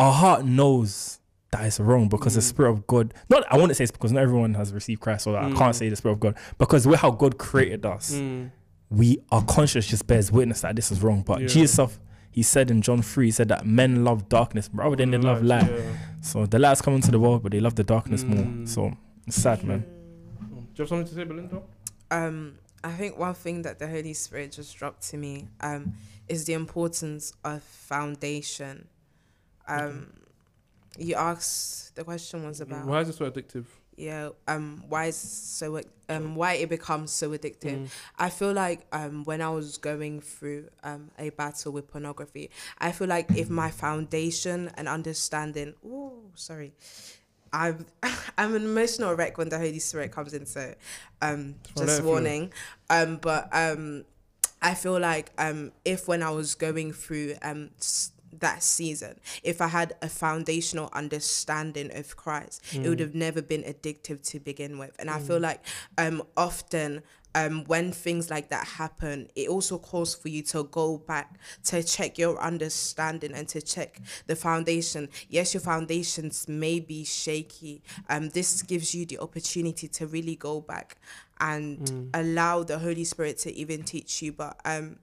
our 0.00 0.12
heart 0.12 0.44
knows 0.44 1.18
that 1.52 1.64
it's 1.66 1.80
wrong 1.80 2.08
because 2.08 2.34
the 2.36 2.42
spirit 2.42 2.70
of 2.70 2.86
God. 2.86 3.12
Not 3.28 3.44
I 3.50 3.58
want 3.58 3.70
to 3.70 3.74
say 3.74 3.84
it's 3.84 3.90
because 3.90 4.12
not 4.12 4.22
everyone 4.22 4.54
has 4.54 4.72
received 4.72 5.00
Christ, 5.00 5.24
so 5.24 5.36
I 5.36 5.52
can't 5.52 5.74
say 5.74 5.88
the 5.88 5.96
spirit 5.96 6.14
of 6.14 6.20
God 6.20 6.36
because 6.58 6.86
we're 6.86 6.96
how 6.96 7.10
God 7.10 7.38
created 7.38 7.84
us. 7.84 8.12
Mm. 8.14 8.50
We 8.88 9.18
our 9.30 9.44
conscience 9.44 9.86
just 9.86 10.06
bears 10.06 10.30
witness 10.32 10.60
that 10.62 10.76
this 10.76 10.90
is 10.92 11.02
wrong. 11.02 11.22
But 11.22 11.40
Yeah. 11.42 11.46
Jesus, 11.48 11.72
self, 11.72 12.00
he 12.30 12.42
said 12.42 12.70
in 12.70 12.82
John 12.82 13.02
three, 13.02 13.26
he 13.26 13.30
said 13.32 13.48
that 13.48 13.66
men 13.66 14.04
love 14.04 14.28
darkness 14.28 14.70
rather 14.72 14.96
than 14.96 15.10
they 15.10 15.18
love 15.18 15.42
light. 15.42 15.70
Yeah. 15.70 15.92
So 16.22 16.46
the 16.46 16.58
light's 16.58 16.80
come 16.82 16.94
into 16.94 17.10
the 17.10 17.18
world, 17.18 17.42
but 17.42 17.52
they 17.52 17.60
love 17.60 17.74
the 17.74 17.84
darkness 17.84 18.22
more. 18.24 18.44
Mm. 18.44 18.68
So 18.68 18.92
it's 19.26 19.36
sad, 19.36 19.64
man. 19.64 19.80
Do 19.80 20.56
you 20.56 20.66
have 20.78 20.88
something 20.88 21.06
to 21.08 21.14
say, 21.14 21.24
Belinda? 21.24 21.62
um 22.12 22.58
I 22.82 22.92
think 22.92 23.18
one 23.18 23.34
thing 23.34 23.62
that 23.62 23.78
the 23.78 23.86
Holy 23.88 24.14
Spirit 24.14 24.52
just 24.52 24.76
dropped 24.76 25.02
to 25.10 25.16
me 25.16 25.48
um 25.60 25.94
is 26.28 26.44
the 26.44 26.52
importance 26.52 27.32
of 27.44 27.62
foundation. 27.62 28.86
Um 29.70 30.12
you 30.98 31.14
asked 31.14 31.94
the 31.96 32.04
question 32.04 32.44
was 32.44 32.60
about 32.60 32.86
Why 32.86 33.00
is 33.00 33.08
it 33.08 33.14
so 33.14 33.30
addictive? 33.30 33.66
yeah 33.96 34.30
um 34.48 34.82
why 34.88 35.06
is 35.06 35.16
so 35.16 35.78
um 36.08 36.34
why 36.34 36.54
it 36.54 36.70
becomes 36.70 37.10
so 37.10 37.30
addictive? 37.30 37.78
Mm. 37.80 37.88
i 38.18 38.30
feel 38.30 38.52
like 38.52 38.86
um 38.92 39.24
when 39.24 39.42
i 39.42 39.50
was 39.50 39.76
going 39.76 40.22
through 40.22 40.68
um 40.82 41.10
a 41.18 41.28
battle 41.30 41.70
with 41.72 41.86
pornography 41.90 42.50
i 42.78 42.92
feel 42.92 43.08
like 43.08 43.30
if 43.36 43.50
my 43.50 43.70
foundation 43.70 44.70
and 44.76 44.88
understanding 44.88 45.74
oh 45.86 46.14
sorry 46.34 46.72
i'm 47.52 47.84
i'm 48.38 48.54
an 48.54 48.62
emotional 48.64 49.14
wreck 49.14 49.36
when 49.36 49.50
the 49.50 49.58
holy 49.58 49.78
spirit 49.78 50.10
comes 50.10 50.32
in 50.32 50.46
so 50.46 50.74
um 51.20 51.56
just 51.76 52.02
warning. 52.02 52.52
Um 52.88 53.18
but 53.18 53.48
um 53.52 54.04
i 54.62 54.72
feel 54.74 54.98
like 54.98 55.30
um 55.36 55.72
if 55.84 56.08
when 56.08 56.22
i 56.22 56.30
was 56.30 56.54
going 56.54 56.92
through 56.94 57.34
um 57.42 57.68
that 58.38 58.62
season 58.62 59.18
if 59.42 59.60
i 59.60 59.66
had 59.68 59.94
a 60.02 60.08
foundational 60.08 60.88
understanding 60.92 61.90
of 61.96 62.16
christ 62.16 62.62
it 62.74 62.88
would 62.88 63.00
have 63.00 63.14
never 63.14 63.42
been 63.42 63.62
addictive 63.62 64.22
to 64.22 64.38
begin 64.38 64.78
with. 64.78 64.94
And 64.98 65.10
i 65.10 65.18
feel 65.18 65.38
like 65.40 65.64
um 65.98 66.22
often 66.36 67.02
um 67.34 67.64
when 67.66 67.92
things 67.92 68.28
like 68.30 68.48
that 68.50 68.66
happen 68.66 69.28
it 69.36 69.48
also 69.48 69.78
calls 69.78 70.14
for 70.14 70.28
you 70.28 70.42
to 70.42 70.64
go 70.64 70.98
back 70.98 71.38
to 71.64 71.82
check 71.82 72.18
your 72.18 72.40
understanding 72.40 73.32
and 73.34 73.46
to 73.48 73.60
check 73.62 74.00
the 74.26 74.34
foundation. 74.36 75.08
Yes 75.28 75.54
your 75.54 75.60
foundations 75.60 76.48
may 76.48 76.80
be 76.80 77.04
shaky. 77.04 77.82
Um 78.08 78.30
this 78.30 78.62
gives 78.62 78.94
you 78.94 79.06
the 79.06 79.18
opportunity 79.18 79.86
to 79.88 80.06
really 80.06 80.34
go 80.36 80.60
back 80.60 80.96
and 81.38 82.10
allow 82.14 82.62
the 82.64 82.78
holy 82.78 83.04
spirit 83.04 83.38
to 83.38 83.52
even 83.54 83.82
teach 83.84 84.22
you. 84.22 84.32
But 84.32 84.60
um 84.64 84.98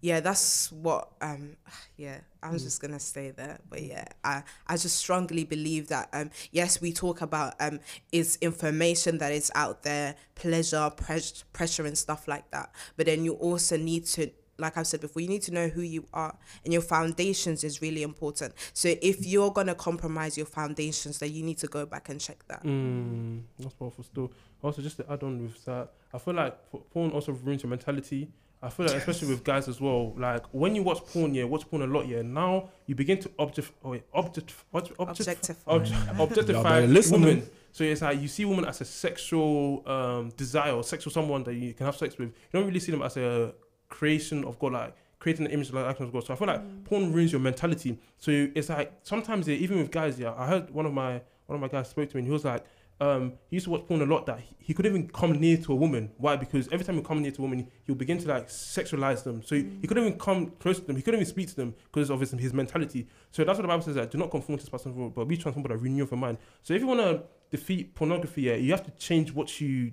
yeah 0.00 0.20
that's 0.20 0.70
what 0.72 1.10
um 1.20 1.56
yeah 1.96 2.18
i'm 2.42 2.58
just 2.58 2.80
gonna 2.80 3.00
stay 3.00 3.30
there 3.30 3.58
but 3.68 3.82
yeah 3.82 4.04
i 4.24 4.42
i 4.68 4.76
just 4.76 4.96
strongly 4.96 5.44
believe 5.44 5.88
that 5.88 6.08
um 6.12 6.30
yes 6.52 6.80
we 6.80 6.92
talk 6.92 7.20
about 7.20 7.54
um 7.60 7.80
is 8.12 8.38
information 8.40 9.18
that 9.18 9.32
is 9.32 9.50
out 9.54 9.82
there 9.82 10.14
pleasure 10.34 10.90
pres- 10.96 11.44
pressure 11.52 11.84
and 11.84 11.98
stuff 11.98 12.28
like 12.28 12.48
that 12.50 12.70
but 12.96 13.06
then 13.06 13.24
you 13.24 13.34
also 13.34 13.76
need 13.76 14.04
to 14.04 14.30
like 14.60 14.76
I've 14.76 14.86
said 14.86 15.00
before, 15.00 15.22
you 15.22 15.28
need 15.28 15.42
to 15.42 15.54
know 15.54 15.68
who 15.68 15.82
you 15.82 16.04
are, 16.12 16.36
and 16.64 16.72
your 16.72 16.82
foundations 16.82 17.62
is 17.62 17.80
really 17.80 18.02
important. 18.02 18.54
So 18.72 18.92
if 19.00 19.24
you're 19.24 19.52
gonna 19.52 19.74
compromise 19.74 20.36
your 20.36 20.46
foundations, 20.46 21.18
then 21.20 21.32
you 21.32 21.44
need 21.44 21.58
to 21.58 21.68
go 21.68 21.86
back 21.86 22.08
and 22.08 22.20
check 22.20 22.38
that. 22.48 22.64
Mm, 22.64 23.42
that's 23.58 23.74
powerful 23.74 24.02
still. 24.02 24.32
Also, 24.62 24.82
just 24.82 24.96
to 24.96 25.10
add 25.10 25.22
on 25.22 25.40
with 25.40 25.64
that, 25.64 25.92
I 26.12 26.18
feel 26.18 26.34
like 26.34 26.56
porn 26.90 27.12
also 27.12 27.32
ruins 27.32 27.62
your 27.62 27.70
mentality. 27.70 28.28
I 28.60 28.70
feel 28.70 28.86
like, 28.86 28.96
especially 28.96 29.28
with 29.28 29.44
guys 29.44 29.68
as 29.68 29.80
well, 29.80 30.14
like 30.16 30.44
when 30.52 30.74
you 30.74 30.82
watch 30.82 30.98
porn, 31.06 31.32
yeah, 31.34 31.44
watch 31.44 31.68
porn 31.70 31.82
a 31.82 31.86
lot, 31.86 32.08
yeah, 32.08 32.22
now 32.22 32.70
you 32.86 32.94
begin 32.96 33.18
to 33.20 33.30
object, 33.38 33.70
oh, 33.84 33.90
wait, 33.90 34.02
object, 34.12 34.52
what, 34.70 34.90
object, 34.98 35.28
Objectify. 35.30 35.72
obj- 35.72 35.90
Y'all 36.16 36.22
objectify 36.22 36.80
women. 37.12 37.50
So 37.70 37.84
it's 37.84 38.02
like 38.02 38.20
you 38.20 38.26
see 38.26 38.44
women 38.44 38.64
as 38.64 38.80
a 38.80 38.84
sexual 38.84 39.88
um, 39.88 40.30
desire 40.36 40.72
or 40.72 40.82
sexual 40.82 41.12
someone 41.12 41.44
that 41.44 41.54
you 41.54 41.72
can 41.74 41.86
have 41.86 41.96
sex 41.96 42.18
with. 42.18 42.28
You 42.30 42.34
don't 42.58 42.66
really 42.66 42.80
see 42.80 42.90
them 42.90 43.02
as 43.02 43.16
a 43.16 43.54
creation 43.88 44.44
of 44.44 44.58
God, 44.58 44.72
like 44.72 44.94
creating 45.20 45.46
an 45.46 45.52
image 45.52 45.72
like 45.72 45.84
likeness 45.86 46.08
of 46.08 46.12
God. 46.12 46.24
So 46.26 46.34
I 46.34 46.36
feel 46.36 46.48
like 46.48 46.84
porn 46.84 47.12
ruins 47.12 47.30
your 47.32 47.40
mentality. 47.40 47.98
So 48.18 48.48
it's 48.54 48.68
like 48.70 48.92
sometimes 49.02 49.46
yeah, 49.46 49.54
even 49.56 49.78
with 49.78 49.90
guys, 49.90 50.18
yeah, 50.18 50.34
I 50.36 50.46
heard 50.48 50.70
one 50.70 50.86
of 50.86 50.92
my 50.92 51.20
one 51.46 51.54
of 51.56 51.60
my 51.60 51.68
guys 51.68 51.88
spoke 51.88 52.08
to 52.10 52.16
me 52.16 52.20
and 52.20 52.26
he 52.26 52.32
was 52.32 52.44
like, 52.44 52.64
um, 53.00 53.34
he 53.48 53.56
used 53.56 53.64
to 53.64 53.70
watch 53.70 53.86
porn 53.86 54.02
a 54.02 54.04
lot 54.04 54.26
that 54.26 54.40
he, 54.40 54.56
he 54.58 54.74
couldn't 54.74 54.92
even 54.92 55.08
come 55.08 55.32
near 55.32 55.56
to 55.56 55.72
a 55.72 55.76
woman. 55.76 56.10
Why? 56.18 56.36
Because 56.36 56.68
every 56.72 56.84
time 56.84 56.96
he 56.96 57.02
come 57.02 57.22
near 57.22 57.30
to 57.30 57.38
a 57.38 57.42
woman, 57.42 57.68
he'll 57.84 57.94
begin 57.94 58.18
to 58.18 58.28
like 58.28 58.48
sexualize 58.48 59.22
them. 59.22 59.42
So 59.42 59.54
he, 59.54 59.68
he 59.80 59.86
couldn't 59.86 60.04
even 60.04 60.18
come 60.18 60.52
close 60.58 60.80
to 60.80 60.84
them. 60.84 60.96
He 60.96 61.02
couldn't 61.02 61.20
even 61.20 61.30
speak 61.30 61.48
to 61.48 61.56
them 61.56 61.74
because 61.92 62.10
of 62.10 62.18
his, 62.20 62.32
his 62.32 62.52
mentality. 62.52 63.06
So 63.30 63.44
that's 63.44 63.56
what 63.56 63.62
the 63.62 63.68
Bible 63.68 63.82
says 63.82 63.94
that 63.94 64.10
do 64.10 64.18
not 64.18 64.30
conform 64.30 64.58
to 64.58 64.64
this 64.64 64.70
person's 64.70 64.96
world, 64.96 65.14
but 65.14 65.26
be 65.26 65.36
transformed 65.36 65.68
by 65.68 65.74
the 65.74 65.80
renewal 65.80 66.04
of 66.04 66.10
your 66.10 66.18
mind. 66.18 66.38
So 66.62 66.74
if 66.74 66.80
you 66.80 66.88
want 66.88 67.00
to 67.00 67.22
defeat 67.50 67.94
pornography, 67.94 68.42
yeah, 68.42 68.54
you 68.54 68.72
have 68.72 68.84
to 68.84 68.90
change 68.92 69.32
what 69.32 69.60
you 69.60 69.92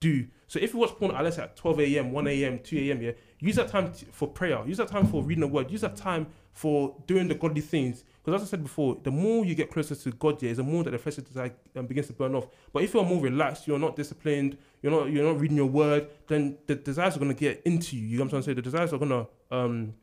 do. 0.00 0.26
So 0.46 0.58
if 0.60 0.72
you 0.72 0.78
watch 0.78 0.90
porn, 0.90 1.12
let's 1.12 1.36
say 1.36 1.42
at 1.42 1.56
12 1.56 1.80
a.m., 1.80 2.12
1 2.12 2.26
a.m., 2.28 2.58
2 2.60 2.78
a.m., 2.78 3.02
yeah, 3.02 3.12
use 3.40 3.56
that 3.56 3.68
time 3.68 3.92
t- 3.92 4.06
for 4.12 4.28
prayer. 4.28 4.62
Use 4.66 4.76
that 4.76 4.88
time 4.88 5.06
for 5.06 5.22
reading 5.22 5.40
the 5.40 5.48
word. 5.48 5.70
Use 5.70 5.80
that 5.80 5.96
time 5.96 6.26
for 6.52 6.94
doing 7.06 7.26
the 7.26 7.34
godly 7.34 7.62
things. 7.62 8.04
Because 8.24 8.40
as 8.40 8.48
I 8.48 8.50
said 8.52 8.62
before, 8.62 8.96
the 9.02 9.10
more 9.10 9.44
you 9.44 9.54
get 9.54 9.70
closer 9.70 9.94
to 9.94 10.10
God, 10.12 10.42
yeah, 10.42 10.50
is 10.50 10.56
the 10.56 10.62
more 10.62 10.82
that 10.84 10.92
the 10.92 10.98
flesh 10.98 11.16
desire 11.16 11.52
um, 11.76 11.86
begins 11.86 12.06
to 12.06 12.14
burn 12.14 12.34
off. 12.34 12.46
But 12.72 12.82
if 12.82 12.94
you're 12.94 13.04
more 13.04 13.20
relaxed, 13.20 13.66
you're 13.66 13.78
not 13.78 13.96
disciplined, 13.96 14.56
you're 14.80 14.92
not 14.92 15.10
you're 15.10 15.30
not 15.30 15.38
reading 15.38 15.58
your 15.58 15.66
word, 15.66 16.08
then 16.26 16.56
the 16.66 16.74
desires 16.74 17.16
are 17.16 17.18
gonna 17.18 17.34
get 17.34 17.60
into 17.66 17.96
you. 17.96 18.06
You 18.06 18.16
know 18.16 18.22
what 18.22 18.24
I'm 18.24 18.30
trying 18.30 18.42
to 18.42 18.46
say? 18.46 18.54
The 18.54 18.62
desires 18.62 18.92
are 18.94 18.98
gonna 18.98 19.26
um 19.50 19.94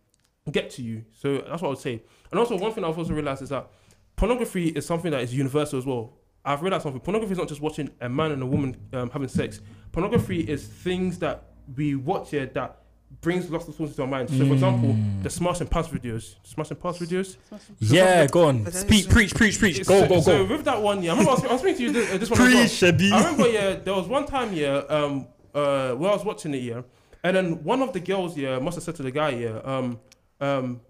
get 0.51 0.69
to 0.71 0.83
you. 0.83 1.03
So 1.17 1.37
that's 1.37 1.63
what 1.63 1.69
I 1.69 1.69
would 1.69 1.79
say. 1.79 2.03
And 2.29 2.39
also 2.39 2.57
one 2.57 2.71
thing 2.73 2.83
I've 2.83 2.97
also 2.97 3.13
realized 3.13 3.41
is 3.41 3.49
that 3.49 3.71
pornography 4.15 4.67
is 4.67 4.85
something 4.85 5.11
that 5.11 5.21
is 5.21 5.33
universal 5.33 5.79
as 5.79 5.85
well. 5.85 6.13
I've 6.45 6.61
realized 6.61 6.83
something. 6.83 7.01
Pornography 7.01 7.31
is 7.31 7.37
not 7.39 7.47
just 7.47 7.61
watching 7.61 7.89
a 8.01 8.09
man 8.09 8.31
and 8.31 8.41
a 8.43 8.45
woman 8.45 8.75
um, 8.93 9.09
having 9.09 9.27
sex. 9.27 9.61
Pornography 9.91 10.41
is 10.41 10.65
things 10.67 11.17
that 11.19 11.53
we 11.75 11.95
watch 11.95 12.31
here 12.31 12.45
that 12.47 12.80
brings 13.19 13.49
lots 13.49 13.67
of 13.67 13.75
thoughts 13.75 13.91
into 13.91 14.01
our 14.03 14.07
mind. 14.07 14.29
So, 14.29 14.37
for 14.47 14.53
example, 14.53 14.95
the 15.21 15.29
smash 15.29 15.59
and 15.61 15.69
pass 15.69 15.87
videos. 15.89 16.35
Smash 16.43 16.71
and 16.71 16.79
pass 16.81 16.97
videos. 16.97 17.35
Yeah, 17.79 18.25
go 18.27 18.45
on. 18.47 18.71
Speak, 18.71 19.01
is- 19.01 19.07
preach, 19.07 19.35
preach, 19.35 19.59
preach. 19.59 19.83
So- 19.83 20.01
Go, 20.01 20.07
go, 20.07 20.21
So 20.21 20.45
go. 20.47 20.55
with 20.55 20.65
that 20.65 20.81
one, 20.81 21.03
yeah, 21.03 21.11
I 21.11 21.13
remember 21.17 21.31
I 21.31 21.33
was, 21.35 21.45
I 21.45 21.51
was 21.51 21.61
speaking 21.61 21.77
to 21.77 21.83
you 21.83 21.91
this, 21.91 22.13
uh, 22.13 22.17
this 22.17 22.29
one. 22.29 22.41
as 22.41 22.53
well. 22.53 22.61
Preach, 22.63 22.71
Shabi. 22.71 23.11
I 23.11 23.17
remember, 23.23 23.47
yeah, 23.49 23.75
there 23.75 23.93
was 23.93 24.07
one 24.07 24.25
time, 24.25 24.53
yeah, 24.53 24.77
um, 24.89 25.27
uh, 25.53 25.91
where 25.93 26.09
I 26.11 26.13
was 26.15 26.23
watching 26.25 26.53
it, 26.53 26.63
yeah, 26.63 26.81
and 27.23 27.35
then 27.35 27.63
one 27.63 27.81
of 27.81 27.91
the 27.93 27.99
girls, 27.99 28.37
yeah, 28.37 28.57
must 28.59 28.75
have 28.75 28.83
said 28.83 28.95
to 28.95 29.03
the 29.03 29.11
guy, 29.11 29.29
yeah, 29.31 29.59
um, 29.63 29.99
um, 30.39 30.81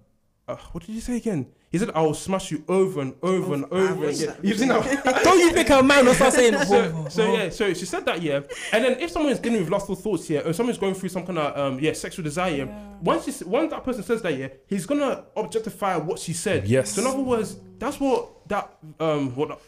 uh, 0.47 0.55
what 0.71 0.86
did 0.86 0.93
you 0.93 1.01
say 1.01 1.17
again? 1.17 1.47
He 1.71 1.77
said, 1.77 1.91
"I 1.95 2.01
will 2.01 2.13
smash 2.13 2.51
you 2.51 2.63
over 2.67 2.99
and 2.99 3.15
over 3.23 3.53
and 3.53 3.65
Oh, 3.71 3.77
I 3.77 3.91
over 3.91 4.05
again." 4.07 4.36
You've 4.41 4.60
seen? 4.60 4.67
Don't 5.23 5.39
you 5.39 5.51
think 5.51 5.69
a 5.69 5.81
man 5.81 6.05
will 6.05 6.13
start 6.13 6.34
saying, 6.34 6.57
so, 6.65 7.07
so 7.10 7.34
yeah, 7.34 7.49
so 7.49 7.73
she 7.73 7.86
said 7.86 8.05
that, 8.05 8.21
yeah, 8.21 8.41
and 8.73 8.84
then 8.84 8.99
if 8.99 9.10
someone 9.12 9.31
is 9.31 9.39
dealing 9.39 9.62
with 9.62 9.69
lustful 9.69 9.95
thoughts, 9.95 10.29
yeah, 10.29 10.39
or 10.41 10.51
someone's 10.51 10.77
going 10.77 10.93
through 10.95 11.10
some 11.10 11.25
kind 11.25 11.38
of 11.39 11.57
um, 11.57 11.79
yeah, 11.79 11.93
sexual 11.93 12.23
desire, 12.23 12.51
yeah, 12.51 12.63
Yeah. 12.65 12.89
once 13.01 13.23
she, 13.38 13.43
once 13.45 13.71
that 13.71 13.84
person 13.86 14.03
says 14.03 14.21
that, 14.21 14.38
yeah, 14.38 14.49
he's 14.67 14.86
gonna 14.86 15.23
objectify 15.38 15.95
what 15.95 16.19
she 16.19 16.34
said. 16.34 16.67
Yes. 16.67 16.91
So 16.91 17.01
in 17.01 17.07
other 17.07 17.23
words, 17.23 17.55
that's 17.79 17.99
what 17.99 18.47
that 18.49 18.69
um 18.99 19.34
what 19.36 19.60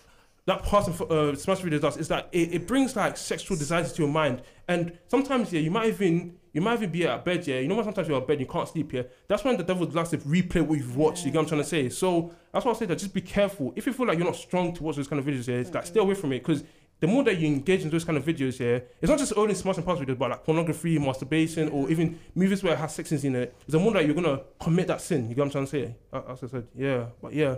that 0.45 0.61
part 0.63 0.89
of 0.89 1.01
uh, 1.09 1.33
smash 1.37 1.59
video 1.61 1.79
does 1.79 1.95
is 1.95 2.09
that 2.09 2.27
it, 2.33 2.53
it 2.53 2.67
brings 2.67 2.97
like 2.97 3.15
sexual 3.15 3.55
desires 3.55 3.93
to 3.93 4.01
your 4.01 4.11
mind, 4.11 4.41
and 4.67 4.97
sometimes 5.07 5.53
yeah, 5.53 5.61
you 5.61 5.71
might 5.71 5.87
even 5.87 6.35
You 6.53 6.61
might 6.61 6.75
even 6.75 6.91
be 6.91 7.05
at 7.07 7.25
bed, 7.25 7.45
yeah. 7.47 7.59
You 7.59 7.67
know 7.67 7.75
when 7.75 7.83
sometimes 7.83 8.07
you're 8.07 8.21
at 8.21 8.27
bed, 8.27 8.39
you 8.39 8.45
can't 8.45 8.67
sleep, 8.69 8.93
yeah. 8.93 9.03
That's 9.27 9.43
when 9.43 9.57
the 9.57 9.63
devil's 9.63 9.95
likes 9.95 10.09
to 10.11 10.19
replay 10.19 10.61
what 10.61 10.77
you've 10.77 10.95
watched. 10.95 11.25
You 11.25 11.31
get 11.31 11.39
what 11.39 11.43
I'm 11.43 11.49
trying 11.49 11.61
to 11.61 11.67
say? 11.67 11.89
So 11.89 12.31
that's 12.51 12.63
why 12.63 12.71
I 12.71 12.75
say 12.75 12.85
that 12.85 12.99
just 12.99 13.13
be 13.13 13.21
careful. 13.21 13.73
If 13.75 13.87
you 13.87 13.93
feel 13.93 14.05
like 14.05 14.19
you're 14.19 14.27
not 14.27 14.35
strong 14.35 14.71
to 14.75 14.83
watch 14.83 14.97
those 14.97 15.07
kind 15.07 15.19
of 15.19 15.25
videos, 15.25 15.47
yeah, 15.47 15.55
it's 15.55 15.73
like 15.73 15.87
stay 15.87 15.99
away 15.99 16.13
from 16.13 16.31
it 16.31 16.39
because 16.39 16.63
the 16.99 17.07
more 17.07 17.23
that 17.23 17.37
you 17.39 17.47
engage 17.47 17.81
in 17.81 17.89
those 17.89 18.05
kind 18.05 18.19
of 18.19 18.23
videos, 18.23 18.59
yeah, 18.59 18.79
it's 19.01 19.09
not 19.09 19.17
just 19.17 19.33
only 19.35 19.55
smart 19.55 19.77
and 19.77 19.85
videos, 19.85 20.17
but 20.17 20.29
like 20.29 20.43
pornography, 20.43 20.99
masturbation, 20.99 21.69
or 21.69 21.89
even 21.89 22.19
movies 22.35 22.63
where 22.63 22.73
it 22.73 22.79
has 22.79 22.93
sex 22.93 23.09
scenes 23.09 23.25
in 23.25 23.35
it. 23.35 23.55
It's 23.63 23.71
the 23.71 23.79
more 23.79 23.91
that 23.93 24.05
you're 24.05 24.15
gonna 24.15 24.41
commit 24.59 24.87
that 24.87 25.01
sin. 25.01 25.27
You 25.27 25.35
get 25.35 25.39
what 25.39 25.45
I'm 25.45 25.51
trying 25.51 25.65
to 25.65 25.71
say? 25.71 25.95
As 26.13 26.43
I 26.43 26.47
said, 26.47 26.67
yeah, 26.75 27.07
but 27.19 27.33
yeah. 27.33 27.55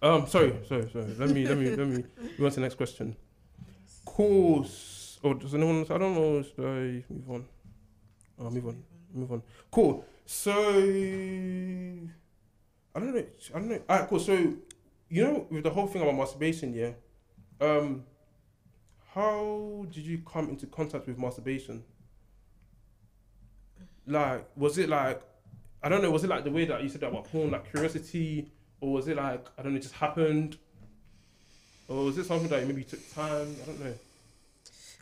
Um, 0.00 0.26
sorry, 0.28 0.54
sorry, 0.68 0.88
sorry. 0.90 1.14
Let 1.18 1.30
me, 1.30 1.46
let 1.46 1.58
me, 1.58 1.70
let 1.70 1.88
me. 1.88 2.04
Move 2.38 2.44
on 2.44 2.50
to 2.50 2.54
the 2.54 2.60
next 2.60 2.76
question. 2.76 3.16
Course. 4.04 4.99
Oh, 5.22 5.34
does 5.34 5.54
anyone? 5.54 5.84
I 5.90 5.98
don't 5.98 6.14
know. 6.14 6.42
Should 6.42 6.64
I 6.64 7.04
move 7.12 7.30
on? 7.30 7.44
Oh, 8.38 8.50
move 8.50 8.66
on. 8.66 8.82
Move 9.12 9.32
on. 9.32 9.42
Cool. 9.70 10.04
So 10.26 10.52
øh, 10.52 12.08
I 12.94 13.00
don't 13.00 13.14
know. 13.14 13.24
I 13.54 13.58
don't 13.58 13.68
know. 13.68 13.80
Alright, 13.88 14.08
cool. 14.08 14.20
So 14.20 14.54
you 15.10 15.24
know, 15.24 15.46
with 15.50 15.64
the 15.64 15.70
whole 15.70 15.86
thing 15.88 16.02
about 16.02 16.14
masturbation, 16.16 16.72
yeah. 16.72 16.92
Um, 17.60 18.04
how 19.14 19.84
did 19.90 20.06
you 20.06 20.18
come 20.18 20.48
into 20.48 20.66
contact 20.66 21.06
with 21.08 21.18
masturbation? 21.18 21.82
Like, 24.06 24.48
was 24.56 24.78
it 24.78 24.88
like, 24.88 25.20
I 25.82 25.88
don't 25.88 26.00
know, 26.00 26.10
was 26.10 26.24
it 26.24 26.30
like 26.30 26.44
the 26.44 26.50
way 26.50 26.64
that 26.64 26.82
you 26.82 26.88
said 26.88 27.00
that 27.00 27.08
about 27.08 27.24
porn, 27.24 27.50
like 27.50 27.70
curiosity, 27.70 28.52
or 28.80 28.92
was 28.92 29.08
it 29.08 29.16
like, 29.16 29.46
I 29.58 29.62
don't 29.62 29.72
know, 29.72 29.78
it 29.78 29.82
just 29.82 29.94
happened, 29.94 30.56
or 31.88 32.04
was 32.04 32.18
it 32.18 32.24
something 32.24 32.48
that 32.48 32.66
maybe 32.66 32.84
took 32.84 33.00
time? 33.12 33.56
I 33.62 33.66
don't 33.66 33.80
know. 33.84 33.94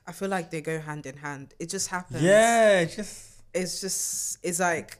I 0.09 0.13
feel 0.13 0.29
like 0.31 0.51
they 0.51 0.61
go 0.63 0.81
hand 0.81 1.05
in 1.07 1.17
hand. 1.19 1.55
It 1.59 1.69
just 1.69 1.89
happens. 1.89 2.23
Yeah, 2.23 2.85
just 2.85 3.43
It's 3.55 3.81
just 3.81 4.39
it's 4.43 4.59
like 4.61 4.99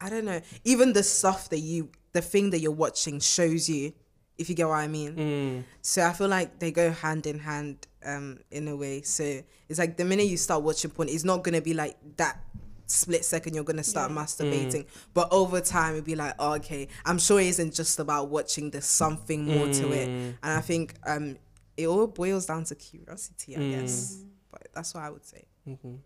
I 0.00 0.10
don't 0.10 0.24
know. 0.24 0.40
Even 0.64 0.92
the 0.92 1.02
stuff 1.02 1.48
that 1.50 1.60
you 1.60 1.90
the 2.12 2.20
thing 2.20 2.50
that 2.50 2.58
you're 2.60 2.72
watching 2.72 3.20
shows 3.20 3.68
you, 3.68 3.92
if 4.38 4.48
you 4.48 4.54
get 4.54 4.68
what 4.68 4.74
I 4.78 4.88
mean. 4.88 5.16
Mm, 5.16 5.64
So 5.80 6.02
I 6.04 6.12
feel 6.12 6.28
like 6.28 6.58
they 6.58 6.70
go 6.72 6.90
hand 6.90 7.26
in 7.26 7.38
hand 7.38 7.86
um 8.04 8.38
in 8.50 8.68
a 8.68 8.76
way. 8.76 9.02
So 9.02 9.24
it's 9.68 9.78
like 9.78 9.96
the 9.96 10.04
minute 10.04 10.26
you 10.26 10.36
start 10.36 10.62
watching 10.62 10.90
porn, 10.90 11.08
it's 11.08 11.24
not 11.24 11.42
gonna 11.44 11.62
be 11.62 11.74
like 11.74 11.96
that 12.16 12.38
split 12.86 13.24
second 13.24 13.54
you're 13.54 13.64
gonna 13.64 13.82
start 13.82 14.10
masturbating. 14.12 14.86
But 15.14 15.32
over 15.32 15.60
time 15.60 15.94
it'll 15.94 16.04
be 16.04 16.16
like, 16.16 16.34
oh, 16.38 16.54
okay, 16.54 16.88
I'm 17.04 17.18
sure 17.18 17.40
it 17.40 17.46
isn't 17.46 17.74
just 17.74 17.98
about 17.98 18.28
watching, 18.28 18.70
there's 18.70 18.84
something 18.84 19.44
more 19.44 19.68
to 19.68 19.92
it. 19.92 20.08
And 20.08 20.52
I 20.58 20.60
think 20.60 20.94
um 21.06 21.38
it 21.76 21.86
all 21.86 22.06
boils 22.06 22.46
down 22.46 22.64
to 22.64 22.74
curiosity, 22.74 23.56
I 23.56 23.60
guess. 23.70 24.18
But 24.50 24.68
that's 24.72 24.94
what 24.94 25.02
I 25.02 25.10
would 25.10 25.24
say. 25.24 25.44
mhm. 25.68 25.98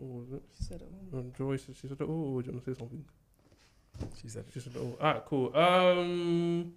Or? 0.00 0.40
She 0.56 0.64
said 0.64 0.82
it 0.82 0.88
all. 1.12 1.18
Um, 1.20 1.32
Joyce, 1.36 1.66
she 1.80 1.86
said, 1.88 1.96
"Oh, 2.00 2.40
do 2.40 2.46
you 2.46 2.52
want 2.52 2.64
to 2.64 2.74
say 2.74 2.78
something?" 2.78 3.04
she 4.20 4.28
said. 4.28 4.44
She 4.52 4.60
said, 4.60 4.72
"Oh, 4.76 4.96
alright, 5.00 5.24
cool. 5.26 5.54
Um, 5.56 6.72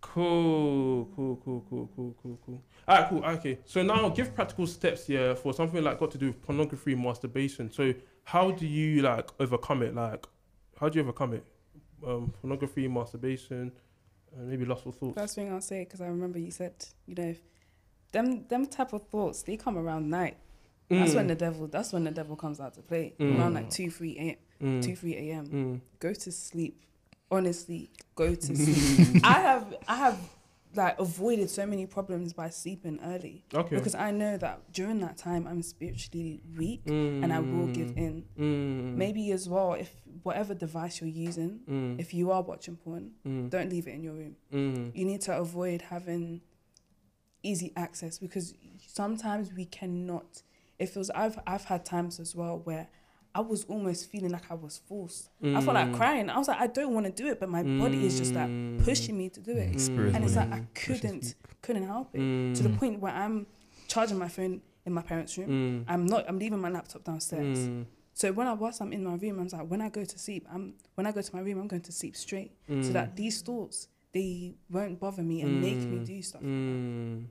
cool, 0.00 1.08
cool, 1.14 1.40
cool, 1.44 1.64
cool, 1.68 1.90
cool, 1.96 2.16
cool, 2.22 2.38
cool. 2.44 2.62
Alright, 2.88 3.08
cool. 3.08 3.24
Okay, 3.24 3.58
so 3.64 3.82
now 3.82 4.08
give 4.08 4.34
practical 4.34 4.66
steps 4.66 5.06
here 5.06 5.34
for 5.36 5.52
something 5.52 5.82
like 5.82 5.98
got 5.98 6.10
to 6.12 6.18
do 6.18 6.28
with 6.28 6.42
pornography, 6.42 6.94
masturbation. 6.94 7.70
So 7.70 7.94
how 8.24 8.50
do 8.50 8.66
you 8.66 9.02
like 9.02 9.28
overcome 9.40 9.82
it? 9.82 9.94
Like, 9.94 10.26
how 10.78 10.88
do 10.88 10.98
you 10.98 11.02
overcome 11.02 11.34
it? 11.34 11.44
Um, 12.06 12.32
pornography, 12.40 12.86
masturbation, 12.88 13.72
and 14.36 14.48
maybe 14.48 14.64
lustful 14.64 14.92
thoughts. 14.92 15.18
First 15.20 15.34
thing 15.34 15.52
I'll 15.52 15.60
say, 15.60 15.84
because 15.84 16.00
I 16.00 16.06
remember 16.06 16.38
you 16.38 16.50
said, 16.50 16.72
you 17.06 17.14
know, 17.14 17.28
if 17.30 17.38
them 18.12 18.46
them 18.48 18.66
type 18.66 18.92
of 18.92 19.02
thoughts 19.08 19.42
they 19.42 19.56
come 19.56 19.76
around 19.78 20.08
night. 20.10 20.36
That's 20.90 21.12
Mm. 21.12 21.16
when 21.16 21.26
the 21.28 21.34
devil. 21.34 21.66
That's 21.66 21.92
when 21.94 22.04
the 22.04 22.10
devil 22.10 22.36
comes 22.36 22.60
out 22.60 22.74
to 22.74 22.82
play. 22.82 23.14
Mm. 23.18 23.38
Around 23.38 23.54
like 23.54 23.70
two, 23.70 23.90
three 23.90 24.16
a.m. 24.18 24.36
Mm, 24.62 24.84
two, 24.84 24.94
three 24.94 25.16
a.m. 25.30 25.46
mm, 25.46 25.80
Go 25.98 26.12
to 26.12 26.30
sleep. 26.30 26.78
Honestly, 27.30 27.90
go 28.14 28.34
to 28.34 28.56
sleep. 28.64 29.22
I 29.24 29.40
have 29.40 29.74
I 29.88 29.96
have 29.96 30.18
like 30.76 30.98
avoided 30.98 31.48
so 31.50 31.64
many 31.66 31.86
problems 31.86 32.32
by 32.32 32.50
sleeping 32.50 32.98
early 33.04 33.44
okay. 33.54 33.76
because 33.76 33.94
I 33.94 34.10
know 34.10 34.36
that 34.36 34.72
during 34.72 35.00
that 35.00 35.16
time 35.16 35.46
I'm 35.46 35.62
spiritually 35.62 36.42
weak 36.56 36.82
and 36.86 37.32
I 37.32 37.40
will 37.40 37.66
give 37.68 37.96
in. 37.96 38.24
Mm, 38.38 38.96
Maybe 38.96 39.30
as 39.32 39.48
well 39.48 39.74
if 39.74 39.90
whatever 40.22 40.54
device 40.54 41.00
you're 41.00 41.10
using, 41.10 41.60
mm, 41.68 42.00
if 42.00 42.12
you 42.14 42.30
are 42.30 42.42
watching 42.42 42.76
porn, 42.76 43.12
mm, 43.26 43.50
don't 43.50 43.70
leave 43.70 43.86
it 43.88 43.94
in 43.94 44.02
your 44.02 44.14
room. 44.14 44.36
mm, 44.52 44.90
You 44.96 45.04
need 45.04 45.20
to 45.22 45.36
avoid 45.36 45.82
having 45.82 46.40
easy 47.42 47.72
access 47.76 48.18
because 48.18 48.54
sometimes 48.86 49.52
we 49.52 49.64
cannot. 49.66 50.42
It 50.78 50.88
feels 50.88 51.10
I've 51.10 51.38
I've 51.46 51.64
had 51.64 51.84
times 51.84 52.18
as 52.18 52.34
well 52.34 52.60
where 52.64 52.88
I 53.34 53.40
was 53.40 53.64
almost 53.64 54.10
feeling 54.10 54.30
like 54.30 54.50
I 54.50 54.54
was 54.54 54.80
forced. 54.88 55.28
I 55.42 55.60
felt 55.60 55.74
like 55.74 55.88
mm, 55.88 55.96
crying. 55.96 56.30
I 56.30 56.38
was 56.38 56.48
like, 56.48 56.60
I 56.60 56.66
don't 56.68 56.94
want 56.94 57.06
to 57.06 57.12
do 57.12 57.26
it, 57.28 57.40
but 57.40 57.48
my 57.48 57.64
body 57.64 58.06
is 58.06 58.16
just 58.16 58.34
like 58.34 58.48
mm, 58.48 58.84
pushing 58.84 59.18
me 59.18 59.28
to 59.30 59.40
do 59.40 59.56
it, 59.56 59.80
Spirit 59.80 60.14
and 60.14 60.24
it's 60.24 60.36
like 60.36 60.52
I 60.52 60.60
couldn't 60.74 61.34
couldn't 61.62 61.86
help 61.86 62.14
it 62.14 62.20
mm, 62.20 62.54
to 62.56 62.62
the 62.62 62.70
point 62.70 63.00
where 63.00 63.12
I'm 63.12 63.46
charging 63.88 64.18
my 64.18 64.28
phone 64.28 64.60
in 64.86 64.92
my 64.92 65.02
parents' 65.02 65.36
room. 65.38 65.48
mm, 65.50 65.84
I'm 65.88 66.06
not. 66.06 66.24
I'm 66.28 66.38
leaving 66.38 66.60
my 66.60 66.68
laptop 66.70 67.04
downstairs. 67.04 67.58
mm, 67.58 67.86
So 68.12 68.32
when 68.32 68.46
I 68.46 68.52
was 68.52 68.80
I'm 68.80 68.92
in 68.92 69.02
my 69.04 69.14
room, 69.16 69.40
I'm 69.40 69.48
like, 69.48 69.68
when 69.70 69.80
I 69.80 69.88
go 69.88 70.04
to 70.04 70.18
sleep, 70.18 70.46
I'm 70.52 70.74
when 70.94 71.06
I 71.06 71.12
go 71.12 71.20
to 71.22 71.34
my 71.36 71.40
room, 71.42 71.60
I'm 71.60 71.68
going 71.68 71.82
to 71.82 71.92
sleep 71.92 72.14
straight, 72.16 72.52
so 72.80 72.90
mm, 72.90 72.92
that 72.92 73.16
these 73.16 73.40
thoughts 73.42 73.88
they 74.12 74.54
won't 74.70 75.00
bother 75.00 75.22
me 75.24 75.40
and 75.42 75.60
make 75.60 75.90
me 75.90 75.98
Mm, 75.98 76.06
do 76.06 76.22
stuff. 76.22 76.42
Mm. 76.42 77.26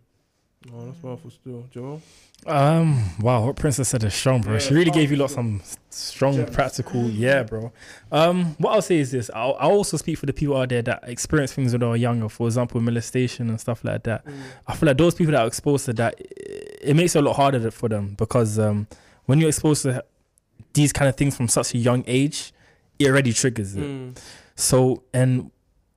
Oh, 0.72 0.86
that's 0.86 0.98
powerful 1.00 1.30
still. 1.32 1.66
Joel? 1.72 2.02
Um. 2.46 3.04
Wow. 3.20 3.46
What 3.48 3.56
Princess 3.56 3.90
said 3.90 4.04
is 4.04 4.14
strong, 4.14 4.42
bro. 4.42 4.54
Yeah, 4.54 4.60
she 4.60 4.74
really 4.74 4.92
gave 4.92 5.12
you 5.12 5.18
lots 5.18 5.34
strong. 5.34 5.60
some 5.60 5.78
strong 5.90 6.36
Gems. 6.36 6.50
practical. 6.52 7.10
Yeah, 7.10 7.44
bro. 7.44 7.72
Um. 8.12 8.56
What 8.60 8.74
I'll 8.74 8.82
say 8.82 8.98
is 8.98 9.12
this. 9.12 9.30
I'll, 9.34 9.56
I'll 9.60 9.72
also 9.72 9.98
speak 9.98 10.18
for 10.18 10.26
the 10.26 10.34
people 10.34 10.58
out 10.58 10.70
there 10.70 10.82
that 10.82 11.04
experience 11.08 11.54
things 11.54 11.72
when 11.74 11.82
they 11.82 11.88
were 11.88 11.96
younger. 11.96 12.30
For 12.30 12.48
example, 12.48 12.80
molestation 12.82 13.50
and 13.50 13.60
stuff 13.60 13.84
like 13.84 14.04
that. 14.04 14.26
Mm. 14.26 14.34
I 14.68 14.76
feel 14.76 14.88
like 14.88 14.98
those 14.98 15.16
people 15.16 15.32
that 15.32 15.42
are 15.42 15.48
exposed 15.48 15.86
to 15.86 15.94
that, 15.94 16.20
it, 16.20 16.80
it 16.82 16.94
makes 16.96 17.16
it 17.16 17.20
a 17.20 17.22
lot 17.22 17.36
harder 17.36 17.72
for 17.72 17.90
them 17.90 18.16
because 18.18 18.60
um, 18.60 18.88
when 19.26 19.40
you're 19.40 19.50
exposed 19.50 19.84
to 19.84 20.04
these 20.74 20.92
kind 20.92 21.10
of 21.10 21.16
things 21.16 21.36
from 21.36 21.48
such 21.48 21.74
a 21.74 21.78
young 21.78 22.04
age, 22.08 22.54
it 23.00 23.08
already 23.08 23.34
triggers 23.34 23.76
it. 23.76 23.84
Mm. 23.84 24.18
So, 24.56 25.04
and 25.14 25.52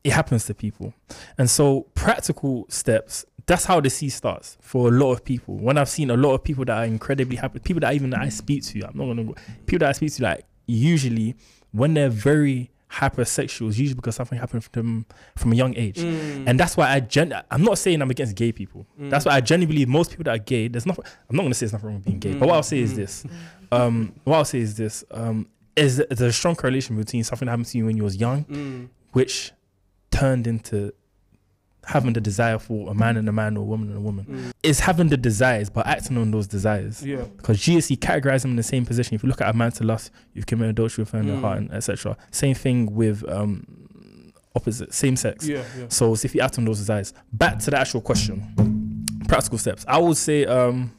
it 0.05 0.12
happens 0.12 0.45
to 0.47 0.55
people. 0.55 0.95
And 1.39 1.51
so, 1.51 1.83
practical 1.95 2.67
steps, 2.69 3.25
that's 3.47 3.64
how 3.64 3.80
the 3.80 3.88
sea 3.90 4.09
starts 4.09 4.57
for 4.61 4.88
a 4.88 4.90
lot 4.90 5.12
of 5.12 5.24
people. 5.24 5.57
When 5.57 5.78
I've 5.78 5.88
seen 5.88 6.11
a 6.11 6.16
lot 6.16 6.34
of 6.34 6.42
people 6.44 6.64
that 6.64 6.76
are 6.78 6.84
incredibly 6.84 7.36
happy, 7.36 7.61
people 7.61 7.80
that 7.80 7.94
even 7.94 8.12
I 8.14 8.28
speak 8.28 8.64
to, 8.64 8.82
I'm 8.82 8.97
not 8.99 9.07
gonna 9.07 9.24
go, 9.24 9.34
people 9.66 9.80
that 9.80 9.90
I 9.90 9.92
speak 9.92 10.12
to, 10.14 10.22
like, 10.24 10.44
usually 10.66 11.36
when 11.72 11.94
they're 11.94 12.09
very 12.09 12.70
hypersexual, 12.90 13.68
it's 13.68 13.78
usually 13.78 13.94
because 13.94 14.14
something 14.16 14.38
happened 14.38 14.62
to 14.62 14.70
them 14.72 15.07
from 15.36 15.53
a 15.53 15.55
young 15.55 15.74
age. 15.76 15.97
Mm. 15.99 16.44
And 16.47 16.59
that's 16.59 16.76
why 16.76 16.90
I 16.90 17.01
gen. 17.01 17.34
I'm 17.51 17.62
not 17.62 17.78
saying 17.78 18.01
I'm 18.03 18.11
against 18.11 18.34
gay 18.36 18.53
people. 18.53 18.86
Mm. 19.01 19.11
That's 19.11 19.24
why 19.26 19.32
I 19.32 19.40
genuinely 19.40 19.74
believe 19.76 19.88
most 19.88 20.11
people 20.11 20.24
that 20.24 20.34
are 20.34 20.38
gay. 20.42 20.68
There's 20.68 20.86
not. 20.86 20.99
I'm 21.28 21.36
not 21.36 21.42
gonna 21.42 21.55
say 21.55 21.66
there's 21.66 21.72
nothing 21.72 21.86
wrong 21.88 21.97
with 21.97 22.05
being 22.07 22.18
gay. 22.18 22.34
But 22.34 22.49
what 22.49 22.55
I'll 22.57 22.62
say 22.62 22.78
is 22.80 22.92
Mm. 22.92 22.97
this. 22.97 23.24
Um, 23.72 24.12
what 24.24 24.36
I'll 24.36 24.44
say 24.44 24.61
is 24.61 24.76
this. 24.76 25.05
Um, 25.11 25.49
is 25.76 25.97
there's 25.99 26.20
a 26.20 26.32
strong 26.32 26.55
correlation 26.57 26.97
between 26.97 27.22
something 27.22 27.47
that 27.47 27.51
happened 27.51 27.66
to 27.66 27.78
you 27.78 27.84
when 27.86 27.97
you 27.97 28.05
was 28.05 28.16
young, 28.16 28.44
Mm. 28.44 28.88
which 29.12 29.53
turned 30.11 30.47
into 30.47 30.92
having 31.87 32.12
the 32.12 32.20
desire 32.20 32.59
for 32.59 32.91
a 32.91 32.95
man 32.95 33.16
and 33.16 33.28
a 33.28 33.32
man 33.32 33.57
or 33.57 33.61
a 33.61 33.64
woman 33.64 33.89
and 33.89 33.97
a 33.97 34.01
woman. 34.01 34.24
Mm. 34.28 34.53
Is 34.62 34.80
having 34.80 35.09
the 35.09 35.16
desires, 35.16 35.70
but 35.70 35.87
acting 35.87 36.16
on 36.18 36.30
those 36.32 36.47
desires. 36.47 37.05
Yeah. 37.05 37.22
Because 37.37 37.61
Jesus 37.61 37.97
categorized 37.99 38.43
them 38.43 38.51
in 38.53 38.57
the 38.57 38.62
same 38.62 38.84
position. 38.84 39.14
If 39.14 39.22
you 39.22 39.28
look 39.28 39.41
at 39.41 39.49
a 39.49 39.57
man 39.57 39.70
to 39.72 39.84
lust, 39.84 40.11
you've 40.34 40.47
committed 40.47 40.70
adultery 40.70 41.03
with 41.03 41.12
her 41.12 41.20
in 41.20 41.26
the 41.28 41.34
Mm. 41.34 41.41
heart, 41.41 41.59
and 41.59 41.72
etc. 41.72 42.16
Same 42.32 42.55
thing 42.55 42.95
with 42.95 43.26
um, 43.28 44.32
opposite, 44.55 44.93
same 44.93 45.16
sex. 45.16 45.47
Yeah. 45.47 45.62
Yeah. 45.78 45.87
So 45.89 46.12
it's 46.12 46.24
if 46.24 46.34
you 46.34 46.41
act 46.41 46.59
on 46.59 46.64
those 46.64 46.78
desires. 46.78 47.12
Back 47.32 47.59
to 47.61 47.70
the 47.70 47.78
actual 47.78 48.01
question. 48.01 49.05
Practical 49.28 49.59
steps. 49.59 49.84
I 49.89 49.99
would 49.99 50.16
say, 50.16 50.45
um, 50.47 50.93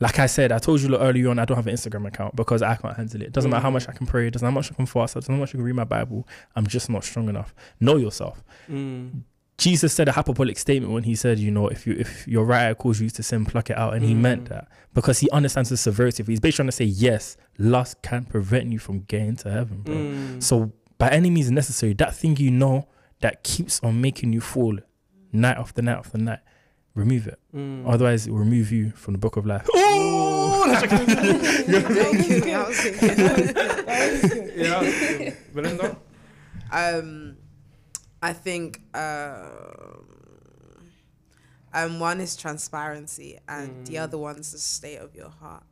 like 0.00 0.18
I 0.18 0.26
said, 0.26 0.50
I 0.50 0.58
told 0.58 0.80
you 0.80 0.94
earlier 0.96 1.30
on, 1.30 1.38
I 1.38 1.44
don't 1.44 1.56
have 1.56 1.66
an 1.66 1.74
Instagram 1.74 2.06
account 2.06 2.34
because 2.36 2.62
I 2.62 2.74
can't 2.74 2.96
handle 2.96 3.22
it. 3.22 3.32
Doesn't 3.32 3.50
matter 3.50 3.62
how 3.62 3.70
Mm. 3.70 3.74
much 3.74 3.88
I 3.88 3.92
can 3.92 4.06
pray, 4.06 4.26
it 4.26 4.32
doesn't 4.32 4.44
matter 4.44 4.52
how 4.52 4.58
much 4.58 4.72
I 4.72 4.74
can 4.74 4.86
fast, 4.86 5.14
doesn't 5.14 5.28
matter 5.32 5.36
how 5.38 5.40
much 5.42 5.50
I 5.50 5.52
can 5.52 5.62
read 5.62 5.74
my 5.76 5.84
Bible. 5.84 6.26
I'm 6.56 6.66
just 6.66 6.90
not 6.90 7.04
strong 7.04 7.28
enough. 7.28 7.54
Know 7.80 7.96
yourself. 7.96 8.42
Mm. 8.70 9.22
Jesus 9.56 9.92
said 9.92 10.08
a 10.08 10.12
hyperbolic 10.12 10.58
statement 10.58 10.92
when 10.92 11.04
he 11.04 11.14
said, 11.14 11.38
you 11.38 11.50
know, 11.50 11.68
if 11.68 11.86
you 11.86 11.94
if 11.98 12.26
your 12.26 12.44
right 12.44 12.70
eye 12.70 12.74
calls 12.74 13.00
you 13.00 13.08
to 13.10 13.22
sin, 13.22 13.44
pluck 13.44 13.70
it 13.70 13.76
out, 13.78 13.94
and 13.94 14.04
he 14.04 14.12
Mm. 14.14 14.18
meant 14.20 14.48
that 14.48 14.68
because 14.94 15.20
he 15.20 15.30
understands 15.30 15.70
the 15.70 15.76
severity 15.76 16.22
of 16.22 16.28
it. 16.28 16.32
He's 16.32 16.40
basically 16.40 16.56
trying 16.56 16.68
to 16.68 16.72
say, 16.72 16.84
yes, 16.86 17.36
lust 17.58 18.02
can 18.02 18.24
prevent 18.24 18.72
you 18.72 18.78
from 18.80 19.00
getting 19.02 19.36
to 19.36 19.50
heaven, 19.50 19.82
bro. 19.82 19.94
Mm. 19.94 20.42
So 20.42 20.72
by 20.98 21.08
any 21.10 21.30
means 21.30 21.50
necessary, 21.52 21.92
that 21.94 22.14
thing 22.16 22.36
you 22.36 22.50
know 22.50 22.88
that 23.20 23.44
keeps 23.44 23.80
on 23.82 24.00
making 24.00 24.32
you 24.32 24.40
fall 24.40 24.76
night 25.32 25.56
after 25.56 25.82
night 25.82 25.98
after 25.98 26.18
night, 26.18 26.40
remove 26.94 27.26
it. 27.28 27.38
Mm. 27.54 27.84
Otherwise, 27.88 28.26
it 28.26 28.32
will 28.32 28.38
remove 28.40 28.72
you 28.72 28.90
from 28.90 29.12
the 29.14 29.18
book 29.18 29.36
of 29.36 29.46
life. 29.46 29.66
Thank 29.72 30.90
you. 30.90 31.04
That 32.44 32.66
was 32.68 32.84
it. 32.84 32.96
yeah. 34.56 34.80
that's 34.80 35.14
good. 35.18 35.36
Belinda. 35.54 35.96
Um, 36.72 37.36
I 38.28 38.32
think 38.32 38.80
um, 38.94 40.92
um, 41.72 41.98
one 42.00 42.20
is 42.20 42.36
transparency, 42.36 43.38
and 43.48 43.86
the 43.86 43.94
Mm. 43.96 44.02
other 44.04 44.18
one's 44.18 44.52
the 44.52 44.58
state 44.58 44.98
of 44.98 45.14
your 45.14 45.28
heart. 45.28 45.64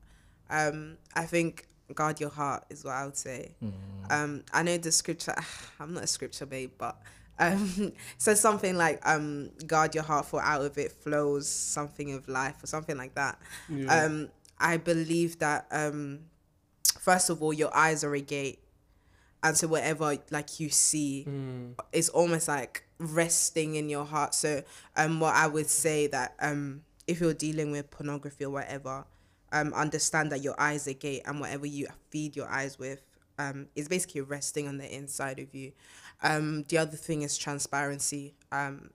Um, 0.50 0.98
I 1.14 1.24
think 1.26 1.66
guard 1.94 2.20
your 2.20 2.30
heart 2.30 2.64
is 2.70 2.84
what 2.84 2.94
I 2.94 3.04
would 3.06 3.16
say. 3.16 3.54
Um, 4.10 4.42
I 4.52 4.62
know 4.62 4.76
the 4.78 4.92
scripture. 4.92 5.34
I'm 5.80 5.94
not 5.94 6.04
a 6.04 6.06
scripture 6.06 6.46
babe, 6.46 6.72
but 6.76 6.96
um, 7.38 7.92
says 8.18 8.40
something 8.40 8.76
like 8.76 9.00
um, 9.08 9.50
guard 9.66 9.94
your 9.94 10.04
heart, 10.04 10.26
for 10.26 10.42
out 10.42 10.62
of 10.62 10.76
it 10.76 10.92
flows 10.92 11.48
something 11.48 12.12
of 12.12 12.28
life, 12.28 12.62
or 12.62 12.66
something 12.66 12.96
like 12.98 13.14
that. 13.14 13.38
Yeah. 13.68 14.04
Um, 14.04 14.28
I 14.58 14.76
believe 14.76 15.38
that 15.38 15.66
um, 15.70 16.20
first 16.98 17.30
of 17.30 17.42
all, 17.42 17.52
your 17.52 17.74
eyes 17.74 18.04
are 18.04 18.14
a 18.14 18.20
gate, 18.20 18.58
and 19.42 19.56
so 19.56 19.66
whatever 19.68 20.16
like 20.30 20.60
you 20.60 20.68
see, 20.70 21.24
Mm. 21.28 21.74
it's 21.92 22.08
almost 22.10 22.48
like 22.48 22.84
resting 22.98 23.74
in 23.74 23.88
your 23.88 24.04
heart. 24.04 24.34
So 24.34 24.62
um 24.96 25.20
what 25.20 25.34
I 25.34 25.46
would 25.46 25.68
say 25.68 26.06
that 26.08 26.34
um 26.40 26.82
if 27.06 27.20
you're 27.20 27.34
dealing 27.34 27.70
with 27.72 27.90
pornography 27.90 28.44
or 28.44 28.50
whatever, 28.50 29.04
um 29.52 29.72
understand 29.74 30.30
that 30.32 30.42
your 30.42 30.54
eyes 30.60 30.86
are 30.88 30.92
gate 30.92 31.22
and 31.26 31.40
whatever 31.40 31.66
you 31.66 31.88
feed 32.10 32.36
your 32.36 32.48
eyes 32.48 32.78
with 32.78 33.00
um 33.38 33.66
is 33.74 33.88
basically 33.88 34.20
resting 34.20 34.68
on 34.68 34.78
the 34.78 34.94
inside 34.94 35.38
of 35.38 35.54
you. 35.54 35.72
Um 36.22 36.64
the 36.68 36.78
other 36.78 36.96
thing 36.96 37.22
is 37.22 37.36
transparency. 37.36 38.34
Um 38.52 38.90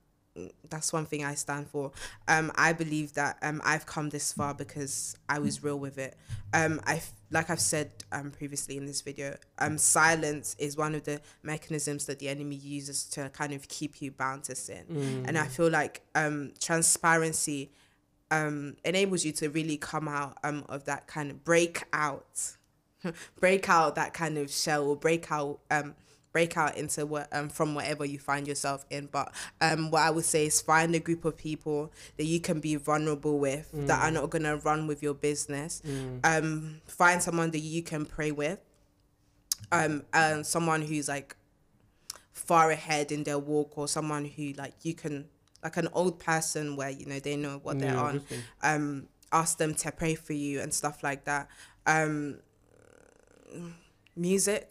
that's 0.70 0.92
one 0.94 1.06
thing 1.06 1.24
I 1.26 1.36
stand 1.36 1.68
for. 1.70 1.92
Um, 2.28 2.52
I 2.56 2.74
believe 2.74 3.14
that 3.14 3.38
um, 3.42 3.62
I've 3.64 3.86
come 3.86 4.10
this 4.10 4.32
far 4.34 4.54
because 4.54 5.16
I 5.30 5.40
was 5.40 5.64
real 5.64 5.80
with 5.80 5.98
it. 5.98 6.16
Um, 6.54 6.80
I 6.86 7.02
like 7.32 7.50
I've 7.50 7.60
said 7.60 7.92
um, 8.12 8.32
previously 8.32 8.78
in 8.78 8.86
this 8.86 9.02
video. 9.02 9.36
Um, 9.60 9.78
silence 9.78 10.56
is 10.60 10.78
one 10.78 10.96
of 10.96 11.04
the 11.04 11.20
mechanisms 11.44 12.06
that 12.06 12.20
the 12.20 12.30
enemy 12.30 12.56
uses 12.56 13.04
to 13.10 13.30
kind 13.30 13.52
of 13.54 13.68
keep 13.68 14.02
you 14.02 14.12
bound 14.12 14.44
to 14.46 14.56
sin, 14.56 14.86
Mm. 14.90 15.28
and 15.28 15.38
I 15.38 15.48
feel 15.48 15.70
like 15.70 16.02
um, 16.16 16.54
transparency 16.60 17.72
um, 18.32 18.76
enables 18.84 19.24
you 19.26 19.32
to 19.34 19.50
really 19.50 19.78
come 19.78 20.08
out 20.08 20.38
um, 20.44 20.66
of 20.70 20.86
that 20.86 21.08
kind 21.08 21.32
of 21.32 21.44
break 21.44 21.84
out, 21.94 22.58
break 23.40 23.70
out 23.70 23.96
that 23.96 24.14
kind 24.14 24.38
of 24.38 24.52
shell 24.52 24.86
or 24.88 24.96
break 24.96 25.32
out 25.32 25.60
um, 25.72 25.96
break 26.38 26.56
out 26.56 26.78
into 26.78 27.04
what 27.14 27.28
um 27.38 27.50
from 27.50 27.74
whatever 27.74 28.06
you 28.06 28.20
find 28.20 28.48
yourself 28.48 28.86
in. 28.92 29.04
But 29.18 29.28
um 29.60 29.90
what 29.94 30.04
i 30.04 30.12
would 30.16 30.24
say 30.34 30.46
is 30.46 30.62
find 30.62 30.94
a 30.94 31.00
group 31.08 31.26
of 31.26 31.36
people 31.36 31.92
that 32.18 32.26
you 32.26 32.40
can 32.48 32.60
be 32.60 32.76
vulnerable 32.76 33.40
with 33.40 33.68
that 33.88 34.00
are 34.06 34.12
not 34.12 34.30
going 34.30 34.44
to 34.52 34.56
run 34.58 34.82
with 34.86 35.02
your 35.02 35.16
business. 35.30 35.82
Mm. 35.88 36.20
um 36.34 36.82
find 37.02 37.24
someone 37.28 37.50
that 37.56 37.64
you 37.76 37.82
can 37.92 38.06
pray 38.06 38.32
with. 38.44 38.60
Um 39.72 39.94
and 40.14 40.46
someone 40.46 40.82
who's 40.90 41.08
like 41.08 41.36
far 42.32 42.70
ahead 42.70 43.12
in 43.12 43.24
their 43.24 43.40
walk 43.40 43.70
or 43.80 43.88
someone 43.88 44.26
who 44.36 44.46
like 44.64 44.76
you 44.84 44.94
can 44.94 45.16
like 45.64 45.78
an 45.78 45.90
old 46.00 46.20
person 46.20 46.76
where 46.80 46.92
you 47.00 47.06
know 47.12 47.20
they 47.20 47.36
know 47.36 47.56
what 47.64 47.80
they're 47.80 47.96
Yeah, 47.96 48.10
on. 48.10 48.16
um 48.62 48.86
ask 49.32 49.58
them 49.58 49.74
to 49.84 49.92
pray 49.92 50.14
for 50.14 50.34
you 50.34 50.62
and 50.62 50.72
stuff 50.82 50.98
like 51.02 51.22
that. 51.26 51.50
Um 51.88 52.42
music 54.16 54.68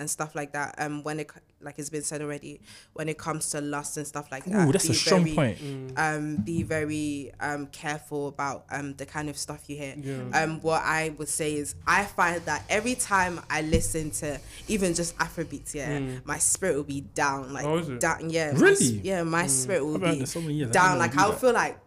and 0.00 0.08
stuff 0.10 0.34
like 0.34 0.52
that 0.52 0.74
um 0.78 1.02
when 1.04 1.20
it 1.20 1.30
like 1.62 1.78
it's 1.78 1.90
been 1.90 2.02
said 2.02 2.20
already 2.22 2.58
when 2.94 3.06
it 3.08 3.18
comes 3.18 3.50
to 3.50 3.60
lust 3.60 3.96
and 3.98 4.06
stuff 4.06 4.26
like 4.32 4.44
that 4.46 4.66
Ooh, 4.68 4.72
that's 4.72 4.86
be 4.86 4.92
a 4.92 4.94
strong 4.94 5.24
point. 5.34 5.58
Mm. 5.58 5.98
um 5.98 6.36
be 6.36 6.62
very 6.62 7.30
um 7.38 7.66
careful 7.66 8.28
about 8.28 8.64
um 8.70 8.94
the 8.94 9.04
kind 9.06 9.28
of 9.28 9.36
stuff 9.36 9.68
you 9.68 9.76
hear 9.76 9.94
Yeah. 9.96 10.42
um 10.42 10.60
what 10.62 10.82
i 10.82 11.10
would 11.18 11.28
say 11.28 11.54
is 11.54 11.74
i 11.86 12.04
find 12.04 12.40
that 12.46 12.64
every 12.68 12.94
time 12.94 13.40
i 13.50 13.60
listen 13.62 14.10
to 14.22 14.40
even 14.68 14.94
just 14.94 15.16
afrobeats 15.18 15.74
yeah 15.74 15.98
Mm. 16.00 16.24
my 16.24 16.38
spirit 16.38 16.76
will 16.76 16.84
be 16.84 17.02
down 17.14 17.52
like 17.52 17.66
Oh, 17.66 17.76
is 17.78 17.88
it? 17.90 18.00
down 18.00 18.30
yeah 18.30 18.52
my 18.52 18.58
Really? 18.58 19.00
yeah 19.04 19.22
my 19.22 19.46
spirit 19.46 19.84
will 19.84 19.98
be 19.98 20.24
so 20.24 20.40
years. 20.40 20.70
Down 20.70 20.98
didn't 20.98 20.98
like 21.00 21.16
i'll 21.18 21.32
feel 21.32 21.52
like 21.52 21.78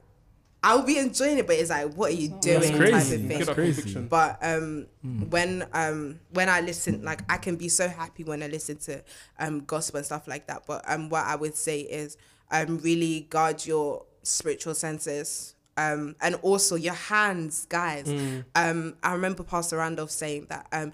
i'll 0.63 0.81
be 0.83 0.97
enjoying 0.97 1.37
it 1.37 1.45
but 1.47 1.55
it's 1.57 1.69
like 1.69 1.93
what 1.93 2.11
are 2.11 2.15
you 2.15 2.29
doing 2.29 2.59
That's 2.61 2.69
type 2.71 2.79
crazy. 2.79 3.15
of 3.15 3.21
thing 3.27 3.39
that 3.39 3.55
crazy. 3.55 3.99
but 3.99 4.37
um 4.41 4.87
when 5.29 5.67
um 5.73 6.19
when 6.31 6.49
i 6.49 6.61
listen 6.61 7.03
like 7.03 7.21
i 7.29 7.37
can 7.37 7.55
be 7.57 7.69
so 7.69 7.87
happy 7.87 8.23
when 8.23 8.41
i 8.43 8.47
listen 8.47 8.77
to 8.77 9.03
um 9.39 9.61
gospel 9.65 9.97
and 9.97 10.05
stuff 10.05 10.27
like 10.27 10.47
that 10.47 10.63
but 10.65 10.83
um 10.87 11.09
what 11.09 11.25
i 11.25 11.35
would 11.35 11.55
say 11.55 11.81
is 11.81 12.17
um 12.51 12.79
really 12.79 13.21
guard 13.29 13.65
your 13.65 14.03
spiritual 14.23 14.73
senses 14.73 15.55
um 15.75 16.15
and 16.21 16.35
also 16.43 16.75
your 16.75 16.93
hands 16.93 17.65
guys 17.67 18.05
Mm. 18.07 18.45
um 18.55 18.95
i 19.03 19.11
remember 19.13 19.43
pastor 19.43 19.77
randolph 19.77 20.11
saying 20.11 20.45
that 20.49 20.67
um 20.71 20.91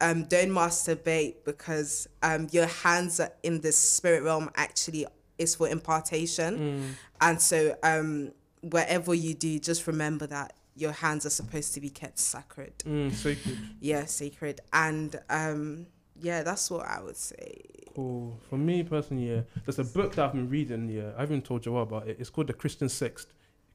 um 0.00 0.24
don't 0.24 0.50
masturbate 0.50 1.36
because 1.44 2.06
um 2.22 2.46
your 2.52 2.66
hands 2.66 3.20
are 3.20 3.32
in 3.42 3.62
the 3.62 3.72
spirit 3.72 4.22
realm 4.22 4.50
actually 4.54 5.06
is 5.38 5.54
for 5.54 5.66
impartation 5.68 6.58
Mm. 6.58 6.90
and 7.22 7.40
so 7.40 7.74
um 7.82 8.32
whatever 8.60 9.14
you 9.14 9.34
do 9.34 9.58
just 9.58 9.86
remember 9.86 10.26
that 10.26 10.52
your 10.74 10.92
hands 10.92 11.26
are 11.26 11.30
supposed 11.30 11.74
to 11.74 11.80
be 11.80 11.90
kept 11.90 12.18
sacred 12.18 12.72
Mm, 12.86 13.12
sacred. 13.12 13.58
yeah 13.80 14.04
sacred 14.04 14.60
and 14.72 15.18
um 15.30 15.86
yeah 16.20 16.42
that's 16.42 16.70
what 16.70 16.86
i 16.86 17.00
would 17.00 17.16
say 17.16 17.62
Cool. 17.94 18.38
For 18.48 18.56
me 18.56 18.84
personally, 18.84 19.28
yeah, 19.28 19.40
there's 19.66 19.80
a 19.80 19.84
book 19.84 20.14
that 20.14 20.26
I've 20.26 20.32
been 20.32 20.48
reading. 20.48 20.88
Yeah, 20.88 21.10
I 21.16 21.22
haven't 21.22 21.44
told 21.44 21.66
you 21.66 21.76
about 21.78 22.06
it. 22.06 22.16
It's 22.20 22.30
called 22.30 22.46
The 22.46 22.52
Christian 22.52 22.86
Sext. 22.86 23.26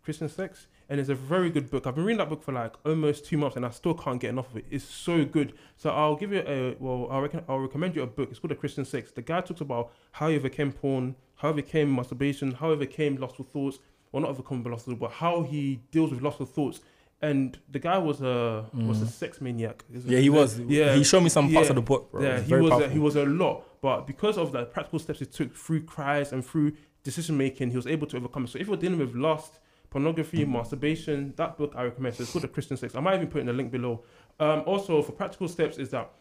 Christian 0.02 0.30
Sex, 0.30 0.68
and 0.88 0.98
it's 0.98 1.10
a 1.10 1.16
very 1.16 1.50
good 1.50 1.70
book. 1.70 1.86
I've 1.86 1.96
been 1.96 2.06
reading 2.06 2.20
that 2.20 2.30
book 2.30 2.42
for 2.42 2.54
like 2.54 2.72
almost 2.86 3.26
two 3.26 3.38
months, 3.38 3.58
and 3.58 3.66
I 3.66 3.70
still 3.72 3.94
can't 3.94 4.22
get 4.22 4.30
enough 4.30 4.50
of 4.52 4.56
it. 4.58 4.66
It's 4.72 4.86
so 4.86 5.26
good. 5.26 5.52
So 5.76 5.90
I'll 5.90 6.16
give 6.16 6.32
you 6.32 6.40
a 6.48 6.74
well. 6.80 7.10
I'll, 7.12 7.20
reckon, 7.20 7.44
I'll 7.50 7.60
recommend 7.60 7.98
you 7.98 8.04
a 8.04 8.08
book. 8.08 8.30
It's 8.30 8.40
called 8.40 8.52
The 8.52 8.56
Christian 8.56 8.86
Sex. 8.86 9.12
The 9.12 9.22
guy 9.22 9.42
talks 9.42 9.60
about 9.60 9.92
how 10.14 10.30
he 10.30 10.38
overcame 10.38 10.72
porn, 10.72 11.16
how 11.36 11.50
he 11.50 11.60
overcame 11.60 11.94
masturbation, 11.94 12.54
how 12.54 12.68
he 12.68 12.74
overcame 12.76 13.18
lustful 13.18 13.44
thoughts. 13.44 13.80
Well, 14.14 14.22
not 14.22 14.30
overcome 14.30 14.64
lustful, 14.64 14.96
but 14.96 15.12
how 15.12 15.42
he 15.42 15.82
deals 15.92 16.12
with 16.12 16.22
lustful 16.22 16.46
thoughts. 16.46 16.80
And 17.22 17.58
the 17.72 17.80
guy 17.80 17.98
was 17.98 18.22
a 18.22 18.66
was 18.74 19.02
a 19.02 19.08
sex 19.08 19.42
maniac. 19.42 19.84
Mm. 19.92 20.04
Yeah, 20.06 20.20
he 20.20 20.30
was. 20.30 20.60
Yeah, 20.60 20.94
he 20.94 21.04
showed 21.04 21.22
me 21.22 21.30
some 21.30 21.52
parts 21.52 21.68
yeah, 21.68 21.72
of 21.72 21.76
the 21.78 21.82
book, 21.82 22.12
bro. 22.12 22.22
yeah, 22.22 22.38
It's 22.38 22.48
he 22.48 22.54
was 22.56 22.82
a, 22.82 22.90
he 22.90 23.00
was 23.00 23.16
a 23.16 23.26
lot, 23.26 23.64
but 23.82 24.06
because 24.06 24.38
of 24.38 24.52
the 24.52 24.66
practical 24.66 25.00
steps 25.00 25.20
he 25.20 25.26
took 25.26 25.56
through 25.56 25.84
cries 25.84 26.32
and 26.32 26.46
through 26.46 26.74
decision 27.04 27.38
making, 27.38 27.72
he 27.72 27.76
was 27.76 27.88
able 27.88 28.08
to 28.08 28.18
overcome 28.18 28.44
it. 28.44 28.50
So 28.50 28.60
if 28.60 28.68
you're 28.68 28.78
dealing 28.78 29.00
with 29.00 29.16
lust, 29.16 29.60
pornography, 29.90 30.44
masturbation, 30.46 31.34
that 31.38 31.58
book 31.58 31.74
I 31.76 31.84
recommend. 31.84 32.16
So 32.16 32.24
it's 32.24 32.32
called 32.32 32.44
The 32.44 32.50
Christian 32.50 32.78
Sex. 32.78 32.94
I 32.96 33.00
might 33.00 33.16
even 33.16 33.28
put 33.28 33.42
in 33.42 33.48
the 33.48 33.54
link 33.54 33.72
below. 33.72 34.04
Um, 34.40 34.64
also 34.66 35.02
for 35.02 35.14
practical 35.14 35.48
steps 35.48 35.78
is 35.78 35.90
that 35.92 36.12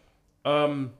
um, 0.45 0.93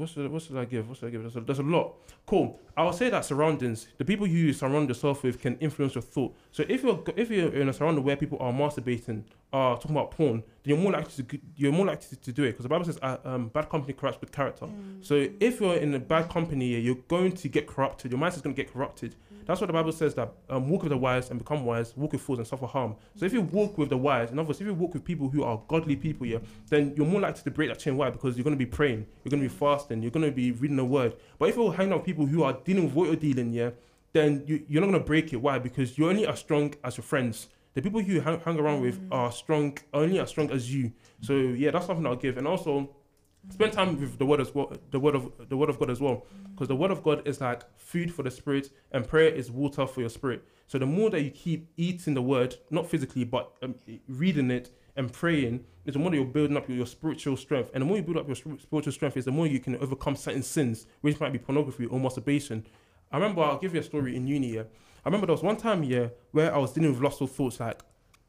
what 0.00 0.08
should, 0.08 0.30
what 0.32 0.42
should 0.42 0.56
I 0.56 0.64
give? 0.64 0.88
What 0.88 0.98
should 0.98 1.08
I 1.08 1.10
give? 1.10 1.22
There's 1.22 1.36
a, 1.36 1.40
there's 1.40 1.58
a 1.58 1.62
lot. 1.62 1.94
Cool. 2.26 2.58
I'll 2.76 2.92
say 2.92 3.10
that 3.10 3.24
surroundings, 3.24 3.86
the 3.98 4.04
people 4.04 4.26
you 4.26 4.52
surround 4.52 4.88
yourself 4.88 5.22
with, 5.22 5.40
can 5.40 5.58
influence 5.58 5.94
your 5.94 6.02
thought. 6.02 6.34
So 6.52 6.64
if 6.68 6.82
you're 6.82 7.02
if 7.16 7.30
you're 7.30 7.52
in 7.52 7.68
a 7.68 7.72
surrounding 7.72 8.02
where 8.02 8.16
people 8.16 8.38
are 8.40 8.52
masturbating, 8.52 9.24
are 9.52 9.76
talking 9.76 9.92
about 9.92 10.10
porn, 10.12 10.38
then 10.38 10.44
you're 10.64 10.78
more 10.78 10.92
likely 10.92 11.22
to 11.22 11.38
you're 11.56 11.72
more 11.72 11.86
likely 11.86 12.16
to 12.16 12.32
do 12.32 12.44
it 12.44 12.52
because 12.52 12.62
the 12.62 12.68
Bible 12.68 12.84
says 12.86 12.98
uh, 13.02 13.18
um, 13.24 13.48
bad 13.48 13.68
company 13.68 13.92
corrupts 13.92 14.18
good 14.18 14.32
character. 14.32 14.66
So 15.02 15.28
if 15.38 15.60
you're 15.60 15.76
in 15.76 15.94
a 15.94 15.98
bad 15.98 16.30
company, 16.30 16.80
you're 16.80 16.94
going 17.08 17.32
to 17.32 17.48
get 17.48 17.66
corrupted. 17.66 18.10
Your 18.10 18.18
mind 18.18 18.34
is 18.34 18.40
going 18.40 18.56
to 18.56 18.62
get 18.62 18.72
corrupted. 18.72 19.16
That's 19.46 19.60
what 19.60 19.66
the 19.66 19.72
Bible 19.72 19.92
says 19.92 20.14
that 20.14 20.32
um, 20.48 20.68
walk 20.68 20.82
with 20.82 20.90
the 20.90 20.96
wise 20.96 21.30
and 21.30 21.38
become 21.38 21.64
wise, 21.64 21.96
walk 21.96 22.12
with 22.12 22.20
fools 22.20 22.38
and 22.38 22.46
suffer 22.46 22.66
harm. 22.66 22.96
So 23.16 23.26
if 23.26 23.32
you 23.32 23.42
walk 23.42 23.78
with 23.78 23.88
the 23.88 23.96
wise, 23.96 24.30
in 24.30 24.38
other 24.38 24.48
words, 24.48 24.60
if 24.60 24.66
you 24.66 24.74
walk 24.74 24.94
with 24.94 25.04
people 25.04 25.28
who 25.28 25.42
are 25.42 25.60
godly 25.68 25.96
people, 25.96 26.26
yeah, 26.26 26.38
then 26.68 26.94
you're 26.96 27.06
more 27.06 27.20
likely 27.20 27.42
to 27.42 27.50
break 27.50 27.68
that 27.68 27.78
chain. 27.78 27.96
Why? 27.96 28.10
Because 28.10 28.36
you're 28.36 28.44
going 28.44 28.56
to 28.56 28.64
be 28.64 28.70
praying, 28.70 29.06
you're 29.24 29.30
going 29.30 29.42
to 29.42 29.48
be 29.48 29.54
fasting, 29.54 30.02
you're 30.02 30.10
going 30.10 30.26
to 30.26 30.32
be 30.32 30.52
reading 30.52 30.76
the 30.76 30.84
word. 30.84 31.16
But 31.38 31.48
if 31.48 31.56
you're 31.56 31.72
hanging 31.72 31.92
out 31.92 32.00
with 32.00 32.06
people 32.06 32.26
who 32.26 32.42
are 32.42 32.52
dealing 32.52 32.84
with 32.84 32.94
what 32.94 33.06
you're 33.06 33.16
dealing, 33.16 33.52
yeah, 33.52 33.70
then 34.12 34.44
you, 34.46 34.64
you're 34.68 34.80
not 34.80 34.88
going 34.88 35.00
to 35.00 35.06
break 35.06 35.32
it. 35.32 35.36
Why? 35.36 35.58
Because 35.58 35.96
you're 35.96 36.10
only 36.10 36.26
as 36.26 36.38
strong 36.38 36.74
as 36.84 36.96
your 36.96 37.04
friends. 37.04 37.48
The 37.74 37.82
people 37.82 38.00
you 38.00 38.20
hang, 38.20 38.40
hang 38.40 38.58
around 38.58 38.80
with 38.80 39.00
are 39.12 39.30
strong, 39.30 39.78
only 39.94 40.18
as 40.18 40.28
strong 40.30 40.50
as 40.50 40.72
you. 40.74 40.92
So 41.20 41.34
yeah, 41.34 41.70
that's 41.70 41.86
something 41.86 42.04
I'll 42.06 42.16
give. 42.16 42.36
And 42.36 42.46
also, 42.46 42.90
spend 43.48 43.72
time 43.72 43.98
with 43.98 44.18
the 44.18 44.26
word 44.26 44.40
as 44.40 44.54
well 44.54 44.72
the 44.90 45.00
word 45.00 45.14
of 45.14 45.32
the 45.48 45.56
word 45.56 45.70
of 45.70 45.78
god 45.78 45.90
as 45.90 46.00
well. 46.00 46.26
Because 46.52 46.68
the 46.68 46.76
word 46.76 46.90
of 46.90 47.02
god 47.02 47.26
is 47.26 47.40
like 47.40 47.62
food 47.78 48.12
for 48.12 48.22
the 48.22 48.30
spirit 48.30 48.70
and 48.92 49.06
prayer 49.06 49.28
is 49.28 49.50
water 49.50 49.86
for 49.86 50.00
your 50.00 50.10
spirit. 50.10 50.44
So 50.66 50.78
the 50.78 50.86
more 50.86 51.10
that 51.10 51.22
you 51.22 51.30
keep 51.30 51.68
eating 51.76 52.14
the 52.14 52.22
word 52.22 52.56
not 52.70 52.88
physically 52.88 53.24
but 53.24 53.52
um, 53.62 53.74
reading 54.08 54.50
it 54.50 54.70
and 54.96 55.12
praying 55.12 55.64
is 55.86 55.94
the 55.94 55.98
more 55.98 56.10
that 56.10 56.16
you're 56.16 56.26
building 56.26 56.56
up 56.56 56.68
your, 56.68 56.78
your 56.78 56.86
spiritual 56.86 57.36
strength. 57.36 57.70
And 57.72 57.82
the 57.82 57.86
more 57.86 57.96
you 57.96 58.02
build 58.02 58.18
up 58.18 58.26
your 58.26 58.36
spir- 58.36 58.58
spiritual 58.58 58.92
strength 58.92 59.16
is 59.16 59.24
the 59.24 59.32
more 59.32 59.46
you 59.46 59.60
can 59.60 59.76
overcome 59.76 60.16
certain 60.16 60.42
sins 60.42 60.86
which 61.00 61.18
might 61.18 61.32
be 61.32 61.38
pornography 61.38 61.86
or 61.86 61.98
masturbation. 61.98 62.66
I 63.10 63.16
remember 63.16 63.42
i'll 63.42 63.58
give 63.58 63.74
you 63.74 63.80
a 63.80 63.84
story 63.84 64.16
in 64.16 64.26
uni 64.26 64.54
yeah. 64.54 64.62
I 65.04 65.08
remember 65.08 65.26
there 65.26 65.34
was 65.34 65.42
one 65.42 65.56
time 65.56 65.82
yeah 65.82 66.08
where 66.30 66.54
i 66.54 66.58
was 66.58 66.72
dealing 66.72 66.92
with 66.92 67.02
lustful 67.02 67.26
thoughts 67.26 67.58
like 67.58 67.80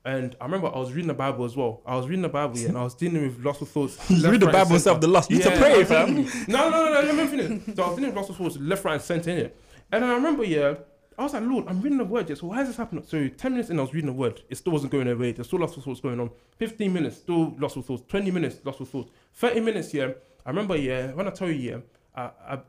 and 0.04 0.36
I 0.42 0.46
remember 0.46 0.68
I 0.68 0.80
was 0.80 0.92
reading 0.94 1.08
the 1.08 1.14
Bible 1.14 1.46
as 1.46 1.56
well. 1.56 1.82
I 1.86 1.96
was 1.96 2.08
reading 2.08 2.24
the 2.24 2.30
Bible 2.30 2.58
yeah, 2.58 2.70
and 2.70 2.78
I 2.78 2.84
was 2.84 2.96
dealing 2.96 3.22
with 3.22 3.44
lustful 3.44 3.68
thoughts. 3.68 4.10
You 4.10 4.28
read 4.32 4.40
the 4.40 4.48
right, 4.48 4.54
Bible 4.54 4.80
stuff, 4.80 5.00
the 5.00 5.08
lust. 5.08 5.30
You 5.30 5.38
need 5.38 5.44
to 5.44 5.58
pray, 5.58 5.84
fam. 5.84 6.26
No, 6.48 6.70
no, 6.70 6.86
no, 6.86 6.94
no, 6.94 7.02
let 7.02 7.16
me 7.16 7.28
finish. 7.28 7.76
So 7.76 7.84
I 7.84 7.88
was 7.88 7.96
dealing 7.96 8.14
with 8.14 8.16
lustful 8.16 8.36
thoughts 8.36 8.58
left, 8.58 8.84
right, 8.84 8.94
and 8.94 9.02
center 9.02 9.30
in. 9.32 9.52
And 9.92 10.04
then 10.04 10.10
I 10.10 10.14
remember, 10.14 10.44
yeah, 10.44 10.76
I 11.18 11.24
was 11.24 11.34
like, 11.34 11.44
Lord, 11.44 11.66
I'm 11.68 11.82
reading 11.82 12.00
the 12.00 12.06
word. 12.06 12.30
Yeah, 12.30 12.36
so 12.36 12.48
why 12.48 12.62
is 12.62 12.70
this 12.70 12.78
happening? 12.78 13.04
So 13.06 13.28
10 13.28 13.52
minutes 13.52 13.70
in, 13.70 13.78
I 13.78 13.84
was 13.84 13.94
reading 13.94 14.08
the 14.08 14.14
word. 14.14 14.42
It 14.50 14.56
still 14.56 14.74
wasn't 14.74 14.92
going 14.92 15.08
away. 15.08 15.34
There's 15.34 15.48
still 15.48 15.60
lustful 15.60 15.84
thoughts 15.84 16.00
going 16.00 16.20
on. 16.20 16.32
15 16.58 16.92
minutes, 16.92 17.18
still 17.18 17.56
lustful 17.60 17.84
thoughts. 17.84 18.04
20 18.08 18.32
minutes, 18.32 18.58
lustful 18.64 18.88
thoughts. 18.88 19.12
30 19.34 19.60
minutes, 19.60 19.94
yeah. 19.94 20.12
I 20.46 20.50
remember, 20.50 20.76
yeah, 20.76 21.12
when 21.12 21.28
I 21.28 21.32
tell 21.32 21.50
you, 21.50 21.72
yeah, 21.72 21.78
I, 22.16 22.30
I, 22.46 22.60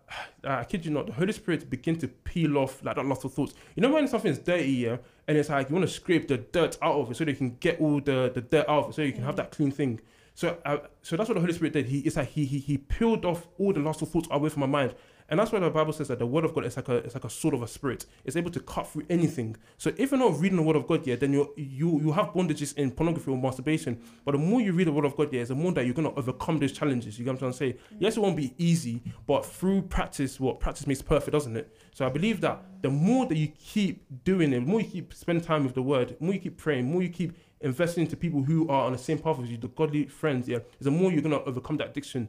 I 0.44 0.64
kid 0.64 0.84
you 0.84 0.92
not, 0.92 1.06
the 1.06 1.12
Holy 1.12 1.32
Spirit 1.32 1.68
begin 1.68 1.98
to 1.98 2.08
peel 2.08 2.58
off 2.58 2.82
like 2.84 2.96
that 2.96 3.04
lots 3.04 3.24
of 3.24 3.34
thoughts. 3.34 3.54
You 3.74 3.82
know 3.82 3.92
when 3.92 4.06
something's 4.06 4.38
dirty, 4.38 4.70
yeah, 4.70 4.98
and 5.26 5.36
it's 5.36 5.48
like 5.48 5.68
you 5.68 5.74
want 5.74 5.86
to 5.86 5.92
scrape 5.92 6.28
the 6.28 6.38
dirt 6.38 6.78
out 6.80 6.94
of 6.94 7.10
it 7.10 7.16
so 7.16 7.24
that 7.24 7.30
you 7.30 7.36
can 7.36 7.56
get 7.56 7.80
all 7.80 8.00
the, 8.00 8.30
the 8.32 8.40
dirt 8.40 8.68
out 8.68 8.84
of 8.84 8.90
it, 8.90 8.94
so 8.94 9.02
you 9.02 9.12
can 9.12 9.24
have 9.24 9.34
mm. 9.34 9.38
that 9.38 9.50
clean 9.50 9.72
thing. 9.72 10.00
So, 10.34 10.58
uh, 10.64 10.78
so 11.02 11.16
that's 11.16 11.28
what 11.28 11.34
the 11.34 11.40
Holy 11.40 11.52
Spirit 11.52 11.74
did. 11.74 11.86
He, 11.86 12.00
it's 12.00 12.16
like 12.16 12.28
he, 12.28 12.44
he, 12.44 12.58
he 12.58 12.78
peeled 12.78 13.24
off 13.24 13.46
all 13.58 13.72
the 13.72 13.80
lustful 13.80 14.08
thoughts 14.08 14.28
away 14.30 14.48
from 14.48 14.60
my 14.60 14.66
mind. 14.66 14.94
And 15.32 15.40
that's 15.40 15.50
why 15.50 15.60
the 15.60 15.70
Bible 15.70 15.94
says 15.94 16.08
that 16.08 16.18
the 16.18 16.26
word 16.26 16.44
of 16.44 16.52
God 16.52 16.66
is 16.66 16.76
like 16.76 16.88
a 16.88 16.96
it's 16.96 17.14
like 17.14 17.24
a 17.24 17.30
sword 17.30 17.54
of 17.54 17.62
a 17.62 17.66
spirit. 17.66 18.04
It's 18.26 18.36
able 18.36 18.50
to 18.50 18.60
cut 18.60 18.86
through 18.86 19.06
anything. 19.08 19.56
So 19.78 19.90
if 19.96 20.10
you're 20.10 20.20
not 20.20 20.38
reading 20.38 20.56
the 20.56 20.62
word 20.62 20.76
of 20.76 20.86
God 20.86 21.06
yet, 21.06 21.20
then 21.20 21.32
you 21.32 21.50
you 21.56 22.00
you 22.02 22.12
have 22.12 22.34
bondages 22.34 22.76
in 22.76 22.90
pornography 22.90 23.30
or 23.30 23.38
masturbation. 23.38 24.02
But 24.26 24.32
the 24.32 24.38
more 24.38 24.60
you 24.60 24.74
read 24.74 24.88
the 24.88 24.92
word 24.92 25.06
of 25.06 25.16
God, 25.16 25.32
yeah, 25.32 25.44
the 25.44 25.54
more 25.54 25.72
that 25.72 25.86
you're 25.86 25.94
gonna 25.94 26.14
overcome 26.16 26.58
those 26.58 26.72
challenges. 26.72 27.18
You 27.18 27.24
get 27.24 27.30
what 27.30 27.42
I'm 27.42 27.52
trying 27.52 27.52
to 27.52 27.56
say? 27.56 27.78
Yes, 27.98 28.18
it 28.18 28.20
won't 28.20 28.36
be 28.36 28.54
easy, 28.58 29.02
but 29.26 29.46
through 29.46 29.82
practice, 29.82 30.38
what 30.38 30.60
practice 30.60 30.86
makes 30.86 31.00
perfect, 31.00 31.32
doesn't 31.32 31.56
it? 31.56 31.74
So 31.94 32.04
I 32.04 32.10
believe 32.10 32.42
that 32.42 32.62
the 32.82 32.90
more 32.90 33.24
that 33.24 33.36
you 33.36 33.48
keep 33.48 34.04
doing 34.24 34.52
it, 34.52 34.60
the 34.60 34.66
more 34.66 34.82
you 34.82 34.88
keep 34.88 35.14
spending 35.14 35.42
time 35.42 35.64
with 35.64 35.74
the 35.74 35.82
word, 35.82 36.16
the 36.18 36.24
more 36.24 36.34
you 36.34 36.40
keep 36.40 36.58
praying, 36.58 36.86
the 36.86 36.92
more 36.92 37.02
you 37.02 37.08
keep 37.08 37.38
investing 37.62 38.04
into 38.04 38.16
people 38.16 38.42
who 38.42 38.68
are 38.68 38.84
on 38.86 38.92
the 38.92 38.98
same 38.98 39.18
path 39.18 39.40
as 39.40 39.50
you, 39.50 39.56
the 39.56 39.68
godly 39.68 40.06
friends, 40.06 40.48
yeah, 40.48 40.58
is 40.78 40.84
the 40.84 40.90
more 40.90 41.12
you're 41.12 41.22
gonna 41.22 41.42
overcome 41.44 41.76
that 41.78 41.90
addiction. 41.90 42.28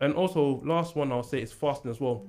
And 0.00 0.14
also, 0.14 0.62
last 0.64 0.96
one 0.96 1.12
I'll 1.12 1.22
say 1.22 1.40
is 1.40 1.52
fasting 1.52 1.90
as 1.90 2.00
well. 2.00 2.26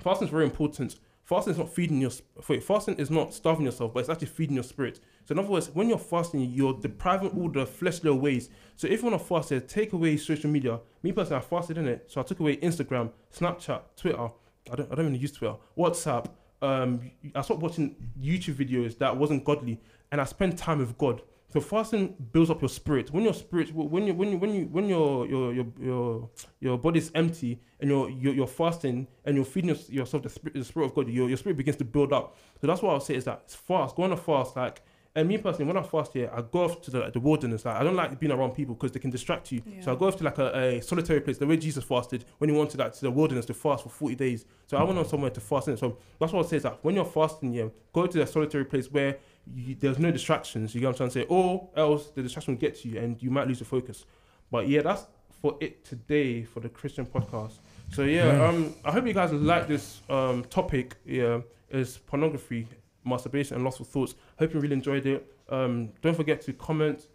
Fasting 0.00 0.26
is 0.26 0.32
very 0.32 0.44
important. 0.44 0.96
Fasting 1.26 1.52
is 1.52 1.58
not 1.58 1.68
feeding 1.68 2.00
your 2.00 2.12
wait, 2.48 2.62
fasting 2.62 2.94
is 2.96 3.10
not 3.10 3.34
starving 3.34 3.64
yourself, 3.64 3.92
but 3.92 4.00
it's 4.00 4.08
actually 4.08 4.28
feeding 4.28 4.54
your 4.54 4.62
spirit. 4.62 5.00
So 5.24 5.32
in 5.32 5.40
other 5.40 5.48
words, 5.48 5.70
when 5.74 5.88
you're 5.88 5.98
fasting, 5.98 6.40
you're 6.40 6.74
depriving 6.74 7.30
all 7.30 7.48
the 7.48 7.66
fleshly 7.66 8.12
ways. 8.12 8.48
So 8.76 8.86
if 8.86 9.02
you 9.02 9.08
want 9.08 9.20
to 9.20 9.26
fast, 9.26 9.50
yeah, 9.50 9.58
take 9.58 9.92
away 9.92 10.18
social 10.18 10.48
media. 10.48 10.78
Me 11.02 11.10
personally, 11.10 11.42
I 11.42 11.44
fasted 11.44 11.78
in 11.78 11.88
it, 11.88 12.04
so 12.06 12.20
I 12.20 12.24
took 12.24 12.38
away 12.38 12.58
Instagram, 12.58 13.10
Snapchat, 13.36 13.82
Twitter. 13.96 14.30
I 14.70 14.76
don't, 14.76 14.92
I 14.92 14.94
don't 14.94 15.08
even 15.08 15.20
use 15.20 15.32
Twitter. 15.32 15.56
WhatsApp. 15.76 16.28
Um, 16.62 17.10
I 17.34 17.40
stopped 17.42 17.60
watching 17.60 17.96
YouTube 18.20 18.54
videos 18.54 18.96
that 18.98 19.16
wasn't 19.16 19.44
godly, 19.44 19.80
and 20.12 20.20
I 20.20 20.24
spent 20.24 20.56
time 20.56 20.78
with 20.78 20.96
God. 20.96 21.22
So 21.56 21.60
fasting 21.62 22.14
builds 22.32 22.50
up 22.50 22.60
your 22.60 22.68
spirit. 22.68 23.10
When 23.14 23.24
your 23.24 23.32
spirit, 23.32 23.72
when 23.74 24.06
you, 24.06 24.12
when 24.12 24.30
you, 24.30 24.36
when 24.36 24.54
you, 24.54 24.66
when 24.66 24.90
your 24.90 25.26
your 25.26 25.54
your 25.54 25.66
your 25.80 26.30
your 26.60 26.76
body's 26.76 27.10
empty 27.14 27.62
and 27.80 27.88
you're 27.88 28.10
you're, 28.10 28.34
you're 28.34 28.46
fasting 28.46 29.06
and 29.24 29.36
you're 29.36 29.44
feeding 29.46 29.70
your, 29.70 29.78
yourself 29.88 30.22
the 30.24 30.28
spirit, 30.28 30.52
the 30.52 30.64
spirit 30.66 30.84
of 30.84 30.94
God, 30.94 31.08
your 31.08 31.28
your 31.28 31.38
spirit 31.38 31.56
begins 31.56 31.78
to 31.78 31.84
build 31.86 32.12
up. 32.12 32.36
So 32.60 32.66
that's 32.66 32.82
what 32.82 32.92
I'll 32.92 33.00
say 33.00 33.14
is 33.14 33.24
that 33.24 33.40
it's 33.44 33.54
fast. 33.54 33.96
Go 33.96 34.02
on 34.02 34.12
a 34.12 34.18
fast, 34.18 34.54
like. 34.54 34.82
And 35.14 35.26
me 35.28 35.38
personally, 35.38 35.72
when 35.72 35.82
I 35.82 35.82
fast 35.82 36.12
here, 36.12 36.30
I 36.30 36.42
go 36.42 36.64
off 36.64 36.82
to 36.82 36.90
the, 36.90 36.98
like, 36.98 37.14
the 37.14 37.20
wilderness. 37.20 37.64
Like, 37.64 37.76
I 37.76 37.82
don't 37.82 37.96
like 37.96 38.20
being 38.20 38.32
around 38.32 38.50
people 38.50 38.74
because 38.74 38.92
they 38.92 39.00
can 39.00 39.08
distract 39.08 39.50
you. 39.50 39.62
So 39.80 39.90
I 39.90 39.96
go 39.96 40.08
off 40.08 40.16
to 40.18 40.24
like 40.24 40.36
a, 40.36 40.76
a 40.76 40.82
solitary 40.82 41.22
place, 41.22 41.38
the 41.38 41.46
way 41.46 41.56
Jesus 41.56 41.82
fasted 41.84 42.26
when 42.36 42.50
he 42.50 42.54
went 42.54 42.68
to 42.72 42.76
like 42.76 42.92
to 42.92 43.00
the 43.00 43.10
wilderness 43.10 43.46
to 43.46 43.54
fast 43.54 43.84
for 43.84 43.88
forty 43.88 44.14
days. 44.14 44.44
So 44.66 44.76
I 44.76 44.82
went 44.82 44.98
on 44.98 45.06
mm. 45.06 45.08
somewhere 45.08 45.30
to 45.30 45.40
fast 45.40 45.68
in. 45.68 45.78
So 45.78 45.96
that's 46.20 46.34
what 46.34 46.44
I 46.44 46.48
say 46.50 46.56
is 46.58 46.64
that 46.64 46.80
when 46.82 46.96
you're 46.96 47.06
fasting, 47.06 47.54
yeah, 47.54 47.68
go 47.94 48.06
to 48.06 48.20
a 48.20 48.26
solitary 48.26 48.66
place 48.66 48.92
where 48.92 49.16
you, 49.54 49.74
there's 49.78 49.98
no 49.98 50.10
distractions. 50.10 50.74
You 50.74 50.80
get 50.80 50.88
what 50.88 50.92
I'm 50.94 50.96
trying 50.96 51.08
to 51.10 51.20
say, 51.20 51.26
or 51.28 51.68
else 51.76 52.10
the 52.10 52.22
distraction 52.22 52.54
will 52.54 52.60
get 52.60 52.76
to 52.82 52.88
you 52.88 52.98
and 53.00 53.22
you 53.22 53.30
might 53.30 53.46
lose 53.48 53.60
your 53.60 53.66
focus. 53.66 54.04
But 54.50 54.68
yeah, 54.68 54.82
that's 54.82 55.06
for 55.42 55.56
it 55.60 55.84
today 55.84 56.42
for 56.44 56.60
the 56.60 56.68
Christian 56.68 57.06
podcast. 57.06 57.58
So 57.92 58.02
yeah, 58.02 58.32
Mm. 58.32 58.48
um, 58.48 58.74
I 58.84 58.90
hope 58.92 59.06
you 59.06 59.12
guys 59.12 59.32
like 59.32 59.68
this 59.68 60.00
um 60.08 60.44
topic. 60.44 60.96
Yeah, 61.04 61.40
is 61.70 61.98
pornography, 61.98 62.66
masturbation, 63.04 63.56
and 63.56 63.64
lustful 63.64 63.86
thoughts. 63.86 64.14
Hope 64.38 64.54
you 64.54 64.60
really 64.60 64.74
enjoyed 64.74 65.06
it. 65.06 65.32
Um, 65.48 65.90
don't 66.02 66.14
forget 66.16 66.40
to 66.42 66.52
comment. 66.52 67.06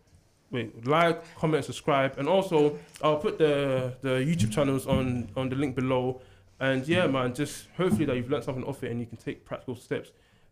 Wait, 0.51 0.85
like, 0.85 1.23
comment, 1.37 1.63
subscribe, 1.63 2.17
and 2.19 2.27
also 2.27 2.77
I'll 3.01 3.17
put 3.17 3.37
the 3.37 3.93
the 4.01 4.09
YouTube 4.09 4.51
channels 4.51 4.85
on 4.87 5.29
on 5.35 5.49
the 5.49 5.55
link 5.55 5.75
below. 5.75 6.21
And 6.59 6.87
yeah, 6.87 7.07
man, 7.07 7.33
just 7.33 7.67
hopefully 7.75 8.05
that 8.05 8.15
you've 8.17 8.29
learned 8.29 8.43
something 8.43 8.63
off 8.65 8.83
it 8.83 8.91
and 8.91 8.99
you 8.99 9.05
can 9.07 9.17
take 9.17 9.43
practical 9.45 9.75
steps. 9.75 10.11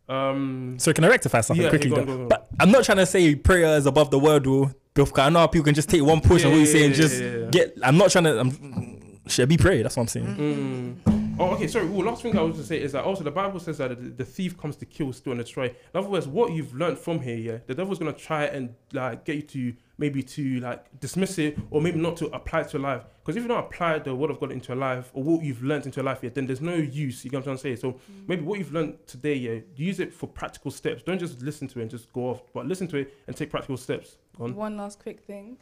Um, 0.10 0.76
So 0.80 0.92
can 0.94 1.04
I 1.04 1.08
rectify 1.10 1.42
something 1.42 1.64
Yeah, 1.64 1.70
quickly? 1.70 1.90
go 1.92 1.98
on, 1.98 2.02
though? 2.02 2.06
go 2.06 2.12
on, 2.12 2.18
go 2.18 2.24
on. 2.24 2.30
But 2.30 2.48
I'm 2.60 2.72
not 2.72 2.84
trying 2.84 2.98
to 2.98 3.06
say 3.06 3.36
prayer 3.36 3.78
is 3.78 3.86
above 3.86 4.10
the 4.12 4.20
word 4.20 4.46
rule. 4.48 4.72
Because 4.94 5.18
I 5.20 5.30
know 5.30 5.48
people 5.48 5.66
can 5.66 5.76
just 5.76 5.88
take 5.90 6.04
one 6.04 6.20
portion 6.20 6.48
of 6.48 6.54
what 6.54 6.60
you 6.60 6.66
say 6.66 6.84
and 6.86 6.94
Yeah, 6.96 7.02
just 7.02 7.22
yeah, 7.22 7.30
yeah. 7.38 7.46
get. 7.52 7.78
I'm 7.84 7.98
not 7.98 8.10
trying 8.12 8.26
to. 8.26 8.40
I'm, 8.40 9.20
should 9.28 9.48
be 9.48 9.56
prayer. 9.58 9.84
That's 9.84 9.96
what 9.96 10.02
I'm 10.04 10.08
saying. 10.08 10.98
Mm. 11.06 11.36
Oh, 11.40 11.52
okay. 11.52 11.68
Sorry. 11.68 11.86
Well, 11.86 12.06
last 12.06 12.24
thing 12.24 12.38
I 12.38 12.42
was 12.42 12.58
to 12.58 12.64
say 12.66 12.82
is 12.82 12.92
that 12.94 13.04
also 13.06 13.24
the 13.24 13.32
Bible 13.32 13.60
says 13.60 13.78
that 13.78 13.90
the, 13.90 14.10
the 14.10 14.26
thief 14.26 14.58
comes 14.58 14.76
to 14.78 14.86
kill, 14.86 15.14
steal, 15.14 15.34
and 15.34 15.42
destroy. 15.42 15.66
In 15.68 15.74
other 15.94 16.10
words, 16.10 16.28
what 16.28 16.52
you've 16.52 16.74
learned 16.74 16.98
from 16.98 17.20
here, 17.22 17.38
yeah, 17.38 17.58
the 17.68 17.76
devil's 17.76 18.00
gonna 18.00 18.12
try 18.12 18.46
and 18.46 18.74
like 18.92 19.24
get 19.24 19.36
you 19.36 19.42
to 19.44 19.74
maybe 20.00 20.24
to 20.24 20.60
like 20.62 21.00
dismiss 21.00 21.38
it 21.38 21.58
or 21.70 21.82
maybe 21.82 22.00
not 22.00 22.18
to 22.18 22.28
apply 22.28 22.62
it 22.62 22.70
to 22.70 22.78
your 22.78 22.82
life. 22.82 23.04
Because 23.22 23.36
if 23.36 23.44
you 23.44 23.50
don't 23.50 23.60
apply 23.60 24.00
the 24.00 24.16
word 24.16 24.32
of 24.32 24.40
God 24.40 24.52
into 24.52 24.70
your 24.70 24.78
life 24.78 25.12
or 25.14 25.22
what 25.22 25.44
you've 25.44 25.62
learned 25.62 25.86
into 25.86 25.98
your 25.98 26.06
life, 26.06 26.24
yet, 26.24 26.34
then 26.34 26.48
there's 26.48 26.62
no 26.62 26.74
use. 26.74 27.24
You 27.24 27.30
get 27.30 27.38
what 27.38 27.42
I'm 27.42 27.58
trying 27.58 27.58
to 27.58 27.62
say? 27.62 27.76
So 27.76 28.00
maybe 28.28 28.42
what 28.44 28.58
you've 28.58 28.74
learned 28.74 29.06
today, 29.06 29.36
yeah, 29.36 29.60
use 29.76 30.00
it 30.00 30.14
for 30.14 30.26
practical 30.28 30.72
steps. 30.72 31.04
Don't 31.04 31.20
just 31.20 31.42
listen 31.42 31.68
to 31.68 31.80
it 31.80 31.84
and 31.84 31.92
just 31.92 32.12
go 32.14 32.30
off, 32.30 32.42
but 32.54 32.66
listen 32.66 32.88
to 32.88 32.98
it 32.98 33.14
and 33.28 33.36
take 33.36 33.52
practical 33.52 33.78
steps. 33.78 34.18
On. 34.40 34.56
One 34.56 34.78
last 34.78 35.00
quick 35.00 35.20
thing. 35.22 35.58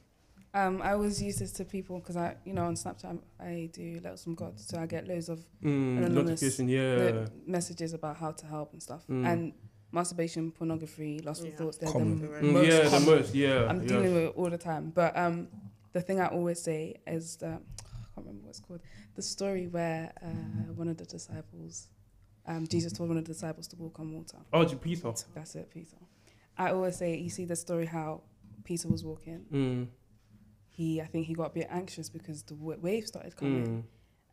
Um, 0.54 0.82
I 0.82 0.94
always 0.94 1.22
use 1.22 1.38
this 1.40 1.52
to 1.54 1.66
people 1.66 2.00
because 2.00 2.16
I, 2.16 2.36
you 2.46 2.54
know, 2.54 2.66
on 2.66 2.76
Snapchat 2.76 3.20
I 3.40 3.70
do 3.74 4.00
letters 4.04 4.24
from 4.24 4.34
God, 4.36 4.60
so 4.60 4.80
I 4.80 4.86
get 4.86 5.08
loads 5.08 5.30
of 5.30 5.46
Mm, 5.64 6.06
Anonymous, 6.06 6.60
yeah. 6.60 7.26
messages 7.46 7.94
about 7.94 8.18
how 8.18 8.32
to 8.32 8.46
help 8.46 8.72
and 8.74 8.82
stuff. 8.82 9.04
Mm. 9.10 9.26
And 9.28 9.54
masturbation, 9.92 10.52
pornography, 10.52 11.20
lustful 11.20 11.50
Yeah. 11.50 11.56
thoughts, 11.58 11.78
they're 11.78 11.92
Common. 11.92 12.20
the 12.20 12.28
Mm, 12.28 12.54
most 12.54 12.68
yeah, 12.68 12.90
the 12.90 13.00
most, 13.06 13.36
yeah. 13.36 13.68
I'm 13.70 13.82
yeah. 13.82 13.88
dealing 13.88 14.14
with 14.14 14.24
it 14.24 14.34
all 14.36 14.50
the 14.50 14.58
time. 14.58 14.92
But 14.94 15.18
um, 15.18 15.48
the 15.94 16.02
thing 16.02 16.20
I 16.20 16.28
always 16.28 16.62
say 16.62 16.96
is 17.08 17.38
that 17.38 17.62
I 17.80 17.86
can't 18.16 18.28
remember 18.28 18.44
what 18.44 18.50
it's 18.50 18.60
called. 18.60 18.82
The 19.16 19.22
story 19.22 19.68
where 19.68 20.12
uh, 20.22 20.74
one 20.74 20.88
of 20.90 20.98
the 20.98 21.06
disciples, 21.06 21.88
um, 22.46 22.68
Jesus 22.68 22.92
told 22.94 23.10
one 23.10 23.18
of 23.18 23.26
the 23.26 23.34
disciples 23.34 23.68
to 23.70 23.76
walk 23.78 24.00
on 24.00 24.14
water. 24.14 24.38
Oh, 24.54 24.66
Peter. 24.66 25.14
That's 25.34 25.56
it, 25.56 25.70
Peter. 25.72 25.98
I 26.58 26.72
always 26.72 26.96
say 26.98 27.16
you 27.18 27.30
see 27.30 27.46
the 27.46 27.56
story 27.56 27.86
how 27.86 28.22
Peter 28.64 28.88
was 28.90 29.04
walking. 29.04 29.46
Mm, 29.52 29.88
He, 30.70 31.02
I 31.02 31.06
think 31.06 31.26
he 31.28 31.34
got 31.34 31.48
a 31.48 31.54
bit 31.54 31.68
anxious 31.70 32.10
because 32.10 32.44
the 32.44 32.56
wa- 32.56 32.76
wave 32.82 33.08
started 33.08 33.36
coming 33.36 33.66
mm. 33.68 33.84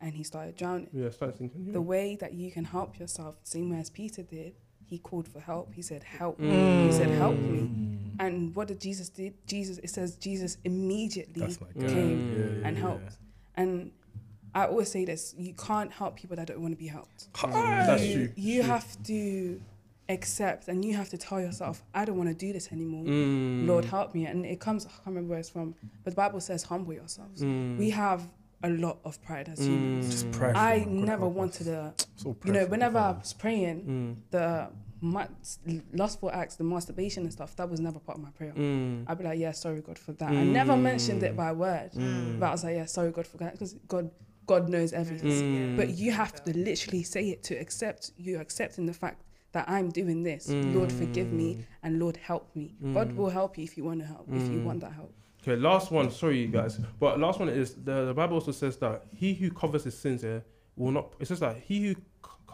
and 0.00 0.14
he 0.14 0.24
started 0.24 0.56
drowning. 0.56 0.88
Yeah, 0.92 1.10
start 1.10 1.36
thinking. 1.38 1.64
Yeah. 1.66 1.72
The 1.74 1.82
way 1.82 2.16
that 2.16 2.34
you 2.34 2.50
can 2.50 2.64
help 2.64 2.98
yourself, 2.98 3.36
same 3.44 3.70
way 3.70 3.78
as 3.78 3.88
Peter 3.90 4.22
did, 4.22 4.54
he 4.86 4.98
called 4.98 5.26
for 5.28 5.40
help. 5.40 5.72
He 5.74 5.82
said, 5.82 6.02
"Help!" 6.04 6.38
me." 6.38 6.48
Mm. 6.50 6.86
He 6.86 6.92
said, 6.92 7.08
"Help 7.10 7.36
me." 7.38 7.70
And 8.20 8.54
what 8.54 8.68
did 8.68 8.80
Jesus 8.80 9.08
did? 9.08 9.34
Jesus, 9.46 9.78
it 9.78 9.90
says 9.90 10.16
Jesus 10.16 10.58
immediately 10.64 11.40
That's 11.42 11.60
my 11.60 11.66
Mm. 11.68 11.80
guy. 11.82 11.88
came 11.88 12.18
Yeah, 12.32 12.38
yeah, 12.60 12.66
and 12.68 12.76
yeah. 12.76 12.82
helped. 12.82 13.18
And 13.56 13.90
I 14.54 14.66
always 14.66 14.88
say 14.90 15.04
this: 15.04 15.34
you 15.36 15.52
can't 15.54 15.90
help 15.92 16.14
people 16.16 16.36
that 16.36 16.46
don't 16.46 16.60
want 16.60 16.72
to 16.72 16.78
be 16.78 16.86
helped. 16.86 17.28
That's 17.42 18.04
you, 18.04 18.14
true. 18.14 18.32
You 18.36 18.60
True. 18.62 18.70
have 18.70 19.02
to 19.04 19.60
accept, 20.08 20.68
and 20.68 20.84
you 20.84 20.94
have 20.94 21.08
to 21.08 21.18
tell 21.18 21.40
yourself, 21.40 21.82
"I 21.94 22.04
don't 22.04 22.16
want 22.18 22.28
to 22.28 22.34
do 22.46 22.52
this 22.52 22.70
anymore." 22.70 23.04
Mm. 23.04 23.66
Lord, 23.66 23.84
help 23.86 24.14
me. 24.14 24.26
And 24.26 24.44
it 24.46 24.60
comes. 24.60 24.86
I 24.86 24.90
can't 24.90 25.06
remember 25.06 25.30
where 25.30 25.38
it's 25.40 25.48
from, 25.48 25.74
but 26.04 26.10
the 26.10 26.16
Bible 26.16 26.40
says, 26.40 26.62
"Humble 26.64 26.92
yourselves." 26.92 27.42
Mm. 27.42 27.78
We 27.78 27.90
have 27.90 28.28
a 28.64 28.70
lot 28.84 28.98
of 29.04 29.20
pride 29.22 29.48
as 29.52 29.58
humans. 29.66 30.10
Just 30.10 30.26
Mm. 30.30 30.54
I 30.56 30.78
God 30.80 30.88
never 30.88 31.24
help 31.26 31.34
wanted 31.34 31.68
us. 31.68 31.94
to. 31.96 32.06
So 32.16 32.36
You 32.44 32.52
know, 32.52 32.66
whenever 32.66 32.98
I 32.98 33.10
was 33.12 33.32
praying, 33.32 33.78
Mm. 33.82 34.30
the 34.30 34.68
mu- 35.00 35.80
lustful 35.92 36.30
acts, 36.30 36.56
the 36.56 36.64
masturbation 36.64 37.24
and 37.24 37.32
stuff, 37.32 37.54
that 37.56 37.68
was 37.70 37.80
never 37.80 37.98
part 37.98 38.16
of 38.18 38.24
my 38.24 38.30
prayer. 38.30 38.52
Mm. 38.54 39.04
I'd 39.06 39.18
be 39.18 39.24
like, 39.24 39.38
yeah, 39.38 39.52
sorry 39.52 39.80
God 39.82 39.98
for 39.98 40.12
that. 40.20 40.30
I 40.30 40.44
never 40.44 40.76
mentioned 40.76 41.22
it 41.22 41.32
Mm. 41.34 41.36
by 41.36 41.52
word, 41.52 41.90
Mm. 41.92 42.40
but 42.40 42.46
I 42.46 42.52
was 42.52 42.64
like, 42.64 42.76
yeah, 42.76 42.86
sorry 42.86 43.10
God 43.12 43.26
for 43.26 43.36
that, 43.38 43.52
because 43.52 43.74
God, 43.86 44.10
God 44.46 44.68
knows 44.68 44.92
everything. 44.92 45.30
Mm. 45.30 45.76
But 45.76 45.88
you 46.00 46.12
have 46.12 46.32
to 46.44 46.56
literally 46.56 47.02
say 47.02 47.24
it 47.30 47.42
to 47.48 47.54
accept. 47.54 48.12
You're 48.16 48.40
accepting 48.40 48.86
the 48.86 48.94
fact 48.94 49.22
that 49.52 49.68
I'm 49.68 49.90
doing 49.90 50.22
this. 50.22 50.48
Lord, 50.48 50.90
forgive 50.90 51.30
me, 51.32 51.48
Mm. 51.54 51.64
and 51.84 51.98
Lord, 51.98 52.16
help 52.16 52.44
me. 52.56 52.74
God 52.92 53.10
Mm. 53.12 53.16
will 53.16 53.30
help 53.30 53.56
you 53.58 53.64
if 53.64 53.76
you 53.76 53.84
want 53.84 54.00
to 54.00 54.06
help. 54.06 54.26
If 54.32 54.48
you 54.52 54.58
Mm. 54.60 54.64
want 54.64 54.80
that 54.80 54.92
help. 54.94 55.12
Okay, 55.46 55.60
last 55.60 55.90
one. 55.90 56.10
Sorry, 56.10 56.38
you 56.38 56.48
guys, 56.48 56.78
but 56.98 57.20
last 57.20 57.38
one 57.38 57.50
is 57.50 57.74
the, 57.74 58.06
the 58.06 58.14
Bible 58.14 58.36
also 58.36 58.50
says 58.50 58.78
that 58.78 59.04
he 59.14 59.34
who 59.34 59.50
covers 59.50 59.84
his 59.84 59.96
sins 59.96 60.22
here 60.22 60.42
will 60.74 60.90
not. 60.90 61.12
It 61.20 61.28
says 61.28 61.40
that 61.40 61.58
he 61.58 61.88
who 61.88 61.94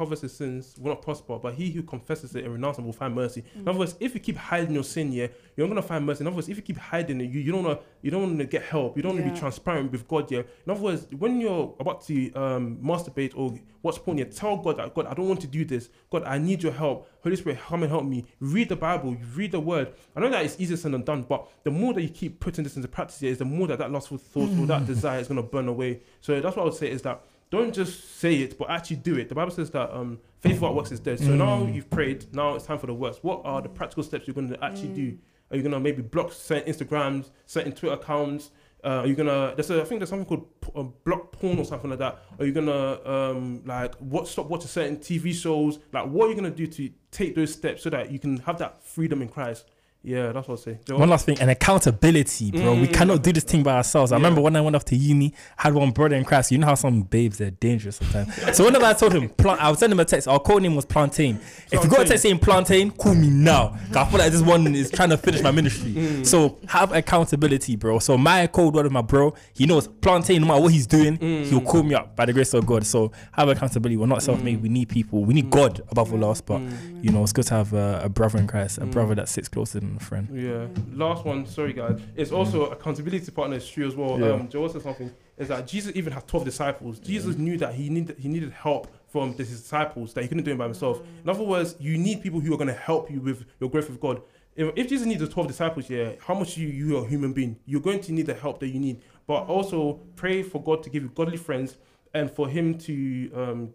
covers 0.00 0.22
his 0.22 0.32
sins 0.32 0.76
will 0.78 0.92
not 0.94 1.02
prosper, 1.02 1.38
but 1.38 1.52
he 1.52 1.70
who 1.70 1.82
confesses 1.82 2.34
it 2.34 2.42
and 2.42 2.54
renounces 2.54 2.78
it 2.78 2.86
will 2.86 2.92
find 2.94 3.14
mercy. 3.14 3.44
In 3.54 3.68
other 3.68 3.78
words, 3.78 3.96
if 4.00 4.14
you 4.14 4.20
keep 4.20 4.34
hiding 4.34 4.72
your 4.72 4.82
sin, 4.82 5.12
yeah, 5.12 5.26
you're 5.54 5.66
not 5.66 5.74
gonna 5.74 5.86
find 5.86 6.06
mercy. 6.06 6.22
In 6.22 6.26
other 6.26 6.36
words, 6.36 6.48
if 6.48 6.56
you 6.56 6.62
keep 6.62 6.78
hiding 6.78 7.20
it, 7.20 7.30
you, 7.30 7.40
you 7.40 7.52
don't 7.52 7.62
wanna 7.62 7.80
you 8.00 8.10
don't 8.10 8.22
wanna 8.22 8.46
get 8.46 8.62
help. 8.62 8.96
You 8.96 9.02
don't 9.02 9.18
wanna 9.18 9.30
be 9.30 9.38
transparent 9.38 9.92
with 9.92 10.08
God, 10.08 10.30
yeah. 10.30 10.38
In 10.64 10.70
other 10.70 10.80
words, 10.80 11.06
when 11.18 11.38
you're 11.38 11.74
about 11.78 12.00
to 12.06 12.32
um, 12.32 12.78
masturbate 12.82 13.32
or 13.36 13.52
watch 13.82 13.96
porn, 14.02 14.16
yeah, 14.16 14.24
tell 14.24 14.56
God 14.56 14.78
that 14.78 14.94
God, 14.94 15.04
I 15.04 15.12
don't 15.12 15.28
want 15.28 15.42
to 15.42 15.46
do 15.46 15.66
this. 15.66 15.90
God, 16.08 16.24
I 16.24 16.38
need 16.38 16.62
your 16.62 16.72
help. 16.72 17.06
Holy 17.22 17.36
Spirit, 17.36 17.58
come 17.60 17.82
and 17.82 17.92
help 17.92 18.06
me. 18.06 18.24
Read 18.40 18.70
the 18.70 18.76
Bible, 18.76 19.18
read 19.34 19.52
the 19.52 19.60
Word. 19.60 19.92
I 20.16 20.20
know 20.20 20.30
that 20.30 20.46
it's 20.46 20.58
easier 20.58 20.78
said 20.78 20.92
than 20.92 21.02
done, 21.02 21.26
but 21.28 21.46
the 21.62 21.70
more 21.70 21.92
that 21.92 22.00
you 22.00 22.08
keep 22.08 22.40
putting 22.40 22.64
this 22.64 22.76
into 22.76 22.88
practice, 22.88 23.20
yeah, 23.20 23.32
is 23.32 23.38
the 23.38 23.44
more 23.44 23.66
that 23.66 23.78
that 23.80 23.92
lustful 23.92 24.16
thought 24.16 24.48
or 24.58 24.66
that 24.66 24.86
desire 24.86 25.20
is 25.20 25.28
gonna 25.28 25.42
burn 25.42 25.68
away. 25.68 26.00
So 26.22 26.40
that's 26.40 26.56
what 26.56 26.62
I 26.62 26.64
would 26.64 26.74
say 26.74 26.90
is 26.90 27.02
that 27.02 27.22
don't 27.50 27.74
just 27.74 28.18
say 28.18 28.36
it, 28.36 28.56
but 28.58 28.70
actually 28.70 28.96
do 28.96 29.16
it. 29.18 29.28
The 29.28 29.34
Bible 29.34 29.50
says 29.50 29.70
that 29.70 29.92
um, 29.94 30.18
faith 30.38 30.54
without 30.54 30.74
works 30.74 30.92
is 30.92 31.00
dead. 31.00 31.18
So 31.18 31.34
now 31.34 31.66
you've 31.66 31.90
prayed. 31.90 32.32
Now 32.34 32.54
it's 32.54 32.64
time 32.64 32.78
for 32.78 32.86
the 32.86 32.94
works. 32.94 33.18
What 33.22 33.42
are 33.44 33.60
the 33.60 33.68
practical 33.68 34.02
steps 34.04 34.26
you're 34.26 34.34
going 34.34 34.48
to 34.50 34.64
actually 34.64 34.88
do? 34.94 35.18
Are 35.50 35.56
you 35.56 35.62
going 35.62 35.72
to 35.72 35.80
maybe 35.80 36.00
block 36.02 36.32
certain 36.32 36.72
Instagrams, 36.72 37.30
certain 37.46 37.72
Twitter 37.72 37.94
accounts? 37.94 38.50
Uh, 38.82 38.88
are 39.00 39.06
you 39.06 39.14
gonna? 39.14 39.52
There's 39.54 39.70
a, 39.70 39.82
I 39.82 39.84
think 39.84 40.00
there's 40.00 40.08
something 40.08 40.24
called 40.24 40.60
p- 40.62 40.70
uh, 40.74 40.84
block 40.84 41.32
porn 41.32 41.58
or 41.58 41.66
something 41.66 41.90
like 41.90 41.98
that. 41.98 42.18
Are 42.38 42.46
you 42.46 42.52
gonna 42.52 42.98
um 43.06 43.60
like 43.66 43.94
what 43.96 44.26
stop 44.26 44.46
watching 44.46 44.68
certain 44.68 44.96
TV 44.96 45.34
shows? 45.34 45.80
Like 45.92 46.06
what 46.06 46.26
are 46.26 46.30
you 46.30 46.34
gonna 46.34 46.50
do 46.50 46.66
to 46.66 46.90
take 47.10 47.34
those 47.34 47.52
steps 47.52 47.82
so 47.82 47.90
that 47.90 48.10
you 48.10 48.18
can 48.18 48.38
have 48.38 48.56
that 48.58 48.82
freedom 48.82 49.20
in 49.20 49.28
Christ? 49.28 49.66
Yeah, 50.02 50.32
that's 50.32 50.48
what 50.48 50.58
I 50.60 50.62
say. 50.62 50.78
One 50.94 51.10
last 51.10 51.26
thing, 51.26 51.38
and 51.40 51.50
accountability, 51.50 52.50
bro. 52.52 52.74
We 52.74 52.86
Mm. 52.88 52.92
cannot 52.94 53.22
do 53.22 53.32
this 53.34 53.44
thing 53.44 53.62
by 53.62 53.74
ourselves. 53.76 54.12
I 54.12 54.14
Yeah. 54.16 54.20
remember 54.22 54.40
when 54.40 54.56
I 54.56 54.62
went 54.62 54.74
off 54.74 54.84
to 54.86 54.96
uni, 54.96 55.34
I 55.58 55.64
had 55.64 55.74
one 55.74 55.90
brother 55.90 56.16
in 56.16 56.24
class. 56.24 56.50
You 56.50 56.56
know 56.56 56.66
how 56.68 56.74
some 56.74 57.02
babes 57.02 57.36
they're 57.36 57.50
dangerous 57.50 57.96
sometimes. 57.96 58.32
so 58.56 58.64
whenever 58.64 58.86
I 58.86 58.94
told 58.94 59.12
him, 59.12 59.28
plant, 59.28 59.60
I 59.62 59.68
would 59.68 59.78
send 59.78 59.92
him 59.92 60.00
a 60.00 60.04
text. 60.06 60.26
Our 60.26 60.38
code 60.38 60.62
name 60.62 60.74
was 60.74 60.86
Plantain. 60.86 61.38
If 61.66 61.72
you 61.72 61.78
got 61.80 61.84
a 61.84 61.88
Plantain. 61.88 62.06
text 62.08 62.22
saying 62.22 62.38
Plantain, 62.38 62.90
call 62.92 63.14
me 63.14 63.28
now. 63.28 63.76
'Cause 63.88 63.96
I 63.96 64.04
feel 64.06 64.18
like 64.20 64.32
this 64.32 64.40
one 64.42 64.74
is 64.74 64.90
trying 64.90 65.10
to 65.10 65.18
finish 65.18 65.42
my 65.42 65.50
ministry. 65.50 65.92
Mm. 65.92 66.26
So 66.26 66.56
have 66.68 66.92
accountability, 66.92 67.76
bro. 67.76 67.98
So 67.98 68.16
my 68.16 68.46
code 68.46 68.74
word 68.74 68.86
of 68.86 68.92
my 68.92 69.02
bro, 69.02 69.34
he 69.52 69.66
knows 69.66 69.86
Plantain. 69.86 70.40
No 70.40 70.48
matter 70.48 70.62
what 70.62 70.72
he's 70.72 70.86
doing, 70.86 71.18
Mm. 71.18 71.44
he'll 71.44 71.60
call 71.60 71.82
me 71.82 71.94
up 71.94 72.16
by 72.16 72.24
the 72.24 72.32
grace 72.32 72.54
of 72.54 72.64
God. 72.64 72.86
So 72.86 73.12
have 73.32 73.48
accountability. 73.48 73.98
We're 73.98 74.06
not 74.06 74.22
self-made. 74.22 74.62
We 74.62 74.70
need 74.70 74.88
people. 74.88 75.24
We 75.26 75.34
need 75.34 75.50
God 75.50 75.82
above 75.90 76.12
all 76.12 76.24
else. 76.24 76.40
But 76.40 76.60
Mm. 76.60 77.04
you 77.04 77.10
know, 77.12 77.22
it's 77.22 77.32
good 77.34 77.44
to 77.48 77.54
have 77.54 77.74
a, 77.74 78.00
a 78.04 78.08
brother 78.08 78.38
in 78.38 78.46
Christ, 78.46 78.78
a 78.78 78.86
brother 78.86 79.14
that 79.14 79.28
sits 79.28 79.46
close 79.48 79.60
closer 79.60 79.80
than 79.90 79.96
a 79.96 80.04
friend. 80.04 80.28
Yeah. 80.32 80.66
Last 80.96 81.24
one, 81.24 81.46
sorry 81.46 81.72
guys. 81.72 82.00
It's 82.16 82.32
also 82.32 82.66
accountability 82.66 83.30
partner 83.30 83.56
is 83.56 83.68
true 83.68 83.86
as 83.86 83.94
well. 83.94 84.18
Yeah. 84.18 84.30
Um, 84.30 84.48
Joel 84.48 84.68
said 84.68 84.82
something. 84.82 85.12
Is 85.36 85.48
that 85.48 85.66
Jesus 85.66 85.92
even 85.94 86.12
had 86.12 86.26
twelve 86.26 86.44
disciples? 86.44 86.98
Jesus 86.98 87.36
knew 87.36 87.56
that 87.58 87.74
he 87.74 87.88
needed 87.88 88.18
he 88.18 88.28
needed 88.28 88.52
help 88.52 88.88
from 89.08 89.34
his 89.34 89.50
disciples 89.50 90.14
that 90.14 90.22
he 90.22 90.28
couldn't 90.28 90.44
do 90.44 90.52
it 90.52 90.58
by 90.58 90.64
himself. 90.64 91.00
In 91.22 91.28
other 91.28 91.42
words, 91.42 91.76
you 91.80 91.98
need 91.98 92.22
people 92.22 92.40
who 92.40 92.52
are 92.54 92.56
going 92.56 92.68
to 92.68 92.74
help 92.74 93.10
you 93.10 93.20
with 93.20 93.44
your 93.58 93.68
growth 93.68 93.88
with 93.88 94.00
God. 94.00 94.22
If, 94.54 94.72
if 94.76 94.88
Jesus 94.88 95.06
needs 95.06 95.20
the 95.20 95.28
twelve 95.28 95.48
disciples, 95.48 95.90
yeah, 95.90 96.12
how 96.20 96.34
much 96.34 96.56
you 96.56 96.68
you 96.68 96.98
are 96.98 97.04
a 97.04 97.08
human 97.08 97.32
being, 97.32 97.58
you're 97.66 97.80
going 97.80 98.00
to 98.02 98.12
need 98.12 98.26
the 98.26 98.34
help 98.34 98.60
that 98.60 98.68
you 98.68 98.80
need. 98.80 99.02
But 99.26 99.44
also 99.44 100.00
pray 100.16 100.42
for 100.42 100.62
God 100.62 100.82
to 100.84 100.90
give 100.90 101.02
you 101.02 101.10
godly 101.14 101.36
friends 101.36 101.78
and 102.14 102.30
for 102.30 102.48
Him 102.48 102.76
to 102.78 103.30
um, 103.34 103.74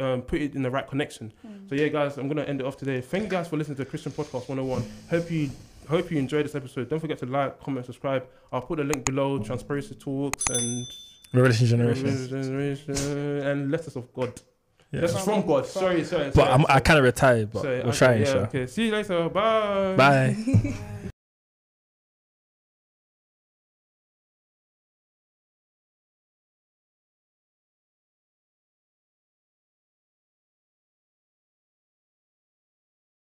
um, 0.00 0.22
put 0.22 0.40
it 0.40 0.54
in 0.54 0.62
the 0.62 0.70
right 0.70 0.86
connection. 0.86 1.32
So 1.68 1.74
yeah, 1.74 1.88
guys, 1.88 2.16
I'm 2.18 2.28
gonna 2.28 2.42
end 2.44 2.60
it 2.60 2.66
off 2.66 2.76
today. 2.76 3.00
Thank 3.00 3.24
you 3.24 3.30
guys 3.30 3.48
for 3.48 3.56
listening 3.56 3.76
to 3.78 3.84
Christian 3.84 4.12
Podcast 4.12 4.48
101. 4.48 4.84
Hope 5.10 5.30
you 5.30 5.50
hope 5.88 6.10
you 6.10 6.18
enjoyed 6.18 6.44
this 6.44 6.54
episode. 6.54 6.88
Don't 6.88 7.00
forget 7.00 7.18
to 7.18 7.26
like, 7.26 7.60
comment, 7.60 7.86
subscribe. 7.86 8.26
I'll 8.52 8.62
put 8.62 8.80
a 8.80 8.84
link 8.84 9.04
below. 9.04 9.38
Transparency 9.38 9.94
talks 9.94 10.44
and 10.50 10.86
Revelation 11.32 11.66
generation. 11.66 12.28
generation 12.28 12.94
and 13.46 13.70
letters 13.70 13.96
of 13.96 14.12
God. 14.12 14.40
Yeah. 14.92 15.02
Letters 15.02 15.24
from 15.24 15.46
God. 15.46 15.66
Sorry, 15.66 16.04
sorry. 16.04 16.26
But 16.26 16.34
sorry, 16.34 16.50
I'm, 16.50 16.64
I 16.68 16.80
kind 16.80 16.98
of 16.98 17.04
retired, 17.04 17.52
but 17.52 17.62
Sorry, 17.62 17.78
we're 17.80 17.88
okay, 17.88 17.98
trying, 17.98 18.20
yeah, 18.20 18.32
sure. 18.32 18.42
Okay, 18.46 18.66
see 18.66 18.86
you 18.86 18.92
later. 18.92 19.28
Bye. 19.28 19.96
Bye. 19.96 20.76